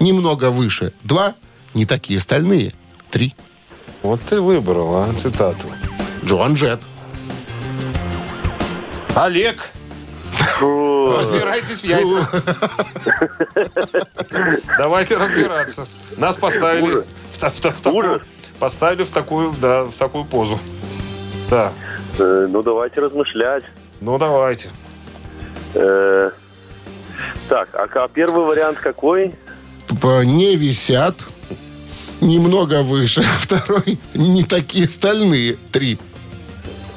Немного 0.00 0.50
выше. 0.50 0.92
Два. 1.04 1.34
Не 1.74 1.86
такие 1.86 2.20
стальные. 2.20 2.74
Три. 3.10 3.34
Вот 4.06 4.20
ты 4.20 4.40
выбрал, 4.40 5.02
а, 5.02 5.12
цитату. 5.14 5.66
Джоан 6.24 6.54
Джет. 6.54 6.78
Олег, 9.16 9.70
разбирайтесь 10.60 11.80
в 11.80 11.84
яйцах. 11.84 12.32
Давайте 14.78 15.16
разбираться. 15.16 15.88
Нас 16.18 16.36
поставили 16.36 17.04
в, 17.32 17.36
в 17.36 17.42
в 17.42 17.60
такую, 17.82 18.22
поставили 18.60 19.02
в 19.02 19.10
такую, 19.10 19.52
да, 19.60 19.82
в 19.86 19.94
такую 19.96 20.24
позу. 20.24 20.60
Да. 21.50 21.72
Э, 22.20 22.46
ну, 22.48 22.62
давайте 22.62 23.00
размышлять. 23.00 23.64
Ну, 24.00 24.18
давайте. 24.18 24.68
Э, 25.74 26.30
так, 27.48 27.70
а 27.74 28.06
первый 28.06 28.46
вариант 28.46 28.78
какой? 28.78 29.34
Не 30.00 30.54
висят. 30.54 31.16
Немного 32.20 32.82
выше. 32.82 33.22
Второй. 33.40 33.98
Не 34.14 34.44
такие 34.44 34.88
стальные. 34.88 35.56
Три. 35.72 35.98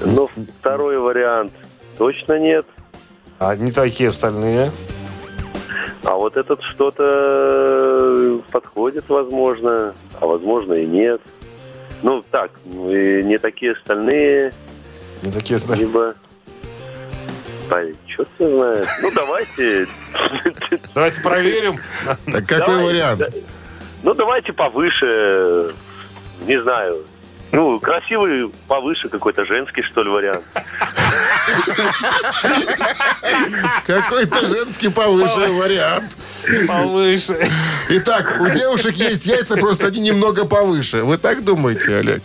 Ну, 0.03 0.29
второй 0.59 0.97
вариант 0.97 1.51
точно 1.97 2.39
нет. 2.39 2.65
А 3.39 3.55
не 3.55 3.71
такие 3.71 4.09
остальные. 4.09 4.71
А 6.03 6.15
вот 6.15 6.37
этот 6.37 6.61
что-то 6.63 7.03
э, 7.03 8.39
подходит, 8.51 9.05
возможно, 9.09 9.93
а 10.19 10.25
возможно 10.25 10.73
и 10.73 10.85
нет. 10.85 11.21
Ну, 12.01 12.23
так, 12.31 12.51
ну, 12.65 12.89
не 12.89 13.37
такие 13.37 13.73
остальные, 13.73 14.53
Не 15.21 15.31
такие 15.31 15.57
остальные. 15.57 15.87
либо... 15.87 16.15
Черт 18.07 18.27
его 18.39 18.57
знает. 18.57 18.87
Ну, 19.03 19.11
давайте... 19.13 19.85
Давайте 20.95 21.21
проверим. 21.21 21.79
Так 22.31 22.45
какой 22.47 22.83
вариант? 22.83 23.21
Ну, 24.03 24.13
давайте 24.13 24.53
повыше, 24.53 25.73
не 26.45 26.61
знаю. 26.61 27.05
Ну, 27.51 27.79
красивый 27.79 28.51
повыше 28.67 29.09
какой-то 29.09 29.43
женский, 29.45 29.81
что 29.81 30.03
ли, 30.03 30.09
вариант. 30.09 30.43
Какой-то 33.87 34.45
женский 34.45 34.89
повыше 34.89 35.51
вариант. 35.53 36.15
Повыше. 36.67 37.49
Итак, 37.89 38.37
у 38.39 38.49
девушек 38.49 38.95
есть 38.95 39.25
яйца, 39.25 39.57
просто 39.57 39.87
они 39.87 39.99
немного 39.99 40.45
повыше. 40.45 41.03
Вы 41.03 41.17
так 41.17 41.43
думаете, 41.43 41.97
Олег? 41.97 42.21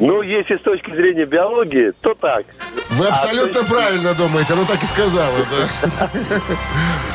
Ну, 0.00 0.22
если 0.22 0.56
с 0.56 0.62
точки 0.62 0.90
зрения 0.92 1.26
биологии, 1.26 1.92
то 2.00 2.14
так. 2.14 2.46
Вы 2.90 3.06
абсолютно 3.06 3.62
правильно 3.64 4.14
думаете, 4.14 4.52
она 4.54 4.64
так 4.64 4.82
и 4.82 4.86
сказала, 4.86 5.38
да. 5.50 6.10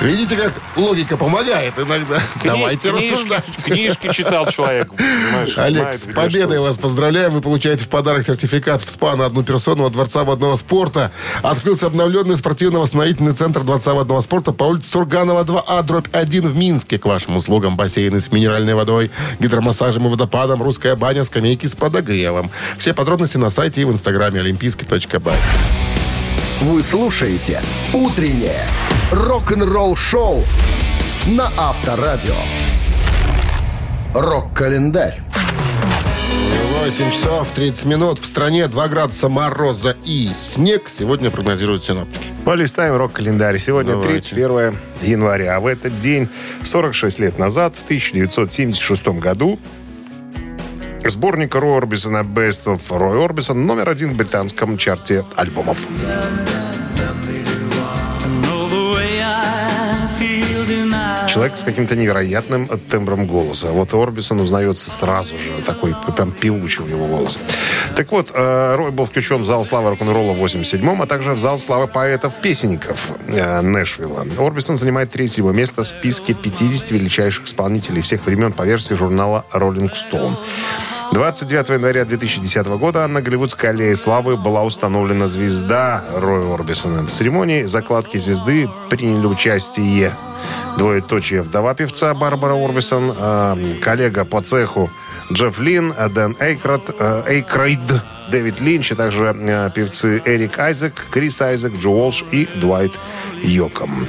Видите, 0.02 0.38
как 0.38 0.54
логика 0.78 1.18
помогает 1.18 1.74
иногда. 1.78 2.22
Давайте 2.44 2.90
Кни- 2.90 2.96
рассуждать. 2.96 3.44
Книжки 3.64 4.12
читал 4.14 4.48
человек. 4.48 4.90
понимаешь, 4.94 5.58
Олег, 5.58 5.82
знает, 5.82 6.00
с 6.00 6.06
победой 6.06 6.58
что. 6.58 6.62
вас 6.64 6.78
поздравляем. 6.78 7.34
Вы 7.34 7.42
получаете 7.42 7.84
в 7.84 7.90
подарок 7.90 8.26
сертификат 8.26 8.82
в 8.84 8.90
СПА 8.90 9.16
на 9.16 9.26
одну 9.26 9.44
персону 9.44 9.86
от 9.86 9.92
Дворца 9.94 10.24
водного 10.24 10.56
спорта. 10.56 11.12
Открылся 11.42 11.88
обновленный 11.88 12.38
спортивно-восстановительный 12.38 13.34
центр 13.34 13.62
Дворца 13.62 13.94
водного 13.94 14.22
спорта 14.22 14.54
по 14.54 14.64
улице 14.64 14.90
Сурганова 14.90 15.44
2А, 15.44 15.84
дробь 15.84 16.08
1 16.12 16.48
в 16.48 16.56
Минске. 16.56 16.98
К 17.00 17.06
вашим 17.06 17.38
услугам 17.38 17.76
бассейны 17.76 18.22
с 18.22 18.32
минеральной 18.32 18.76
водой, 18.76 19.12
гидромассажем 19.40 20.08
и 20.08 20.10
водопадом, 20.10 20.64
русская 20.64 20.96
баня, 20.96 21.26
скамейки 21.26 21.68
с 21.68 21.76
подогревом. 21.76 22.50
Все 22.78 22.94
подробности 22.94 23.38
на 23.38 23.50
сайте 23.50 23.82
и 23.82 23.86
в 23.86 23.92
инстаграме 23.92 24.40
олимпийский.бай. 24.40 25.36
Вы 26.66 26.82
слушаете 26.82 27.62
«Утреннее 27.94 28.64
рок-н-ролл-шоу» 29.12 30.44
на 31.28 31.52
Авторадио. 31.58 32.34
Рок-календарь. 34.16 35.22
8 36.84 37.12
часов 37.12 37.52
30 37.52 37.86
минут. 37.86 38.18
В 38.18 38.26
стране 38.26 38.68
2 38.68 38.88
градуса 38.88 39.30
мороза 39.30 39.96
и 40.06 40.32
снег. 40.42 40.90
Сегодня 40.90 41.30
прогнозируют 41.30 41.84
синоптики. 41.84 42.26
Полистаем 42.46 42.96
рок-календарь. 42.96 43.60
Сегодня 43.60 43.92
Давайте. 43.92 44.32
31 44.32 44.76
января. 45.04 45.58
А 45.58 45.60
в 45.60 45.68
этот 45.68 46.02
день, 46.02 46.30
46 46.64 47.20
лет 47.20 47.38
назад, 47.38 47.76
в 47.76 47.84
1976 47.84 49.06
году, 49.20 49.60
сборник 51.04 51.54
Рой 51.54 51.78
Орбисона 51.78 52.24
Best 52.24 52.64
of 52.66 52.82
Рой 52.90 53.24
Орбисон 53.24 53.68
номер 53.68 53.88
один 53.88 54.14
в 54.14 54.16
британском 54.16 54.80
чарте 54.80 55.24
альбомов. 55.36 55.78
Человек 61.36 61.58
с 61.58 61.66
каким-то 61.66 61.98
невероятным 61.98 62.70
тембром 62.90 63.28
голоса. 63.28 63.68
Вот 63.72 63.94
Орбисон 63.94 64.40
узнается 64.40 64.90
сразу 64.90 65.38
же. 65.38 65.52
Такой 65.66 65.94
прям 66.16 66.32
певучий 66.32 66.82
у 66.82 66.88
него 66.88 67.08
голос. 67.08 67.38
Так 67.94 68.14
вот, 68.14 68.32
э, 68.34 68.76
Рой 68.76 68.92
был 68.92 69.06
включен 69.06 69.42
в 69.42 69.46
зал 69.46 69.66
славы 69.66 69.90
рок-н-ролла 69.90 70.32
в 70.32 70.42
87-м, 70.42 71.02
а 71.02 71.06
также 71.06 71.34
в 71.34 71.38
зал 71.38 71.58
славы 71.58 71.88
поэтов-песенников 71.88 73.12
э, 73.28 73.60
Нэшвилла. 73.60 74.26
Орбисон 74.40 74.78
занимает 74.78 75.12
третье 75.12 75.44
место 75.44 75.84
в 75.84 75.88
списке 75.88 76.34
50 76.34 76.92
величайших 76.92 77.48
исполнителей 77.48 78.02
всех 78.02 78.26
времен 78.26 78.54
по 78.54 78.62
версии 78.62 78.94
журнала 78.94 79.44
Rolling 79.52 79.92
Stone. 79.92 80.38
29 81.12 81.70
января 81.70 82.06
2010 82.06 82.68
года 82.68 83.08
на 83.08 83.22
Голливудской 83.22 83.70
аллее 83.70 83.96
славы 83.96 84.38
была 84.38 84.64
установлена 84.64 85.28
звезда 85.28 86.04
Роя 86.16 86.54
Орбисона. 86.54 87.04
В 87.04 87.10
церемонии 87.10 87.64
закладки 87.64 88.18
звезды 88.18 88.70
приняли 88.90 89.26
участие 89.26 90.12
двоеточие 90.78 91.42
вдова 91.42 91.74
певца 91.74 92.14
Барбара 92.14 92.54
Орбисон, 92.54 93.14
э, 93.18 93.76
коллега 93.82 94.26
по 94.26 94.42
цеху 94.42 94.90
Джефф 95.32 95.60
Линн, 95.60 95.94
Дэн 96.14 96.36
Эйкрот, 96.40 96.96
э, 97.00 97.24
Эйкрейд, 97.28 97.80
Дэвид 98.30 98.62
Линч, 98.62 98.92
а 98.92 98.96
также 98.96 99.36
э, 99.38 99.70
певцы 99.74 100.22
Эрик 100.26 100.60
Айзек, 100.60 100.94
Крис 101.12 101.42
Айзек, 101.42 101.74
Джо 101.80 101.90
Уолш 101.90 102.24
и 102.32 102.48
Дуайт 102.56 102.94
Йоком. 103.42 104.08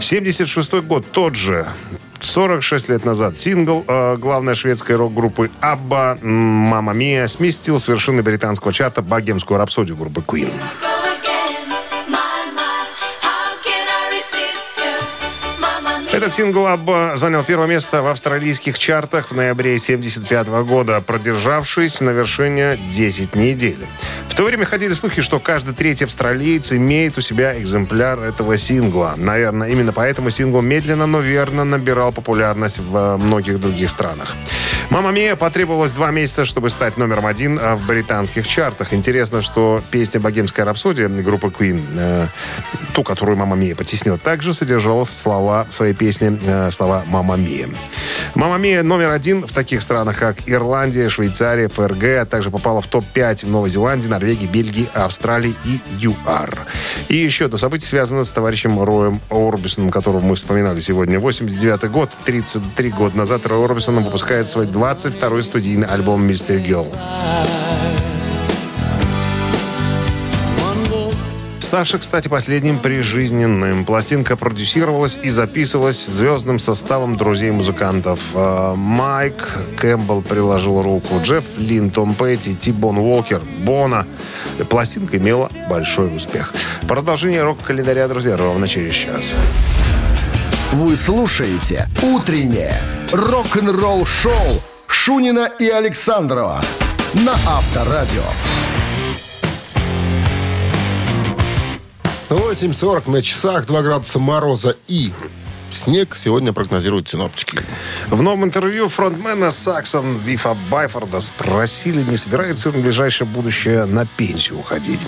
76 0.00 0.72
год, 0.82 1.06
тот 1.12 1.34
же 1.34 1.66
46 2.24 2.88
лет 2.88 3.04
назад 3.04 3.36
сингл 3.36 3.84
э, 3.86 4.16
главной 4.16 4.54
шведской 4.54 4.96
рок-группы 4.96 5.50
«Абба» 5.60 6.18
«Мама 6.22 6.92
Мия» 6.92 7.26
сместил 7.26 7.78
с 7.78 7.88
вершины 7.88 8.22
британского 8.22 8.72
чарта 8.72 9.02
богемскую 9.02 9.58
рапсодию 9.58 9.96
группы 9.96 10.20
Queen. 10.20 10.50
Этот 16.20 16.34
сингл 16.34 16.66
«Абба» 16.66 17.16
занял 17.16 17.42
первое 17.42 17.66
место 17.66 18.02
в 18.02 18.06
австралийских 18.06 18.78
чартах 18.78 19.30
в 19.30 19.34
ноябре 19.34 19.76
1975 19.76 20.48
года, 20.66 21.00
продержавшись 21.00 22.02
на 22.02 22.10
вершине 22.10 22.76
10 22.90 23.36
недель. 23.36 23.78
В 24.28 24.34
то 24.34 24.44
время 24.44 24.66
ходили 24.66 24.92
слухи, 24.92 25.22
что 25.22 25.38
каждый 25.38 25.74
третий 25.74 26.04
австралиец 26.04 26.72
имеет 26.72 27.16
у 27.16 27.22
себя 27.22 27.58
экземпляр 27.58 28.20
этого 28.20 28.58
сингла. 28.58 29.14
Наверное, 29.16 29.70
именно 29.70 29.94
поэтому 29.94 30.28
сингл 30.28 30.60
медленно, 30.60 31.06
но 31.06 31.20
верно 31.20 31.64
набирал 31.64 32.12
популярность 32.12 32.80
в 32.80 32.94
э, 32.94 33.16
многих 33.16 33.58
других 33.58 33.88
странах. 33.88 34.34
«Мама 34.90 35.12
Мия» 35.12 35.36
потребовалось 35.36 35.92
два 35.92 36.10
месяца, 36.10 36.44
чтобы 36.44 36.68
стать 36.68 36.96
номером 36.96 37.24
один 37.24 37.58
э, 37.58 37.76
в 37.76 37.86
британских 37.86 38.46
чартах. 38.46 38.92
Интересно, 38.92 39.40
что 39.40 39.82
песня 39.90 40.20
«Богемская 40.20 40.66
рапсодия» 40.66 41.08
группы 41.08 41.48
Queen, 41.48 41.82
э, 41.96 42.26
ту, 42.92 43.04
которую 43.04 43.38
«Мама 43.38 43.56
Мия» 43.56 43.74
потеснила, 43.74 44.18
также 44.18 44.52
содержала 44.52 45.04
слова 45.04 45.66
своей 45.70 45.94
песне, 46.10 46.36
э, 46.44 46.70
слова 46.72 47.04
«Мама 47.06 47.36
Мия». 47.36 47.68
«Мама 48.34 48.58
Мия» 48.58 48.82
номер 48.82 49.10
один 49.10 49.46
в 49.46 49.52
таких 49.52 49.80
странах, 49.80 50.18
как 50.18 50.36
Ирландия, 50.46 51.08
Швейцария, 51.08 51.68
ФРГ, 51.68 52.02
а 52.22 52.26
также 52.26 52.50
попала 52.50 52.80
в 52.80 52.88
топ-5 52.88 53.46
в 53.46 53.50
Новой 53.50 53.70
Зеландии, 53.70 54.08
Норвегии, 54.08 54.46
Бельгии, 54.46 54.88
Австралии 54.92 55.54
и 55.64 55.80
ЮАР. 56.00 56.58
И 57.08 57.16
еще 57.16 57.44
одно 57.44 57.58
событие 57.58 57.88
связано 57.88 58.24
с 58.24 58.32
товарищем 58.32 58.82
Роем 58.82 59.20
Орбисоном, 59.30 59.92
которого 59.92 60.20
мы 60.20 60.34
вспоминали 60.34 60.80
сегодня. 60.80 61.20
89 61.20 61.88
год, 61.92 62.10
33 62.24 62.90
года 62.90 63.16
назад 63.16 63.46
Рой 63.46 63.64
Орбисон 63.64 64.02
выпускает 64.02 64.48
свой 64.48 64.66
22-й 64.66 65.44
студийный 65.44 65.86
альбом 65.86 66.26
«Мистер 66.26 66.56
Girl». 66.56 66.92
Ставший, 71.70 72.00
кстати, 72.00 72.26
последним 72.26 72.80
прижизненным. 72.80 73.84
Пластинка 73.84 74.36
продюсировалась 74.36 75.16
и 75.22 75.30
записывалась 75.30 76.04
звездным 76.04 76.58
составом 76.58 77.16
друзей-музыкантов. 77.16 78.18
Э, 78.34 78.74
Майк 78.74 79.56
Кэмпбелл 79.76 80.22
приложил 80.22 80.82
руку, 80.82 81.20
Джефф 81.22 81.44
Лин, 81.58 81.92
Том 81.92 82.14
Петти, 82.14 82.56
Тибон 82.56 82.98
Уокер, 82.98 83.40
Бона. 83.60 84.04
Пластинка 84.68 85.18
имела 85.18 85.48
большой 85.68 86.16
успех. 86.16 86.52
Продолжение 86.88 87.44
рок-календаря, 87.44 88.08
друзья, 88.08 88.36
ровно 88.36 88.66
через 88.66 88.94
час. 88.94 89.36
Вы 90.72 90.96
слушаете 90.96 91.86
«Утреннее 92.02 92.80
рок-н-ролл-шоу» 93.12 94.60
Шунина 94.88 95.48
и 95.60 95.68
Александрова 95.68 96.60
на 97.14 97.34
Авторадио. 97.46 98.24
8.40 102.30 103.10
на 103.10 103.22
часах, 103.22 103.66
2 103.66 103.82
градуса 103.82 104.20
мороза 104.20 104.76
и 104.86 105.12
снег 105.68 106.16
сегодня 106.16 106.52
прогнозируют 106.52 107.08
синоптики. 107.08 107.58
В 108.08 108.22
новом 108.22 108.44
интервью 108.44 108.88
фронтмена 108.88 109.50
Саксон 109.50 110.18
Вифа 110.18 110.56
Байфорда 110.70 111.18
спросили, 111.18 112.02
не 112.02 112.16
собирается 112.16 112.68
он 112.68 112.76
в 112.76 112.82
ближайшее 112.82 113.26
будущее 113.26 113.84
на 113.84 114.06
пенсию 114.06 114.60
уходить. 114.60 115.00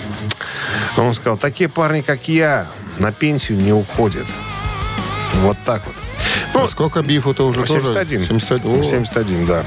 Он 0.97 1.13
сказал, 1.13 1.37
такие 1.37 1.69
парни, 1.69 2.01
как 2.01 2.27
я, 2.27 2.67
на 2.99 3.13
пенсию 3.13 3.57
не 3.57 3.71
уходят. 3.71 4.27
Вот 5.35 5.57
так 5.65 5.85
вот. 5.85 5.95
А 6.53 6.67
сколько 6.67 7.01
бифу-то 7.01 7.45
уже 7.47 7.65
71. 7.65 8.27
тоже? 8.27 8.27
71. 8.27 8.79
О. 8.79 8.83
71, 8.83 9.45
да. 9.45 9.63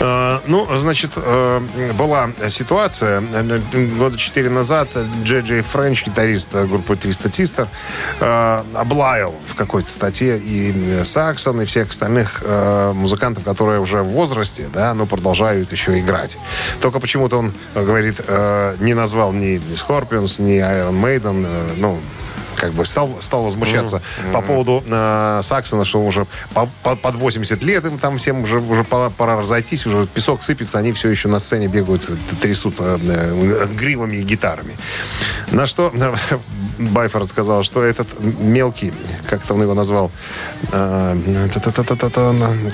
Э, 0.00 0.40
ну, 0.46 0.68
значит, 0.76 1.12
э, 1.16 1.60
была 1.96 2.30
ситуация 2.48 3.22
э, 3.32 3.60
года 3.98 4.18
четыре 4.18 4.50
назад. 4.50 4.88
Джей 5.22 5.42
Джей 5.42 5.62
Френч, 5.62 6.06
гитарист 6.06 6.54
группы 6.54 6.96
Твиста 6.96 7.30
Тистер, 7.30 7.68
э, 8.20 8.62
облаял 8.74 9.34
в 9.48 9.54
какой-то 9.54 9.90
статье 9.90 10.38
и 10.38 11.02
Саксон, 11.04 11.60
и 11.62 11.64
всех 11.64 11.90
остальных 11.90 12.42
э, 12.44 12.92
музыкантов, 12.94 13.44
которые 13.44 13.80
уже 13.80 14.02
в 14.02 14.08
возрасте, 14.08 14.68
да, 14.72 14.94
но 14.94 15.06
продолжают 15.06 15.72
еще 15.72 15.98
играть. 15.98 16.38
Только 16.80 17.00
почему-то 17.00 17.38
он, 17.38 17.52
э, 17.74 17.84
говорит, 17.84 18.20
э, 18.26 18.76
не 18.80 18.94
назвал 18.94 19.32
ни 19.32 19.60
Scorpions, 19.74 20.42
ни 20.42 20.58
Iron 20.60 21.00
Maiden, 21.00 21.46
э, 21.46 21.74
ну, 21.76 21.98
как 22.54 22.72
бы 22.72 22.84
стал, 22.84 23.10
стал 23.20 23.42
возмущаться 23.44 23.96
mm-hmm. 23.96 24.32
по 24.32 24.42
поводу 24.42 24.82
э, 24.86 25.40
Саксона, 25.42 25.84
что 25.84 26.04
уже 26.04 26.26
по, 26.52 26.68
по, 26.82 26.96
под 26.96 27.14
80 27.16 27.62
лет 27.62 27.84
им 27.84 27.98
там 27.98 28.18
всем 28.18 28.42
уже, 28.42 28.58
уже 28.58 28.84
пора, 28.84 29.10
пора 29.10 29.36
разойтись, 29.38 29.86
уже 29.86 30.06
песок 30.06 30.42
сыпется, 30.42 30.78
они 30.78 30.92
все 30.92 31.08
еще 31.08 31.28
на 31.28 31.38
сцене 31.38 31.68
бегают, 31.68 32.10
трясут 32.40 32.76
э, 32.78 32.98
э, 33.02 33.66
гривами 33.74 34.16
и 34.16 34.22
гитарами. 34.22 34.76
На 35.50 35.66
что 35.66 35.92
э, 35.94 36.14
Байфорд 36.78 37.28
сказал, 37.28 37.62
что 37.62 37.82
этот 37.82 38.08
мелкий, 38.20 38.92
как-то 39.28 39.54
он 39.54 39.62
его 39.62 39.74
назвал, 39.74 40.10
э, 40.72 41.48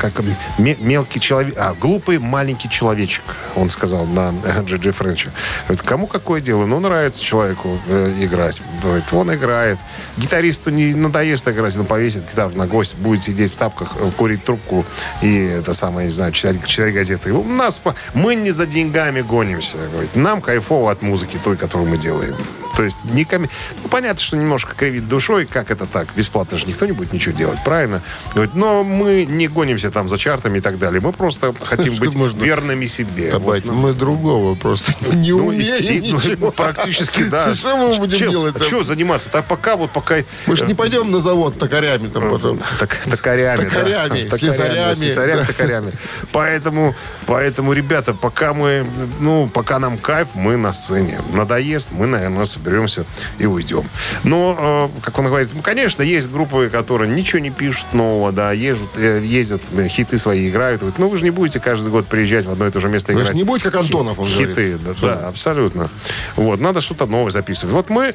как, 0.00 0.12
мелкий 0.58 1.20
человек, 1.20 1.54
а, 1.56 1.74
глупый 1.74 2.18
маленький 2.18 2.68
человечек, 2.68 3.24
он 3.56 3.70
сказал 3.70 4.06
на 4.06 4.34
Джиджи 4.64 4.92
Френче. 4.92 5.30
Говорит, 5.66 5.82
кому 5.82 6.06
какое 6.06 6.40
дело? 6.40 6.66
Ну, 6.66 6.80
нравится 6.80 7.22
человеку 7.22 7.78
э, 7.86 8.14
играть. 8.20 8.62
Говорит, 8.82 9.12
он 9.12 9.34
играет. 9.34 9.78
Гитаристу 10.16 10.70
не 10.70 10.94
надоест 10.94 11.46
играть, 11.48 11.76
он 11.76 11.86
повесит 11.86 12.28
гитару 12.28 12.50
на 12.54 12.66
гость, 12.66 12.96
будет 12.96 13.22
сидеть 13.22 13.52
в 13.52 13.56
тапках, 13.56 13.92
э, 14.00 14.10
курить 14.16 14.44
трубку 14.44 14.84
и 15.22 15.36
это 15.44 15.74
самое, 15.74 16.06
не 16.06 16.10
знаю, 16.12 16.32
читать, 16.32 16.64
читать 16.64 16.94
газеты. 16.94 17.32
У 17.32 17.44
нас, 17.44 17.80
мы 18.14 18.34
не 18.34 18.50
за 18.50 18.66
деньгами 18.66 19.20
гонимся. 19.20 19.78
Говорит, 19.90 20.16
нам 20.16 20.40
кайфово 20.40 20.90
от 20.90 21.02
музыки 21.02 21.38
той, 21.42 21.56
которую 21.56 21.90
мы 21.90 21.98
делаем. 21.98 22.34
То 22.80 22.84
есть 22.84 23.04
не 23.04 23.26
коми... 23.26 23.50
ну, 23.82 23.90
понятно, 23.90 24.22
что 24.22 24.38
немножко 24.38 24.74
кривит 24.74 25.06
душой, 25.06 25.44
как 25.44 25.70
это 25.70 25.84
так? 25.84 26.14
Бесплатно 26.16 26.56
же 26.56 26.66
никто 26.66 26.86
не 26.86 26.92
будет 26.92 27.12
ничего 27.12 27.36
делать, 27.36 27.62
правильно? 27.62 28.00
Говорит, 28.32 28.54
но 28.54 28.82
мы 28.82 29.26
не 29.26 29.48
гонимся 29.48 29.90
там 29.90 30.08
за 30.08 30.16
чартами 30.16 30.56
и 30.56 30.60
так 30.62 30.78
далее. 30.78 30.98
Мы 31.02 31.12
просто 31.12 31.54
хотим 31.60 31.94
быть 32.00 32.14
верными 32.14 32.86
себе. 32.86 33.36
Вот, 33.36 33.66
ну. 33.66 33.74
Мы 33.74 33.92
другого 33.92 34.54
просто 34.54 34.94
не 35.14 35.32
ну, 35.32 35.48
умеем 35.48 35.84
и, 35.84 36.08
и, 36.08 36.12
ничего. 36.12 36.50
Практически, 36.56 37.24
да. 37.24 37.54
Что 37.54 37.76
мы 37.76 37.98
будем 37.98 38.18
чем, 38.18 38.30
делать? 38.30 38.54
Там? 38.54 38.66
Что 38.66 38.82
заниматься? 38.82 39.28
Так 39.28 39.44
пока 39.44 39.76
вот 39.76 39.90
пока... 39.90 40.16
Мы 40.46 40.56
же 40.56 40.64
не 40.64 40.72
пойдем 40.72 41.10
на 41.10 41.20
завод 41.20 41.58
токарями 41.58 42.06
там 42.06 42.30
потом. 42.30 42.60
Так, 42.78 42.96
токарями, 43.10 43.56
Токарями, 43.56 44.26
да. 44.26 44.36
слесарями. 44.38 44.94
Слесарями, 44.94 45.44
токарями. 45.44 45.92
Поэтому, 46.32 46.94
поэтому, 47.26 47.74
ребята, 47.74 48.14
пока 48.14 48.54
мы, 48.54 48.86
ну, 49.18 49.50
пока 49.52 49.78
нам 49.78 49.98
кайф, 49.98 50.28
мы 50.32 50.56
на 50.56 50.72
сцене. 50.72 51.20
Надоест, 51.34 51.92
мы, 51.92 52.06
наверное, 52.06 52.46
соберемся 52.70 53.04
и 53.38 53.46
уйдем. 53.46 53.84
Но, 54.24 54.90
э, 54.94 55.00
как 55.02 55.18
он 55.18 55.26
говорит, 55.26 55.48
ну, 55.54 55.60
конечно, 55.62 56.02
есть 56.02 56.30
группы, 56.30 56.68
которые 56.70 57.12
ничего 57.12 57.40
не 57.40 57.50
пишут 57.50 57.92
нового, 57.92 58.32
да, 58.32 58.52
ездят, 58.52 58.88
э, 58.96 59.22
ездят 59.24 59.62
хиты 59.88 60.18
свои 60.18 60.48
играют. 60.48 60.80
Говорит, 60.80 60.98
ну, 60.98 61.08
вы 61.08 61.16
же 61.18 61.24
не 61.24 61.30
будете 61.30 61.58
каждый 61.60 61.90
год 61.90 62.06
приезжать 62.06 62.46
в 62.46 62.50
одно 62.52 62.66
и 62.66 62.70
то 62.70 62.80
же 62.80 62.88
место 62.88 63.12
Вы 63.12 63.18
играть. 63.20 63.28
же 63.32 63.34
не 63.34 63.44
будете, 63.44 63.70
как 63.70 63.80
Антонов, 63.80 64.18
он 64.18 64.26
Хиты, 64.26 64.76
говорит. 64.78 65.00
да, 65.00 65.14
да, 65.16 65.28
абсолютно. 65.28 65.90
Вот, 66.36 66.60
надо 66.60 66.80
что-то 66.80 67.06
новое 67.06 67.30
записывать. 67.30 67.74
Вот 67.74 67.90
мы 67.90 68.14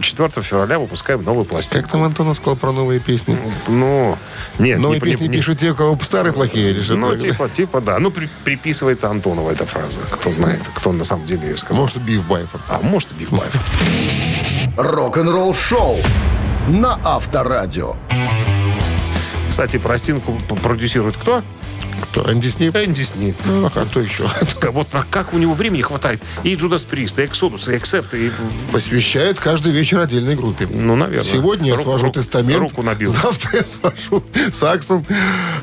4 0.00 0.30
февраля 0.42 0.78
выпускаем 0.78 1.22
новую 1.22 1.44
пластинку. 1.44 1.82
Как 1.82 1.92
там 1.92 2.02
Антонов 2.02 2.36
сказал 2.36 2.56
про 2.56 2.72
новые 2.72 3.00
песни? 3.00 3.38
Ну, 3.68 4.16
нет. 4.58 4.78
Новые 4.78 5.00
не- 5.00 5.04
песни 5.04 5.26
не- 5.26 5.34
пишут 5.36 5.58
те, 5.58 5.70
у 5.72 5.74
кого 5.74 5.98
старые 6.02 6.32
плохие 6.32 6.70
или 6.70 6.80
Ну, 6.94 7.14
типа, 7.14 7.48
типа, 7.48 7.80
да. 7.80 7.98
Ну, 7.98 8.10
при- 8.10 8.28
приписывается 8.44 9.08
Антонову 9.10 9.50
эта 9.50 9.66
фраза. 9.66 10.00
Кто 10.10 10.32
знает, 10.32 10.60
кто 10.74 10.92
на 10.92 11.04
самом 11.04 11.26
деле 11.26 11.48
ее 11.48 11.56
сказал. 11.56 11.82
Может, 11.82 11.98
Биф 12.02 12.26
Байфорд. 12.26 12.62
А 12.68 12.80
может, 12.82 13.10
и 13.12 13.14
Бифбаев. 13.80 14.76
Рок-н-ролл-шоу 14.76 15.96
на 16.68 16.98
Авторадио. 17.04 17.96
Кстати, 19.48 19.78
пластинку 19.78 20.32
продюсирует 20.62 21.16
кто? 21.16 21.42
Кто? 22.00 22.30
Энди 22.32 22.48
Снип? 22.48 22.74
Энди 22.76 23.02
Снип. 23.02 23.36
Ну, 23.44 23.66
а 23.66 23.70
кто 23.70 24.00
еще? 24.00 24.26
Вот 24.72 24.92
на 24.92 25.02
как 25.02 25.34
у 25.34 25.38
него 25.38 25.54
времени 25.54 25.82
хватает. 25.82 26.22
И 26.44 26.54
Джудас 26.54 26.82
Прист, 26.84 27.18
и 27.18 27.24
Эксодус, 27.26 27.68
и 27.68 27.76
Эксепт, 27.76 28.14
и... 28.14 28.30
Посвящает 28.72 29.38
каждый 29.40 29.72
вечер 29.72 29.98
отдельной 30.00 30.36
группе. 30.36 30.66
Ну, 30.70 30.96
наверное. 30.96 31.24
Сегодня 31.24 31.68
я 31.68 31.74
Ру- 31.74 31.82
свожу 31.82 32.06
ру- 32.08 32.12
тестамент. 32.12 32.60
руку 32.60 32.82
набил. 32.82 33.10
Завтра 33.10 33.58
я 33.58 33.64
свожу 33.64 34.22
саксом. 34.52 35.04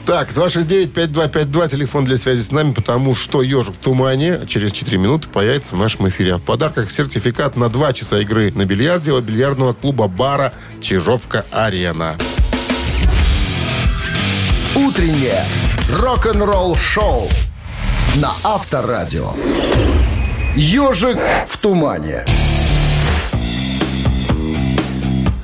Так, 0.05 0.31
269-5252, 0.33 1.69
телефон 1.69 2.03
для 2.03 2.17
связи 2.17 2.41
с 2.41 2.51
нами, 2.51 2.73
потому 2.73 3.15
что 3.15 3.41
«Ежик 3.41 3.75
в 3.75 3.77
тумане» 3.77 4.41
через 4.47 4.71
4 4.71 4.97
минуты 4.97 5.27
появится 5.29 5.75
в 5.75 5.77
нашем 5.77 6.07
эфире. 6.09 6.35
А 6.35 6.37
в 6.37 6.41
подарках 6.41 6.91
сертификат 6.91 7.55
на 7.55 7.69
2 7.69 7.93
часа 7.93 8.19
игры 8.19 8.51
на 8.53 8.65
бильярде 8.65 9.11
от 9.13 9.23
бильярдного 9.23 9.73
клуба 9.73 10.07
бара 10.07 10.53
«Чижовка-Арена». 10.81 12.15
Утреннее 14.75 15.43
рок-н-ролл-шоу 15.91 17.29
на 18.15 18.31
Авторадио. 18.43 19.31
Ежик 20.55 21.17
в 21.47 21.57
тумане. 21.57 22.25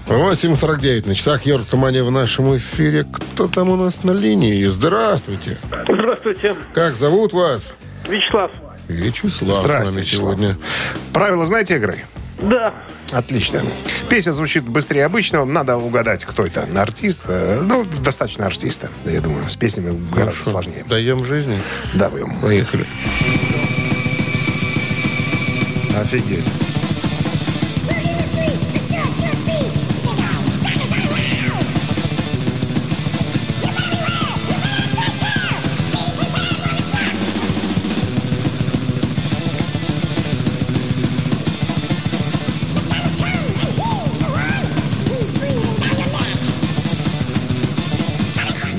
8.49 0.08 1.08
на 1.08 1.16
часах 1.16 1.46
«Ежик 1.46 1.66
в 1.68 1.70
тумане» 1.70 2.04
в 2.04 2.12
нашем 2.12 2.56
эфире. 2.58 3.06
Кто 3.12 3.48
там 3.48 3.70
у 3.70 3.76
нас 3.78 4.04
на 4.04 4.12
линии? 4.12 4.66
Здравствуйте. 4.66 5.58
Здравствуйте, 5.88 6.56
Как 6.74 6.96
зовут 6.96 7.34
вас? 7.34 7.76
Вячеслав. 8.08 8.52
Вячеслав 8.88 9.58
с 9.58 9.62
Здравствуйте, 9.62 10.02
Вячеслав. 10.02 10.36
сегодня. 10.36 10.58
Правила 11.14 11.46
знаете 11.46 11.78
игры? 11.78 12.04
Да, 12.50 12.74
Отлично. 13.12 13.62
Песня 14.10 14.32
звучит 14.32 14.64
быстрее 14.64 15.06
обычного. 15.06 15.46
Надо 15.46 15.78
угадать, 15.78 16.26
кто 16.26 16.46
это. 16.46 16.68
Артист. 16.76 17.22
э, 17.28 17.60
Ну, 17.62 17.86
достаточно 18.04 18.46
артиста. 18.48 18.90
Я 19.06 19.22
думаю, 19.22 19.48
с 19.50 19.56
песнями 19.56 19.98
гораздо 20.16 20.50
сложнее. 20.50 20.84
Даем 20.90 21.24
жизни. 21.24 21.60
Давай. 21.94 22.24
Поехали. 22.42 22.86
Офигеть. 26.02 26.73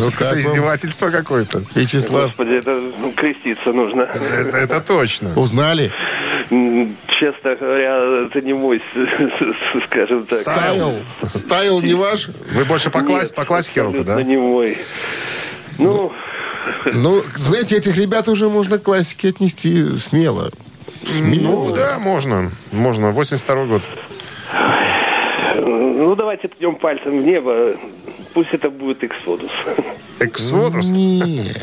Ну 0.05 0.11
как 0.11 0.21
Это 0.21 0.35
вам, 0.35 0.41
издевательство 0.41 1.11
какое-то. 1.11 1.63
Вячеслав? 1.75 2.25
господи, 2.25 2.55
это 2.55 2.79
ну, 3.01 3.13
креститься 3.13 3.73
нужно. 3.73 4.03
Это, 4.03 4.59
это 4.59 4.81
точно. 4.81 5.33
Узнали? 5.35 5.91
Честно 7.09 7.57
говоря, 7.57 8.27
это 8.27 8.43
не 8.43 8.53
мой, 8.53 8.83
скажем 9.87 10.27
так. 10.27 10.41
Стайл? 10.41 10.97
Стайл 11.27 11.81
не 11.81 11.95
ваш? 11.95 12.29
Вы 12.53 12.67
больше 12.67 12.91
по, 12.91 13.01
класс- 13.01 13.29
Нет, 13.29 13.35
по 13.35 13.47
классике 13.47 13.81
рока, 13.81 14.05
да? 14.05 14.23
не 14.23 14.37
мой. 14.37 14.77
Ну, 15.79 16.13
Ну, 16.93 17.23
знаете, 17.37 17.79
этих 17.79 17.97
ребят 17.97 18.29
уже 18.29 18.51
можно 18.51 18.79
к 18.79 18.83
классике 18.83 19.29
отнести 19.31 19.97
смело. 19.99 20.51
Смело. 21.05 21.69
Ну, 21.69 21.75
да, 21.75 21.99
можно. 21.99 22.51
Можно. 22.73 23.11
82 23.11 23.65
год. 23.65 23.83
Ну, 25.57 26.15
давайте 26.15 26.49
ткнем 26.49 26.75
пальцем 26.75 27.23
в 27.23 27.25
небо. 27.25 27.75
Пусть 28.35 28.53
это 28.53 28.69
будет 28.69 29.03
Эксодус. 29.05 29.51
Эксодус? 30.21 30.89
Не. 30.89 31.55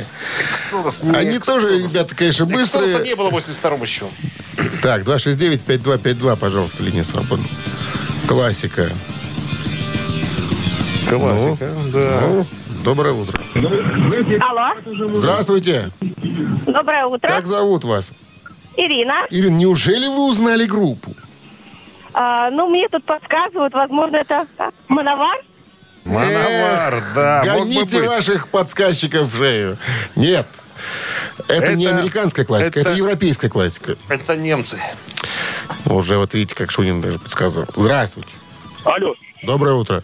Эксодус 0.49 1.03
не 1.03 1.11
Они 1.15 1.37
Эксодус. 1.37 1.45
тоже, 1.63 1.79
ребята, 1.79 2.15
конечно, 2.15 2.45
Эксодуса 2.45 2.79
быстрые. 2.79 3.05
не 3.09 3.15
было 3.15 3.29
в 3.29 3.35
82-м 3.35 3.81
еще. 3.83 4.05
Так, 4.81 5.03
269-5252, 5.03 6.35
пожалуйста, 6.37 6.83
линия 6.83 7.03
свободна. 7.03 7.45
Классика. 8.27 8.89
Классика, 11.09 11.69
да. 11.91 12.21
Ну, 12.21 12.45
доброе 12.85 13.13
утро. 13.13 13.39
Алло, 14.39 14.71
Здравствуйте. 15.19 15.89
доброе 16.67 17.05
утро. 17.05 17.27
Как 17.27 17.47
зовут 17.47 17.83
вас? 17.83 18.13
Ирина. 18.77 19.25
Ирина, 19.29 19.55
неужели 19.57 20.07
вы 20.07 20.29
узнали 20.29 20.65
группу? 20.65 21.13
А, 22.13 22.49
ну, 22.51 22.69
мне 22.69 22.87
тут 22.89 23.03
подсказывают, 23.03 23.73
возможно, 23.73 24.17
это 24.17 24.45
а, 24.57 24.69
Мановар. 26.11 26.43
Мановар, 26.43 27.03
да, 27.15 27.43
мог 27.45 27.53
бы 27.53 27.59
Гоните 27.59 27.99
быть. 27.99 28.09
ваших 28.09 28.47
подсказчиков 28.49 29.31
в 29.33 29.37
шею. 29.37 29.77
Нет. 30.15 30.47
Это, 31.47 31.75
не 31.75 31.85
Это- 31.85 31.97
американская 31.99 32.45
классика, 32.45 32.79
это... 32.79 32.89
это- 32.91 32.97
европейская 32.97 33.49
классика. 33.49 33.95
Это 34.09 34.35
немцы. 34.35 34.79
Уже 35.85 36.17
вот 36.17 36.33
видите, 36.33 36.55
как 36.55 36.71
Шунин 36.71 37.01
даже 37.01 37.19
подсказал. 37.19 37.65
Здравствуйте. 37.75 38.35
Алло, 38.83 39.15
Доброе 39.43 39.75
утро. 39.75 40.03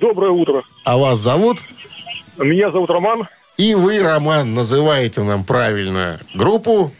доброе 0.00 0.30
утро. 0.30 0.62
А 0.84 0.96
вас 0.96 1.18
зовут? 1.18 1.58
Меня 2.38 2.70
зовут 2.70 2.90
Роман. 2.90 3.28
И 3.56 3.74
вы, 3.74 4.00
Роман, 4.02 4.54
называете 4.54 5.22
нам 5.22 5.44
правильно 5.44 6.20
группу. 6.34 6.92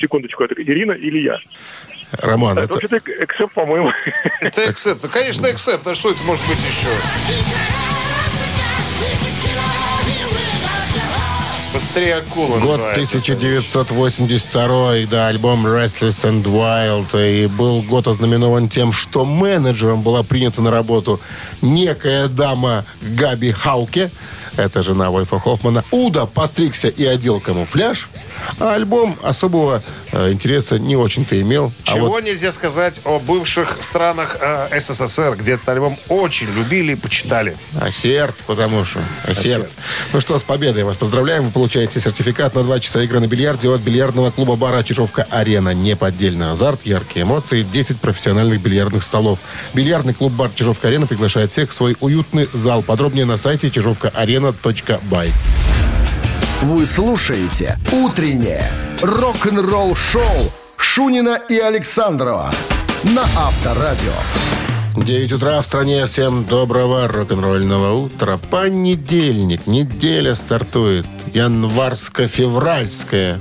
Секундочку, 0.00 0.44
это 0.44 0.54
Ирина 0.60 0.92
или 0.92 1.20
я? 1.20 1.38
Роман, 2.12 2.58
Это 2.58 2.64
это... 2.64 2.74
вообще-то 2.74 3.24
Accept, 3.24 3.52
по-моему. 3.54 3.92
Это 4.40 4.70
Accept. 4.70 5.02
Ну, 5.02 5.08
конечно, 5.08 5.50
Accept. 5.50 5.86
А 5.86 5.94
что 5.94 6.10
это 6.10 6.22
может 6.22 6.46
быть 6.46 6.58
еще? 6.58 6.88
Быстр, 11.74 12.16
как 12.16 12.30
акула. 12.30 12.58
Год 12.58 12.78
называется. 12.78 13.18
1982, 13.18 15.06
да, 15.10 15.28
альбом 15.28 15.66
Restless 15.66 16.24
and 16.24 16.42
Wild. 16.44 17.08
И 17.14 17.46
был 17.48 17.82
год 17.82 18.08
ознаменован 18.08 18.70
тем, 18.70 18.92
что 18.92 19.26
менеджером 19.26 20.00
была 20.00 20.22
принята 20.22 20.62
на 20.62 20.70
работу 20.70 21.20
некая 21.60 22.28
дама 22.28 22.86
Габи 23.02 23.50
Хауке. 23.52 24.10
Это 24.56 24.82
жена 24.82 25.10
Вольфа 25.10 25.38
Хоффмана. 25.38 25.84
Удо 25.90 26.24
постригся 26.24 26.88
и 26.88 27.04
одел 27.04 27.40
камуфляж. 27.40 28.08
А 28.58 28.74
альбом 28.74 29.18
особого 29.22 29.82
э, 30.12 30.32
интереса 30.32 30.78
не 30.78 30.96
очень-то 30.96 31.40
имел. 31.40 31.72
А 31.86 31.94
Чего 31.94 32.06
вот 32.06 32.24
нельзя 32.24 32.52
сказать 32.52 33.00
о 33.04 33.18
бывших 33.18 33.78
странах 33.80 34.36
э, 34.40 34.80
СССР, 34.80 35.36
где 35.36 35.52
этот 35.52 35.68
альбом 35.68 35.98
очень 36.08 36.48
любили 36.52 36.92
и 36.92 36.96
почитали. 36.96 37.56
Асерт, 37.80 38.36
потому 38.46 38.84
что. 38.84 39.00
Асерт. 39.26 39.70
Ну 40.12 40.20
что, 40.20 40.38
с 40.38 40.42
победой 40.42 40.84
вас 40.84 40.96
поздравляем. 40.96 41.46
Вы 41.46 41.50
получаете 41.50 42.00
сертификат 42.00 42.54
на 42.54 42.62
2 42.62 42.80
часа 42.80 43.02
игры 43.02 43.20
на 43.20 43.26
бильярде 43.26 43.68
от 43.68 43.80
бильярдного 43.80 44.30
клуба 44.30 44.56
бара 44.56 44.82
«Чижовка-Арена». 44.82 45.74
Неподдельный 45.74 46.50
азарт, 46.50 46.86
яркие 46.86 47.24
эмоции, 47.24 47.62
10 47.62 48.00
профессиональных 48.00 48.60
бильярдных 48.60 49.02
столов. 49.02 49.38
Бильярдный 49.74 50.14
клуб 50.14 50.32
бар 50.32 50.50
«Чижовка-Арена» 50.54 51.06
приглашает 51.06 51.52
всех 51.52 51.70
в 51.70 51.74
свой 51.74 51.96
уютный 52.00 52.48
зал. 52.52 52.82
Подробнее 52.82 53.24
на 53.24 53.36
сайте 53.36 53.70
чижовкаарена.бай. 53.70 55.32
Вы 56.62 56.86
слушаете 56.86 57.76
«Утреннее 57.92 58.70
рок-н-ролл-шоу» 59.02 60.22
Шунина 60.78 61.38
и 61.50 61.58
Александрова 61.58 62.50
на 63.14 63.24
Авторадио. 63.24 64.14
9 64.96 65.32
утра 65.32 65.60
в 65.60 65.66
стране. 65.66 66.06
Всем 66.06 66.46
доброго 66.46 67.08
рок-н-ролльного 67.08 67.92
утра. 67.92 68.38
Понедельник. 68.50 69.66
Неделя 69.66 70.34
стартует. 70.34 71.04
Январско-февральская. 71.34 73.38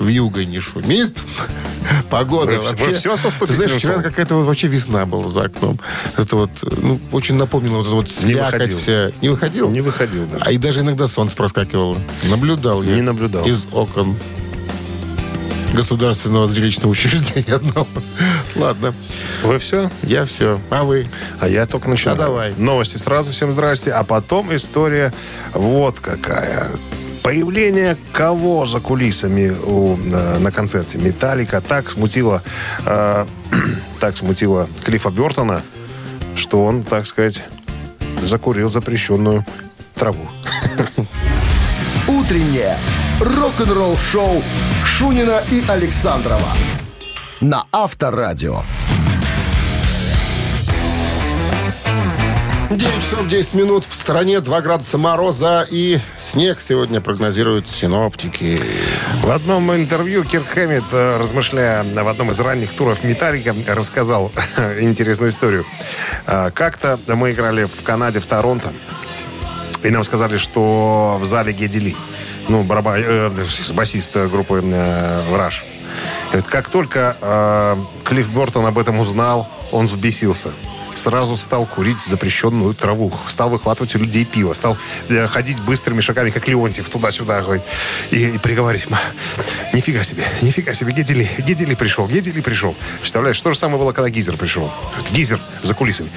В 0.00 0.08
юго 0.08 0.46
не 0.46 0.60
шумит. 0.60 1.18
Погода 2.10 2.52
Вы 2.52 2.58
вообще... 2.60 2.84
вы 2.86 2.92
всё 2.94 3.16
со 3.18 3.28
знаешь, 3.30 3.70
вчера 3.72 4.00
какая-то 4.02 4.34
вот 4.34 4.46
вообще 4.46 4.66
весна 4.66 5.04
была 5.04 5.28
за 5.28 5.42
окном. 5.42 5.78
Это 6.16 6.36
вот, 6.36 6.50
ну, 6.62 6.98
очень 7.12 7.34
напомнило 7.34 7.76
вот 7.76 7.86
это 7.86 7.94
вот 7.96 8.10
слякоть 8.10 8.52
выходил. 8.52 8.78
вся. 8.78 9.12
Не 9.20 9.28
выходил? 9.28 9.70
Не 9.70 9.82
выходил, 9.82 10.26
да. 10.26 10.38
А 10.40 10.52
и 10.52 10.56
даже 10.56 10.80
иногда 10.80 11.06
солнце 11.06 11.36
проскакивало. 11.36 11.98
Наблюдал 12.30 12.82
я. 12.82 12.94
Не 12.96 13.02
наблюдал. 13.02 13.44
Из 13.44 13.66
окон 13.72 14.16
государственного 15.74 16.48
зрелищного 16.48 16.92
учреждения 16.92 17.54
одного. 17.56 17.86
Ладно, 18.56 18.94
Вы 19.42 19.58
все? 19.58 19.90
я 20.02 20.24
все. 20.24 20.58
А 20.70 20.84
вы? 20.84 21.08
А 21.40 21.46
я 21.46 21.66
только 21.66 21.90
начинаю. 21.90 22.16
А 22.16 22.18
давай. 22.18 22.54
Новости 22.56 22.96
сразу. 22.96 23.32
Всем 23.32 23.52
здрасте. 23.52 23.92
А 23.92 24.02
потом 24.02 24.54
история 24.56 25.12
вот 25.52 26.00
какая. 26.00 26.70
Появление 27.22 27.96
кого 28.12 28.64
за 28.64 28.80
кулисами 28.80 29.50
у, 29.50 29.96
э, 29.96 30.38
на 30.38 30.50
концерте 30.50 30.98
Металлика 30.98 31.60
так 31.60 31.90
смутило, 31.90 32.42
э, 32.86 33.26
так 34.00 34.16
смутило 34.16 34.68
Клиффа 34.84 35.10
Бертона, 35.10 35.62
что 36.34 36.64
он, 36.64 36.82
так 36.82 37.06
сказать, 37.06 37.42
закурил 38.22 38.68
запрещенную 38.68 39.44
траву. 39.94 40.26
Утреннее 42.08 42.76
рок-н-ролл-шоу 43.20 44.42
Шунина 44.84 45.42
и 45.50 45.62
Александрова 45.68 46.48
на 47.40 47.64
Авторадио. 47.72 48.62
9 52.70 53.02
часов 53.02 53.26
10 53.26 53.54
минут. 53.54 53.84
В 53.84 53.92
стране 53.92 54.40
2 54.40 54.60
градуса 54.60 54.96
мороза 54.96 55.66
и 55.68 55.98
снег 56.20 56.60
сегодня 56.60 57.00
прогнозируют 57.00 57.68
синоптики. 57.68 58.60
В 59.22 59.30
одном 59.30 59.74
интервью 59.74 60.22
Кирк 60.22 60.46
Хэммит, 60.46 60.84
э, 60.92 61.16
размышляя 61.16 61.82
в 61.82 62.06
одном 62.06 62.30
из 62.30 62.38
ранних 62.38 62.72
туров 62.72 63.02
Металлика, 63.02 63.56
рассказал 63.66 64.30
интересную 64.80 65.30
историю. 65.30 65.66
Э, 66.28 66.52
Как-то 66.54 66.96
мы 67.08 67.32
играли 67.32 67.64
в 67.64 67.82
Канаде, 67.82 68.20
в 68.20 68.26
Торонто, 68.26 68.72
и 69.82 69.90
нам 69.90 70.04
сказали, 70.04 70.36
что 70.36 71.18
в 71.20 71.24
зале 71.24 71.52
Гедели, 71.52 71.96
ну, 72.48 72.62
бараба, 72.62 72.98
э, 72.98 73.30
басист 73.72 74.16
группы 74.16 74.62
э, 74.64 76.40
Как 76.48 76.68
только 76.68 77.16
э, 77.20 77.76
Клифф 78.04 78.28
Бертон 78.28 78.64
об 78.64 78.78
этом 78.78 79.00
узнал, 79.00 79.48
он 79.72 79.86
взбесился. 79.86 80.50
Сразу 81.00 81.38
стал 81.38 81.64
курить 81.64 82.02
запрещенную 82.02 82.74
траву. 82.74 83.10
Стал 83.26 83.48
выхватывать 83.48 83.94
у 83.94 83.98
людей 83.98 84.26
пиво. 84.26 84.52
Стал 84.52 84.76
э, 85.08 85.26
ходить 85.28 85.58
быстрыми 85.62 86.02
шагами, 86.02 86.28
как 86.28 86.46
Леонтьев, 86.46 86.90
туда-сюда. 86.90 87.40
говорит, 87.40 87.62
И, 88.10 88.28
и 88.28 88.38
приговорить. 88.38 88.90
«Ма, 88.90 88.98
Нифига 89.72 90.02
себе, 90.04 90.24
нифига 90.42 90.74
себе, 90.74 90.92
Гедели, 90.92 91.30
Гедели 91.38 91.74
пришел, 91.74 92.06
Гедели 92.06 92.40
пришел. 92.40 92.74
Представляешь, 93.00 93.36
что 93.36 93.52
же 93.52 93.58
самое 93.58 93.78
было, 93.78 93.92
когда 93.92 94.10
Гизер 94.10 94.36
пришел? 94.36 94.70
Гизер 95.10 95.40
за 95.62 95.74
кулисами. 95.74 96.10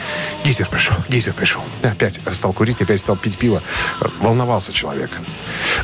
Гизер 0.43 0.67
пришел, 0.67 0.95
Гизер 1.07 1.33
пришел. 1.33 1.61
Опять 1.83 2.19
стал 2.33 2.51
курить, 2.51 2.81
опять 2.81 2.99
стал 2.99 3.15
пить 3.15 3.37
пиво. 3.37 3.61
Волновался 4.19 4.73
человек. 4.73 5.11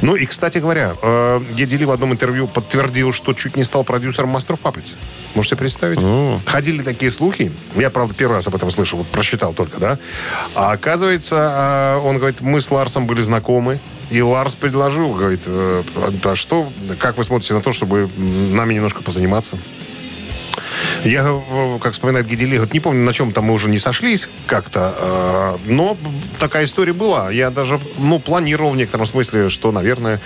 Ну 0.02 0.16
и, 0.16 0.26
кстати 0.26 0.58
говоря, 0.58 0.96
э, 1.02 1.42
Гедели 1.54 1.86
в 1.86 1.92
одном 1.92 2.12
интервью 2.12 2.48
подтвердил, 2.48 3.14
что 3.14 3.34
чуть 3.34 3.56
не 3.56 3.64
стал 3.64 3.84
продюсером 3.84 4.36
of 4.36 4.60
Puppets. 4.62 4.96
Можете 5.36 5.56
представить? 5.56 6.00
Ходили 6.46 6.82
такие 6.82 7.12
слухи. 7.12 7.52
Я, 7.76 7.92
правда, 7.92 8.16
первый 8.16 8.34
раз 8.34 8.48
об 8.48 8.56
этом 8.56 8.72
слышал, 8.72 8.89
вот 8.96 9.08
прочитал 9.08 9.54
только, 9.54 9.80
да? 9.80 10.00
А 10.56 10.72
оказывается, 10.72 12.00
э, 12.02 12.08
он 12.08 12.18
говорит, 12.18 12.42
мы 12.42 12.62
с 12.62 12.72
Ларсом 12.72 13.08
были 13.08 13.22
знакомы. 13.22 13.80
И 14.10 14.22
Ларс 14.22 14.56
предложил, 14.56 15.14
говорит, 15.14 15.42
э, 15.46 15.84
а 16.24 16.36
что, 16.36 16.72
как 16.98 17.18
вы 17.18 17.24
смотрите 17.24 17.54
на 17.54 17.62
то, 17.62 17.72
чтобы 17.72 18.10
нами 18.18 18.74
немножко 18.74 19.04
позаниматься? 19.04 19.58
Я, 21.04 21.26
э, 21.28 21.80
как 21.80 21.94
вспоминает 21.94 22.28
Гедели, 22.28 22.56
говорит, 22.56 22.74
не 22.74 22.80
помню, 22.80 23.04
на 23.04 23.14
чем 23.14 23.32
там 23.32 23.46
мы 23.46 23.54
уже 23.54 23.70
не 23.70 23.78
сошлись 23.78 24.30
как-то, 24.48 24.96
э, 24.98 25.72
но 25.72 25.98
такая 26.40 26.66
история 26.66 26.94
была. 26.94 27.30
Я 27.30 27.52
даже, 27.52 27.80
ну, 27.98 28.20
планировал 28.20 28.72
в 28.72 28.78
некотором 28.78 29.06
смысле, 29.06 29.50
что, 29.50 29.72
наверное, 29.72 30.20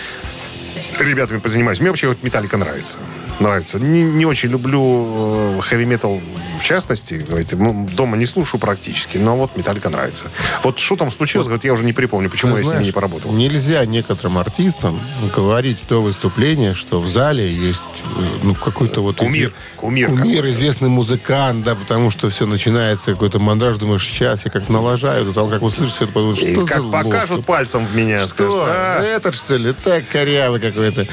ребятами 0.99 1.39
позанимаюсь. 1.39 1.79
Мне 1.79 1.89
вообще 1.89 2.07
вот 2.07 2.23
Металлика 2.23 2.57
нравится. 2.57 2.97
Нравится. 3.39 3.79
Не, 3.79 4.03
не 4.03 4.25
очень 4.25 4.49
люблю 4.49 5.59
хэви-метал 5.61 6.21
в 6.63 6.65
частности. 6.65 7.15
Говорит, 7.27 7.53
дома 7.95 8.15
не 8.15 8.25
слушаю 8.25 8.57
практически, 8.61 9.17
но 9.17 9.35
вот 9.35 9.57
Металлика 9.57 9.89
нравится. 9.89 10.27
Вот 10.63 10.79
что 10.79 10.95
там 10.95 11.11
случилось, 11.11 11.45
говорит, 11.47 11.65
я 11.65 11.73
уже 11.73 11.83
не 11.83 11.91
припомню, 11.91 12.29
почему 12.29 12.55
я 12.57 12.63
с 12.63 12.71
ними 12.71 12.85
не 12.85 12.91
поработал. 12.91 13.33
Нельзя 13.33 13.83
некоторым 13.85 14.37
артистам 14.37 14.97
говорить 15.35 15.83
до 15.89 16.01
выступления, 16.01 16.73
что 16.73 17.01
в 17.01 17.09
зале 17.09 17.51
есть 17.51 17.81
э, 18.17 18.21
ну, 18.43 18.55
какой-то 18.55 19.01
вот... 19.01 19.17
Кумир. 19.17 19.49
изв- 19.49 19.53
Кумир 19.75 20.09
Кумир, 20.09 20.47
известный 20.47 20.87
музыкант, 20.87 21.65
да, 21.65 21.75
потому 21.75 22.09
что 22.11 22.29
все 22.29 22.45
начинается 22.45 23.11
какой-то 23.11 23.39
мандраж, 23.39 23.75
думаешь, 23.75 24.07
сейчас 24.07 24.45
я 24.45 24.51
как 24.51 24.69
налажаю, 24.69 25.25
тут, 25.25 25.37
а 25.37 25.45
как 25.49 25.61
услышишь 25.63 25.95
все 25.95 26.05
это, 26.05 26.13
подумаешь, 26.13 26.37
что 26.39 26.47
И 26.47 26.55
за 26.55 26.65
как 26.65 26.81
лох 26.81 26.91
покажут 27.03 27.37
тут? 27.37 27.45
пальцем 27.45 27.85
в 27.85 27.93
меня, 27.93 28.25
Что? 28.25 28.65
«А, 28.69 29.01
Этот, 29.03 29.35
что 29.35 29.57
ли? 29.57 29.73
Так 29.83 30.07
корявый 30.07 30.61
какой-то. 30.61 31.05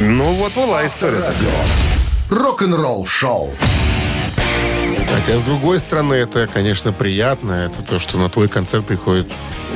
ну 0.00 0.32
вот 0.32 0.54
была 0.54 0.84
история. 0.84 1.22
Рок-н-ролл-шоу 2.30 3.54
Хотя, 5.14 5.38
с 5.38 5.42
другой 5.42 5.80
стороны, 5.80 6.14
это, 6.14 6.46
конечно, 6.46 6.92
приятно. 6.92 7.52
Это 7.52 7.84
то, 7.84 7.98
что 7.98 8.18
на 8.18 8.28
твой 8.28 8.48
концерт 8.48 8.86
приходят 8.86 9.26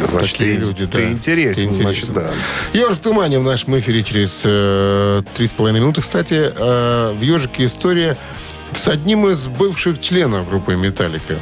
Значит, 0.01 0.39
такие 0.39 0.57
ты- 0.57 0.61
люди. 0.67 0.87
ты 0.87 0.99
да. 0.99 1.11
интересен, 1.11 1.69
Ты 1.69 1.75
значит, 1.75 2.13
да. 2.13 2.31
«Ежик 2.73 2.99
в 2.99 3.01
тумане» 3.01 3.39
в 3.39 3.43
нашем 3.43 3.79
эфире 3.79 4.03
через 4.03 4.43
э, 4.45 5.23
три 5.35 5.47
с 5.47 5.53
половиной 5.53 5.81
минуты. 5.81 6.01
Кстати, 6.03 6.53
э, 6.55 7.13
в 7.13 7.21
«Ежике» 7.23 7.65
история 7.65 8.17
с 8.73 8.89
одним 8.89 9.27
из 9.29 9.47
бывших 9.47 10.01
членов 10.01 10.49
группы 10.49 10.75
«Металлика». 10.77 11.37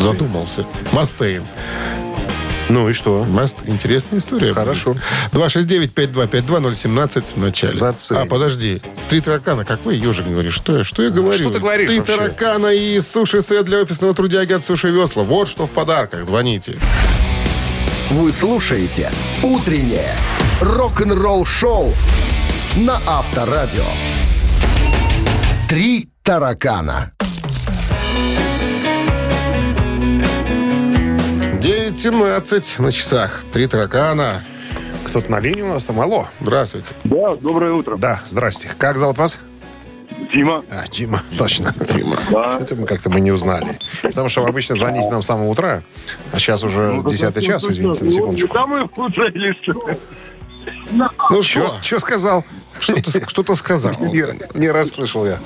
Задумался. 0.00 0.64
Мастейн. 0.92 1.42
Ну 2.68 2.88
и 2.88 2.92
что? 2.92 3.24
Маст... 3.24 3.56
Интересная 3.66 4.18
история. 4.20 4.52
Хорошо. 4.52 4.94
269-5252-017 5.32 7.24
в 7.34 7.36
начале. 7.38 7.74
Зацепь. 7.74 8.16
А, 8.18 8.26
подожди. 8.26 8.82
Три 9.08 9.20
таракана. 9.20 9.64
Какой 9.64 9.96
ежик 9.96 10.26
говоришь? 10.26 10.54
Что, 10.54 10.78
я- 10.78 10.84
что 10.84 11.02
я 11.02 11.10
говорю? 11.10 11.38
Что 11.38 11.50
ты 11.52 11.58
говоришь 11.60 11.88
Три 11.88 11.98
вообще? 11.98 12.16
таракана 12.16 12.66
и 12.68 13.00
суши-сет 13.00 13.64
для 13.64 13.78
офисного 13.80 14.12
трудяги 14.14 14.52
от 14.52 14.64
Суши 14.64 14.90
Весла. 14.90 15.22
Вот 15.24 15.48
что 15.48 15.66
в 15.66 15.70
подарках. 15.70 16.26
Звоните. 16.26 16.78
Вы 18.10 18.32
слушаете 18.32 19.10
«Утреннее 19.42 20.14
рок-н-ролл-шоу» 20.60 21.94
на 22.76 23.00
Авторадио. 23.06 23.84
«Три 25.68 26.08
таракана». 26.22 27.12
9.17 31.98 32.80
на 32.80 32.92
часах. 32.92 33.42
Три 33.52 33.66
таракана. 33.66 34.44
Кто-то 35.06 35.32
на 35.32 35.40
линии 35.40 35.62
у 35.62 35.66
нас 35.66 35.84
там? 35.84 36.00
Алло. 36.00 36.28
Здравствуйте. 36.40 36.86
Да, 37.02 37.34
доброе 37.34 37.72
утро. 37.72 37.96
Да, 37.96 38.20
здрасте. 38.24 38.70
Как 38.78 38.98
зовут 38.98 39.18
вас? 39.18 39.36
Дима. 40.32 40.62
А, 40.70 40.86
Дима. 40.86 41.22
Точно. 41.36 41.74
Дима. 41.92 42.16
Да. 42.30 42.58
Это 42.62 42.76
мы 42.76 42.86
как-то 42.86 43.10
мы 43.10 43.18
не 43.18 43.32
узнали. 43.32 43.80
Потому 44.00 44.28
что 44.28 44.42
вы 44.42 44.48
обычно 44.48 44.76
звоните 44.76 45.10
нам 45.10 45.22
с 45.22 45.26
самого 45.26 45.48
утра, 45.48 45.82
а 46.30 46.38
сейчас 46.38 46.62
уже 46.62 47.00
10 47.04 47.44
час, 47.44 47.64
извините, 47.64 48.04
на 48.04 48.10
секундочку. 48.12 48.54
Там 48.54 48.70
мы 48.70 48.86
включились. 48.86 49.56
Ну 51.28 51.42
Что, 51.42 51.68
что? 51.82 51.98
сказал? 51.98 52.44
Что-то, 52.78 53.56
сказал. 53.56 53.92
Не, 54.00 54.24
не 54.54 54.70
расслышал 54.70 55.26
я. 55.26 55.40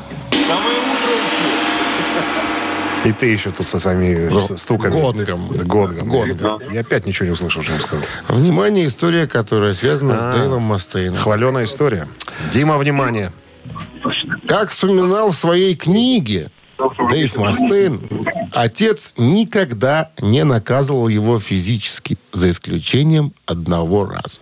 И 3.04 3.12
ты 3.12 3.26
еще 3.26 3.50
тут 3.50 3.68
со 3.68 3.78
своими 3.78 4.28
с- 4.38 4.56
стуками. 4.58 4.92
Гонгом. 4.92 5.48
Гонгом. 5.48 6.08
Гонгом. 6.08 6.60
Я 6.72 6.80
опять 6.80 7.06
ничего 7.06 7.26
не 7.26 7.32
услышал, 7.32 7.62
что 7.62 7.72
я 7.72 7.78
вам 7.78 7.86
сказал. 7.86 8.04
Внимание, 8.28 8.86
история, 8.86 9.26
которая 9.26 9.74
связана 9.74 10.16
с 10.16 10.22
А. 10.24 10.32
Дэйвом 10.32 10.62
Мастейном. 10.62 11.16
Хваленая 11.16 11.64
история. 11.64 12.08
Дима, 12.52 12.78
внимание. 12.78 13.32
Как 14.48 14.70
вспоминал 14.70 15.30
в 15.30 15.36
своей 15.36 15.74
книге 15.76 16.50
Дэйв 17.10 17.36
Мастейн, 17.36 18.00
отец 18.52 19.14
никогда 19.16 20.10
не 20.20 20.44
наказывал 20.44 21.08
его 21.08 21.38
физически, 21.38 22.18
за 22.32 22.50
исключением 22.50 23.32
одного 23.46 24.04
раза. 24.04 24.40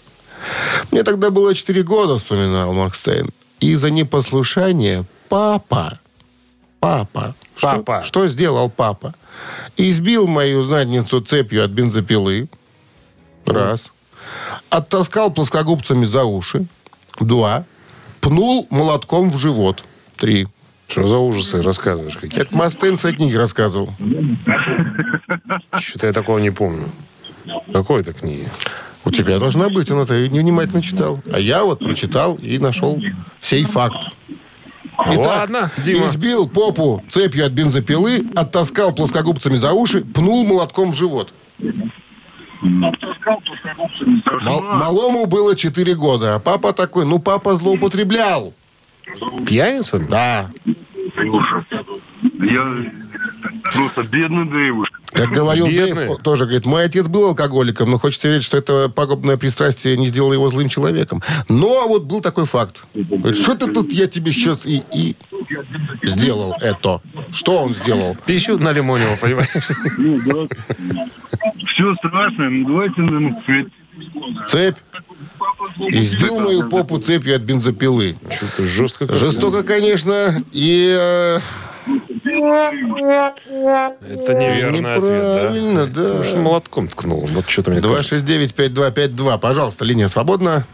Мне 0.90 1.02
тогда 1.02 1.30
было 1.30 1.54
4 1.54 1.82
года, 1.82 2.16
вспоминал 2.16 2.72
Макстейн. 2.72 3.28
И 3.60 3.74
за 3.74 3.90
непослушание 3.90 5.04
папа, 5.28 5.98
папа, 6.80 7.34
что- 7.56 7.68
Папа. 7.82 8.02
Что, 8.02 8.26
сделал 8.28 8.70
папа? 8.70 9.14
Избил 9.76 10.26
мою 10.26 10.62
задницу 10.62 11.20
цепью 11.20 11.64
от 11.64 11.70
бензопилы. 11.70 12.48
Раз. 13.46 13.92
Оттаскал 14.68 15.30
плоскогубцами 15.30 16.04
за 16.04 16.24
уши. 16.24 16.66
Два. 17.20 17.64
Пнул 18.20 18.66
молотком 18.70 19.30
в 19.30 19.38
живот. 19.38 19.84
Три. 20.16 20.46
Что 20.88 21.06
за 21.06 21.16
ужасы 21.18 21.62
рассказываешь 21.62 22.16
какие? 22.16 22.40
Это 22.40 22.56
Мастейн 22.56 22.96
книге 22.96 23.38
рассказывал. 23.38 23.90
Что-то 25.78 26.06
я 26.08 26.12
такого 26.12 26.38
не 26.38 26.50
помню. 26.50 26.88
Какой 27.72 28.00
это 28.02 28.12
книги? 28.12 28.48
У 29.04 29.10
тебя 29.10 29.38
должна 29.38 29.70
быть, 29.70 29.90
он 29.90 30.00
это 30.02 30.28
невнимательно 30.28 30.82
читал. 30.82 31.20
А 31.32 31.38
я 31.38 31.64
вот 31.64 31.78
прочитал 31.78 32.34
и 32.36 32.58
нашел 32.58 33.00
сей 33.40 33.64
факт. 33.64 34.08
Ладно, 35.06 35.70
Дима. 35.78 36.06
избил 36.06 36.48
попу 36.48 37.02
цепью 37.08 37.46
от 37.46 37.52
бензопилы, 37.52 38.26
оттаскал 38.34 38.92
плоскогубцами 38.94 39.56
за 39.56 39.72
уши, 39.72 40.02
пнул 40.02 40.44
молотком 40.44 40.92
в 40.92 40.94
живот. 40.94 41.32
Мал- 44.42 44.60
малому 44.62 45.26
было 45.26 45.56
4 45.56 45.94
года, 45.94 46.34
а 46.34 46.38
папа 46.38 46.72
такой, 46.72 47.06
ну 47.06 47.18
папа 47.18 47.56
злоупотреблял. 47.56 48.52
Пьяница? 49.46 49.98
Да. 49.98 50.50
Я 51.16 52.92
просто 53.72 54.02
бедный 54.02 54.44
Дэйвушка. 54.46 55.00
Как 55.12 55.30
говорил 55.30 55.66
Бедный. 55.66 56.06
Дэйв, 56.06 56.22
тоже 56.22 56.44
говорит, 56.44 56.66
мой 56.66 56.84
отец 56.84 57.08
был 57.08 57.26
алкоголиком, 57.26 57.90
но 57.90 57.98
хочется 57.98 58.28
верить, 58.28 58.44
что 58.44 58.56
это 58.56 58.88
пагубное 58.88 59.36
пристрастие 59.36 59.96
не 59.96 60.06
сделало 60.08 60.32
его 60.32 60.48
злым 60.48 60.68
человеком. 60.68 61.22
Но 61.48 61.88
вот 61.88 62.04
был 62.04 62.20
такой 62.20 62.46
факт. 62.46 62.84
Говорит, 62.94 63.40
что 63.40 63.54
ты 63.56 63.72
тут, 63.72 63.92
я 63.92 64.06
тебе 64.06 64.30
сейчас 64.30 64.66
и, 64.66 64.82
и 64.94 65.16
сделал 66.02 66.54
это. 66.60 67.00
Что 67.32 67.58
он 67.58 67.74
сделал? 67.74 68.16
Пищу 68.24 68.58
на 68.58 68.72
лимонево, 68.72 69.16
понимаешь? 69.20 69.50
Все 71.66 71.94
страшно, 71.96 72.50
ну 72.50 72.68
давайте 72.68 73.00
нам 73.00 73.36
Цепь. 74.46 74.76
Избил 75.78 76.40
мою 76.40 76.68
попу 76.68 76.98
цепью 76.98 77.36
от 77.36 77.42
бензопилы. 77.42 78.16
Что-то 78.30 78.64
жестко. 78.64 79.12
Жестоко, 79.14 79.62
конечно, 79.62 80.42
и 80.52 80.96
э, 80.98 81.38
Это 84.04 84.34
неверный 84.34 84.94
ответ, 84.94 85.22
неправильно, 85.22 85.86
да? 85.86 85.92
да. 85.92 86.02
Потому 86.08 86.24
что 86.24 86.36
молотком 86.38 86.88
ткнул. 86.88 87.26
Вот 87.32 87.48
что-то 87.48 87.70
мне 87.70 87.80
кажется. 87.80 88.16
269-5252. 88.16 89.38
Пожалуйста, 89.38 89.84
линия 89.84 90.08
свободна. 90.08 90.64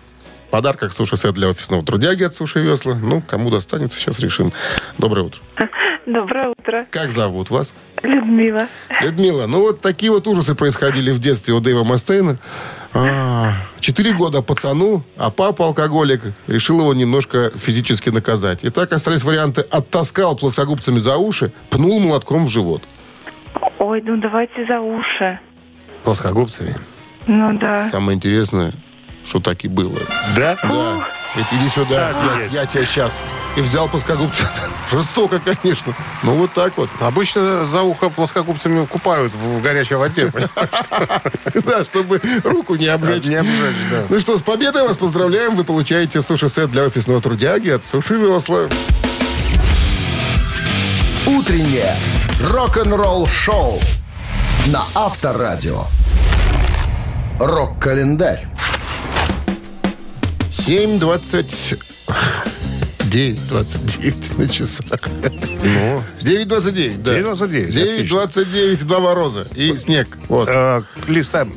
В 0.49 0.51
подарках 0.51 0.93
суши-сет 0.93 1.35
для 1.35 1.49
офисного 1.49 1.85
трудяги 1.85 2.23
от 2.23 2.35
Суши 2.35 2.61
Весла. 2.61 2.95
Ну, 2.95 3.21
кому 3.21 3.51
достанется, 3.51 3.99
сейчас 3.99 4.21
решим. 4.21 4.53
Доброе 4.97 5.23
утро. 5.23 5.41
Доброе 6.07 6.51
утро. 6.51 6.87
Как 6.91 7.11
зовут 7.11 7.51
вас? 7.51 7.75
Людмила. 8.03 8.69
Людмила, 9.01 9.47
ну 9.49 9.61
вот 9.63 9.81
такие 9.81 10.13
вот 10.13 10.29
ужасы 10.29 10.55
происходили 10.55 11.11
в 11.11 11.19
детстве 11.19 11.53
у 11.53 11.61
Дэйва 11.61 11.83
Мастейна. 11.83 12.39
А, 12.99 13.53
Четыре 13.81 14.13
года 14.15 14.43
пацану, 14.43 15.03
а 15.17 15.31
папа 15.31 15.67
алкоголик 15.67 16.23
решил 16.47 16.81
его 16.81 16.95
немножко 16.95 17.53
физически 17.55 18.09
наказать. 18.09 18.65
И 18.65 18.71
так 18.71 18.93
остались 18.93 19.23
варианты 19.23 19.61
оттаскал 19.61 20.37
плоскогубцами 20.37 20.99
за 20.99 21.17
уши, 21.19 21.53
пнул 21.69 22.01
молотком 22.01 22.47
в 22.47 22.49
живот. 22.49 22.83
Ой, 23.79 24.03
ну 24.03 24.17
давайте 24.17 24.67
за 24.67 24.81
уши. 24.81 25.39
Плоскогубцами. 26.05 26.75
Ну 27.27 27.59
да. 27.59 27.89
Самое 27.91 28.17
интересное, 28.17 28.73
что 29.25 29.41
так 29.41 29.65
и 29.65 29.69
было. 29.69 29.99
Да? 30.35 30.57
Да. 30.63 31.07
Ведь 31.37 31.47
иди 31.53 31.69
сюда, 31.69 32.13
я, 32.39 32.61
я 32.63 32.67
тебя 32.67 32.87
сейчас. 32.87 33.21
И 33.57 33.61
взял 33.61 33.89
плоскогубцы. 33.89 34.43
Жестоко, 34.91 35.39
конечно. 35.39 35.95
Ну, 36.23 36.35
вот 36.35 36.53
так 36.53 36.77
вот. 36.77 36.89
Обычно 37.01 37.67
за 37.67 37.83
ухо 37.83 38.09
плоскогубцами 38.09 38.87
купают 38.87 39.35
в 39.35 39.61
горячей 39.61 39.97
воде. 39.97 40.33
Да, 41.67 41.85
чтобы 41.85 42.21
руку 42.45 42.75
не 42.77 42.87
обжечь. 42.87 43.27
Не 43.27 43.37
обжечь, 43.37 43.77
да. 43.91 44.05
Ну 44.09 44.21
что, 44.21 44.37
с 44.37 44.43
победой 44.43 44.83
вас 44.83 44.97
поздравляем. 44.97 45.57
Вы 45.57 45.65
получаете 45.65 46.23
суши-сет 46.23 46.71
для 46.71 46.85
офисного 46.85 47.21
трудяги 47.21 47.71
от 47.71 47.85
Суши 47.85 48.15
Весла. 48.15 48.69
«Утреннее 51.27 51.97
рок-н-ролл-шоу» 52.41 53.81
на 54.67 54.85
Авторадио. 54.95 55.85
Рок-календарь. 57.41 58.47
7.20... 60.57 61.79
9.29 63.07 64.39
на 64.39 64.49
часах. 64.49 65.01
Ну, 65.63 66.03
9.29, 66.21 67.03
да. 67.03 67.19
9:29, 67.19 68.03
9.29, 68.03 68.85
два 68.85 69.01
мороза 69.01 69.47
и 69.55 69.77
снег. 69.77 70.19
Вот. 70.29 70.49
э, 70.51 70.83
листаем 71.07 71.55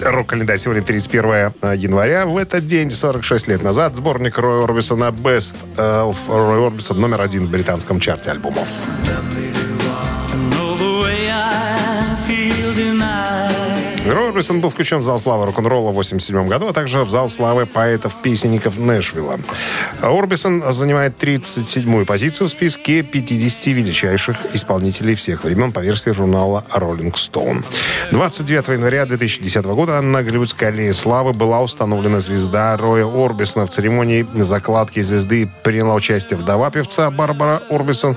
рок-календарь. 0.00 0.58
Сегодня 0.58 0.82
31 0.82 1.74
января. 1.74 2.26
В 2.26 2.36
этот 2.36 2.64
день, 2.66 2.90
46 2.90 3.48
лет 3.48 3.62
назад, 3.62 3.96
сборник 3.96 4.38
Роя 4.38 4.64
Орбисона 4.64 5.10
Best 5.10 5.56
of 5.76 6.16
Roy 6.28 6.70
Orbison 6.70 6.94
номер 6.98 7.22
один 7.22 7.46
в 7.48 7.50
британском 7.50 7.98
чарте 7.98 8.30
альбомов. 8.30 8.68
Рой 14.38 14.42
Орбисон 14.42 14.60
был 14.60 14.70
включен 14.70 14.98
в 14.98 15.02
зал 15.02 15.18
славы 15.18 15.46
рок-н-ролла 15.46 15.90
в 15.90 15.94
87 15.94 16.46
году, 16.46 16.68
а 16.68 16.72
также 16.72 17.02
в 17.02 17.10
зал 17.10 17.28
славы 17.28 17.66
поэтов-песенников 17.66 18.78
Нэшвилла. 18.78 19.40
Орбисон 20.00 20.62
занимает 20.72 21.20
37-ю 21.20 22.06
позицию 22.06 22.46
в 22.46 22.50
списке 22.52 23.02
50 23.02 23.66
величайших 23.74 24.36
исполнителей 24.54 25.16
всех 25.16 25.42
времен 25.42 25.72
по 25.72 25.80
версии 25.80 26.10
журнала 26.10 26.64
Rolling 26.72 27.14
Stone. 27.14 27.64
29 28.12 28.68
января 28.68 29.06
2010 29.06 29.64
года 29.64 30.00
на 30.02 30.22
Голливудской 30.22 30.68
аллее 30.68 30.92
славы 30.92 31.32
была 31.32 31.60
установлена 31.60 32.20
звезда 32.20 32.76
Роя 32.76 33.06
Орбисона. 33.06 33.66
В 33.66 33.70
церемонии 33.70 34.24
закладки 34.36 35.00
звезды 35.00 35.50
приняла 35.64 35.94
участие 35.94 36.38
вдова 36.38 36.70
певца 36.70 37.10
Барбара 37.10 37.60
Орбисон 37.70 38.16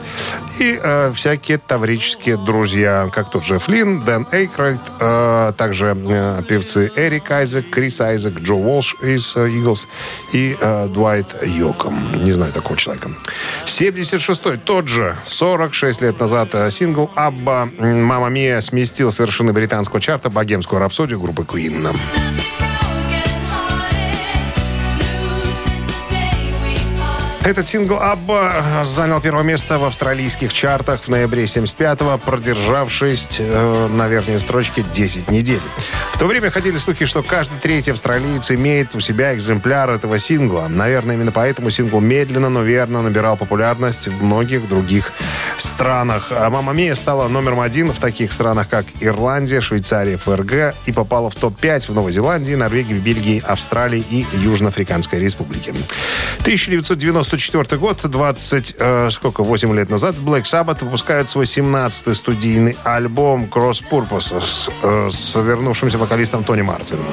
и 0.59 0.79
э, 0.79 1.11
всякие 1.15 1.57
таврические 1.57 2.37
друзья, 2.37 3.09
как 3.11 3.31
тот 3.31 3.43
же 3.43 3.57
Флинн, 3.57 4.03
Дэн 4.03 4.27
Эйкрайт, 4.31 4.79
э, 4.99 5.53
также 5.57 5.95
певцы 6.47 6.91
Эрик 6.95 7.31
Айзек, 7.31 7.69
Крис 7.69 8.01
Айзек, 8.01 8.39
Джо 8.39 8.53
Уолш 8.53 8.95
из 9.01 9.35
э, 9.35 9.47
Eagles 9.47 9.87
и 10.33 10.57
э, 10.59 10.87
Дуайт 10.87 11.35
Йоком. 11.43 11.97
Не 12.23 12.31
знаю 12.33 12.53
такого 12.53 12.77
человека. 12.77 13.11
76-й, 13.65 14.57
тот 14.57 14.87
же, 14.87 15.15
46 15.25 16.01
лет 16.01 16.19
назад 16.19 16.49
э, 16.53 16.71
сингл 16.71 17.09
«ABBA 17.15 17.69
Mamma 17.79 18.29
Mia» 18.29 18.61
сместил 18.61 19.11
с 19.11 19.19
вершины 19.19 19.53
британского 19.53 20.01
чарта 20.01 20.29
богемскую 20.29 20.79
рапсодию 20.79 21.19
группы 21.19 21.43
Queen. 21.43 21.87
Этот 27.43 27.67
сингл 27.67 27.97
«ABBA» 27.99 28.83
занял 28.85 29.19
первое 29.19 29.43
место 29.43 29.79
в 29.79 29.83
австралийских 29.85 30.53
чартах 30.53 31.01
в 31.01 31.07
ноябре 31.07 31.45
75-го, 31.45 32.19
продержавшись 32.19 33.37
э, 33.39 33.87
на 33.87 34.07
верхней 34.07 34.37
строчке 34.37 34.85
10 34.93 35.31
недель. 35.31 35.61
В 36.13 36.19
то 36.19 36.27
время 36.27 36.51
ходили 36.51 36.77
слухи, 36.77 37.05
что 37.05 37.23
каждый 37.23 37.59
третий 37.59 37.91
австралиец 37.91 38.51
имеет 38.51 38.93
у 38.93 38.99
себя 38.99 39.33
экземпляр 39.33 39.89
этого 39.89 40.19
сингла. 40.19 40.67
Наверное, 40.69 41.15
именно 41.15 41.31
поэтому 41.31 41.71
сингл 41.71 41.99
медленно, 41.99 42.49
но 42.49 42.61
верно 42.61 43.01
набирал 43.01 43.37
популярность 43.37 44.07
в 44.07 44.23
многих 44.23 44.69
других. 44.69 45.11
А 46.31 46.49
«Мама 46.49 46.73
Мия» 46.73 46.95
стала 46.95 47.27
номером 47.27 47.59
один 47.59 47.91
в 47.91 47.99
таких 47.99 48.31
странах, 48.31 48.69
как 48.69 48.85
Ирландия, 48.99 49.61
Швейцария, 49.61 50.17
ФРГ 50.17 50.75
и 50.85 50.91
попала 50.91 51.29
в 51.29 51.35
топ-5 51.35 51.91
в 51.91 51.93
Новой 51.93 52.11
Зеландии, 52.11 52.53
Норвегии, 52.53 52.93
Бельгии, 52.93 53.43
Австралии 53.45 54.03
и 54.09 54.25
Южноафриканской 54.33 55.19
Республике. 55.19 55.73
1994 56.41 57.77
год, 57.77 57.99
20, 58.03 58.75
э, 58.77 59.09
сколько, 59.11 59.43
8 59.43 59.75
лет 59.75 59.89
назад, 59.89 60.15
Black 60.15 60.43
Sabbath 60.43 60.83
выпускают 60.83 61.29
свой 61.29 61.45
17-й 61.45 62.15
студийный 62.15 62.77
альбом 62.83 63.45
Cross 63.45 63.83
Purpose 63.89 64.41
с, 64.41 64.69
э, 64.81 65.09
с 65.11 65.35
вернувшимся 65.35 65.97
вокалистом 65.97 66.43
Тони 66.43 66.61
Мартином. 66.61 67.05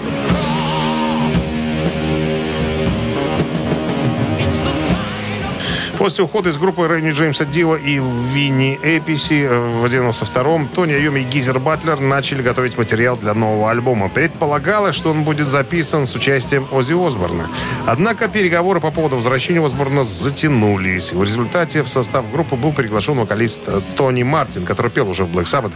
После 5.99 6.23
ухода 6.23 6.49
из 6.49 6.57
группы 6.57 6.87
Рэнни 6.87 7.11
Джеймса 7.11 7.45
Дива 7.45 7.75
и 7.75 8.01
Винни 8.33 8.79
Эписи 8.85 9.43
э, 9.43 9.59
в 9.59 9.85
92-м 9.85 10.69
Тони 10.69 10.93
Айоми 10.93 11.21
и 11.21 11.25
Гизер 11.25 11.59
Батлер 11.59 11.99
начали 11.99 12.41
готовить 12.41 12.79
материал 12.79 13.17
для 13.17 13.35
нового 13.35 13.69
альбома. 13.69 14.09
Предполагалось, 14.09 14.95
что 14.95 15.11
он 15.11 15.25
будет 15.25 15.49
записан 15.49 16.07
с 16.07 16.15
участием 16.15 16.69
Оззи 16.71 16.95
Осборна. 17.05 17.49
Однако 17.85 18.29
переговоры 18.29 18.81
по 18.81 18.93
поводу 18.93 19.17
возвращения 19.17 19.61
Осборна 19.65 20.05
затянулись. 20.05 21.13
В 21.13 21.25
результате 21.25 21.83
в 21.83 21.89
состав 21.89 22.31
группы 22.31 22.55
был 22.55 22.73
приглашен 22.73 23.19
вокалист 23.19 23.63
э, 23.67 23.81
Тони 23.97 24.23
Мартин, 24.23 24.65
который 24.65 24.93
пел 24.93 25.09
уже 25.09 25.25
в 25.25 25.37
Black 25.37 25.47
Sabbath, 25.47 25.73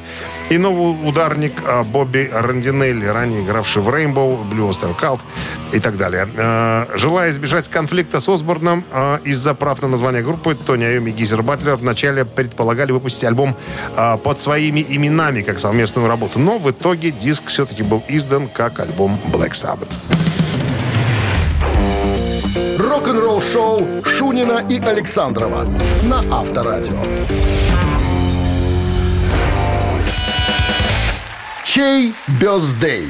и 0.50 0.56
новый 0.56 0.96
ударник 1.04 1.54
э, 1.66 1.82
Бобби 1.82 2.30
Рандинелли, 2.32 3.06
ранее 3.06 3.42
игравший 3.42 3.82
в 3.82 3.88
Rainbow, 3.88 4.38
Blue 4.48 4.70
Oyster 4.70 4.94
Cult 4.96 5.18
и 5.72 5.80
так 5.80 5.96
далее. 5.96 6.28
Желая 6.94 7.30
избежать 7.30 7.66
конфликта 7.68 8.20
с 8.20 8.28
Осборном 8.28 8.84
из-за 9.24 9.54
прав 9.54 9.80
на 9.80 9.88
название 9.88 10.11
группы, 10.20 10.54
Тони 10.54 10.84
Айоми 10.84 11.10
и 11.10 11.12
Гизер 11.14 11.42
Батлер 11.42 11.76
вначале 11.76 12.26
предполагали 12.26 12.92
выпустить 12.92 13.24
альбом 13.24 13.56
э, 13.96 14.18
под 14.18 14.38
своими 14.38 14.84
именами, 14.86 15.40
как 15.40 15.58
совместную 15.58 16.08
работу. 16.08 16.38
Но 16.38 16.58
в 16.58 16.70
итоге 16.70 17.10
диск 17.10 17.44
все-таки 17.46 17.82
был 17.82 18.02
издан 18.08 18.48
как 18.48 18.80
альбом 18.80 19.18
Black 19.32 19.52
Sabbath. 19.52 19.92
Рок-н-ролл 22.78 23.40
шоу 23.40 24.04
Шунина 24.04 24.64
и 24.68 24.78
Александрова 24.78 25.66
на 26.02 26.18
Авторадио. 26.30 27.02
Чей 31.64 32.12
бездей? 32.40 33.08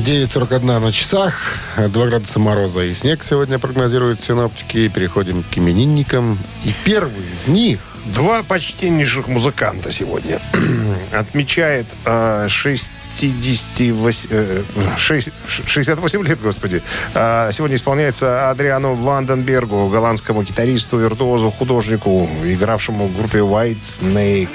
9.41 0.00 0.78
на 0.78 0.92
часах, 0.92 1.58
2 1.76 2.06
градуса 2.06 2.38
мороза 2.38 2.80
и 2.80 2.94
снег 2.94 3.22
сегодня 3.22 3.58
прогнозируют 3.58 4.20
синоптики. 4.20 4.88
Переходим 4.88 5.42
к 5.42 5.58
именинникам. 5.58 6.38
И 6.64 6.72
первый 6.84 7.22
из 7.32 7.46
них 7.46 7.80
Два 8.06 8.42
почтеннейших 8.42 9.28
музыканта 9.28 9.92
сегодня 9.92 10.40
отмечает 11.12 11.86
э, 12.06 12.46
68, 12.48 14.26
э, 14.30 14.62
шесть- 14.96 15.32
68 15.46 16.26
лет, 16.26 16.40
господи. 16.40 16.82
А, 17.14 17.52
сегодня 17.52 17.76
исполняется 17.76 18.48
Адриану 18.48 18.94
Ванденбергу, 18.94 19.88
голландскому 19.88 20.42
гитаристу, 20.42 20.96
виртуозу, 20.96 21.50
художнику, 21.50 22.26
игравшему 22.42 23.06
в 23.06 23.16
группе 23.16 23.38
White 23.40 23.80
Snake. 23.80 24.48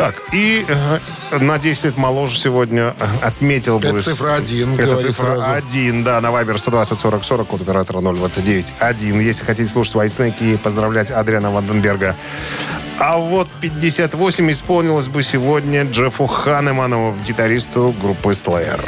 Так, 0.00 0.14
и 0.32 0.64
э, 0.66 0.98
на 1.40 1.58
10 1.58 1.84
лет 1.84 1.96
моложе 1.98 2.38
сегодня 2.38 2.94
э, 2.98 3.06
отметил 3.20 3.78
бы... 3.78 3.88
Это 3.88 4.00
цифра 4.00 4.32
один, 4.32 4.72
Это 4.72 4.86
говори 4.86 5.02
цифра 5.02 5.36
сразу. 5.36 5.52
1, 5.52 6.04
да, 6.04 6.22
на 6.22 6.30
Вайбер 6.30 6.58
120 6.58 6.98
40 6.98 7.22
40, 7.22 7.46
код 7.46 7.60
оператора 7.60 8.00
029 8.00 8.72
1. 8.78 9.20
Если 9.20 9.44
хотите 9.44 9.68
слушать 9.68 9.96
Snake 9.96 10.40
и 10.40 10.56
поздравлять 10.56 11.10
Адриана 11.10 11.50
Ванденберга. 11.50 12.16
А 12.98 13.18
вот 13.18 13.48
58 13.60 14.50
исполнилось 14.52 15.08
бы 15.08 15.22
сегодня 15.22 15.84
Джеффу 15.84 16.26
Ханеману, 16.26 17.14
гитаристу 17.26 17.94
группы 18.00 18.30
Slayer. 18.30 18.80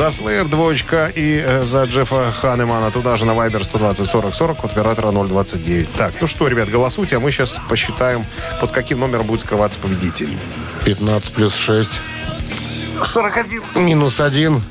За 0.00 0.06
Slayer 0.06 0.48
двоечка 0.48 1.12
и 1.14 1.44
э, 1.46 1.62
за 1.62 1.84
Джеффа 1.84 2.32
Ханемана 2.32 2.90
туда 2.90 3.18
же 3.18 3.26
на 3.26 3.32
Viber 3.32 3.62
120 3.62 4.08
40 4.08 4.34
40 4.34 4.64
от 4.64 4.72
оператора 4.72 5.10
029. 5.12 5.92
Так, 5.92 6.14
ну 6.22 6.26
что, 6.26 6.48
ребят, 6.48 6.70
голосуйте, 6.70 7.16
а 7.16 7.20
мы 7.20 7.30
сейчас 7.30 7.60
посчитаем, 7.68 8.24
под 8.62 8.70
каким 8.70 9.00
номером 9.00 9.26
будет 9.26 9.42
скрываться 9.42 9.78
победитель. 9.78 10.38
15 10.86 11.34
плюс 11.34 11.54
6 11.54 11.90
41, 13.02 13.62
минус 13.84 14.20
1 14.20 14.62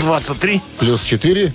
23, 0.00 0.62
плюс 0.78 1.02
4. 1.02 1.52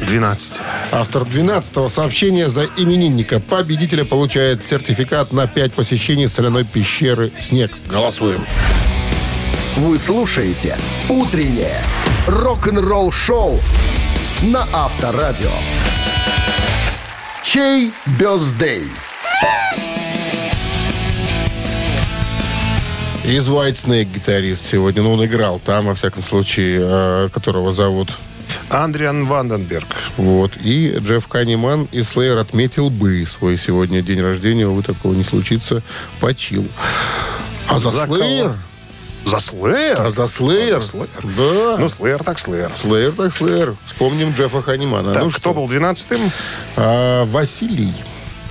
12. 0.00 0.60
Автор 0.92 1.22
12-го 1.22 1.88
сообщения 1.88 2.50
за 2.50 2.66
именинника 2.76 3.40
победителя 3.40 4.04
получает 4.04 4.62
сертификат 4.62 5.32
на 5.32 5.46
5 5.46 5.72
посещений 5.72 6.28
соляной 6.28 6.66
пещеры 6.66 7.32
«Снег». 7.40 7.70
Голосуем. 7.86 8.44
Вы 9.76 9.98
слушаете 9.98 10.76
«Утреннее 11.08 11.80
рок-н-ролл-шоу» 12.26 13.60
на 14.42 14.66
Авторадио. 14.72 15.50
Чей 17.42 17.92
бездей? 18.18 18.84
Из 23.24 23.48
White 23.48 23.74
Snake 23.74 24.12
гитарист 24.14 24.64
сегодня. 24.64 25.02
Ну, 25.02 25.12
он 25.12 25.24
играл 25.24 25.60
там, 25.64 25.86
во 25.86 25.94
всяком 25.94 26.22
случае, 26.22 26.80
э, 26.82 27.28
которого 27.32 27.70
зовут. 27.70 28.18
Андриан 28.70 29.26
Ванденберг. 29.26 29.86
Вот. 30.16 30.52
И 30.62 30.96
Джефф 30.98 31.28
Канеман 31.28 31.86
из 31.92 32.16
Slayer 32.16 32.38
отметил 32.38 32.88
бы 32.88 33.26
свой 33.26 33.56
сегодня 33.56 34.00
день 34.00 34.20
рождения. 34.20 34.66
Увы, 34.66 34.82
такого 34.82 35.12
не 35.12 35.24
случится. 35.24 35.82
Почил. 36.20 36.66
А 37.68 37.78
за, 37.78 37.90
За 37.90 38.04
Slayer? 38.04 38.56
За 39.30 39.36
Slayer? 39.36 40.06
А 40.06 40.10
за? 40.10 40.24
А 40.24 40.28
за 40.28 40.42
Slayer? 40.42 41.08
Да. 41.22 41.76
Ну, 41.78 41.86
Slayer 41.86 42.24
так 42.24 42.36
Slayer. 42.36 42.70
Slayer 42.84 43.12
так 43.12 43.32
Slayer. 43.32 43.76
Вспомним 43.86 44.32
Джеффа 44.32 44.60
Ханимана. 44.62 45.14
Так, 45.14 45.22
ну 45.22 45.30
кто 45.30 45.38
что? 45.38 45.54
был 45.54 45.66
12-м? 45.66 46.32
А, 46.76 47.24
Василий. 47.26 47.94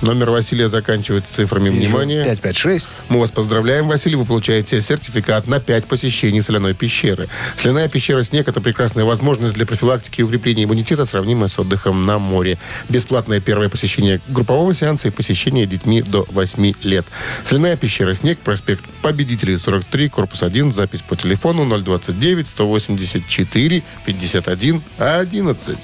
Номер 0.00 0.30
Василия 0.30 0.68
заканчивается 0.68 1.32
цифрами 1.32 1.68
внимания. 1.68 2.24
556. 2.24 2.94
Мы 3.08 3.20
вас 3.20 3.30
поздравляем, 3.30 3.86
Василий. 3.86 4.16
Вы 4.16 4.24
получаете 4.24 4.80
сертификат 4.80 5.46
на 5.46 5.60
5 5.60 5.86
посещений 5.86 6.40
соляной 6.40 6.74
пещеры. 6.74 7.28
Соляная 7.56 7.88
пещера 7.88 8.22
«Снег»— 8.22 8.48
это 8.48 8.60
прекрасная 8.60 9.04
возможность 9.04 9.54
для 9.54 9.66
профилактики 9.66 10.20
и 10.20 10.24
укрепления 10.24 10.64
иммунитета, 10.64 11.04
сравнимая 11.04 11.48
с 11.48 11.58
отдыхом 11.58 12.06
на 12.06 12.18
море. 12.18 12.58
Бесплатное 12.88 13.40
первое 13.40 13.68
посещение 13.68 14.20
группового 14.28 14.74
сеанса 14.74 15.08
и 15.08 15.10
посещение 15.10 15.66
детьми 15.66 16.02
до 16.02 16.26
8 16.30 16.72
лет. 16.82 17.06
Соляная 17.44 17.76
пещера 17.76 18.14
«Снег», 18.14 18.38
проспект 18.38 18.84
Победителей, 19.02 19.56
43, 19.56 20.08
корпус 20.08 20.42
1, 20.42 20.72
запись 20.72 21.02
по 21.06 21.16
телефону 21.16 21.66
029 21.66 22.48
184 22.48 23.82
51 24.06 24.82
11. 24.98 25.78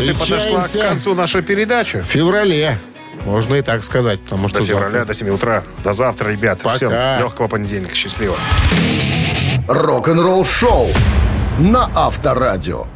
Вот 0.00 0.08
и 0.08 0.12
подошла 0.12 0.62
к 0.66 0.72
концу 0.72 1.14
наша 1.14 1.42
передача. 1.42 2.02
В 2.02 2.06
феврале. 2.06 2.78
Можно 3.24 3.56
и 3.56 3.62
так 3.62 3.84
сказать, 3.84 4.18
потому 4.20 4.48
что 4.48 4.60
До 4.60 4.64
февраля, 4.64 4.88
завтра- 4.90 5.04
до 5.04 5.14
7 5.14 5.28
утра. 5.30 5.62
До 5.84 5.92
завтра, 5.92 6.28
ребят. 6.30 6.60
Пока. 6.62 6.76
Всем 6.76 6.90
легкого 6.90 7.48
понедельника. 7.48 7.94
Счастливо. 7.94 8.34
Рок-н-ролл 9.68 10.44
шоу 10.44 10.88
на 11.58 11.90
Авторадио. 11.94 12.86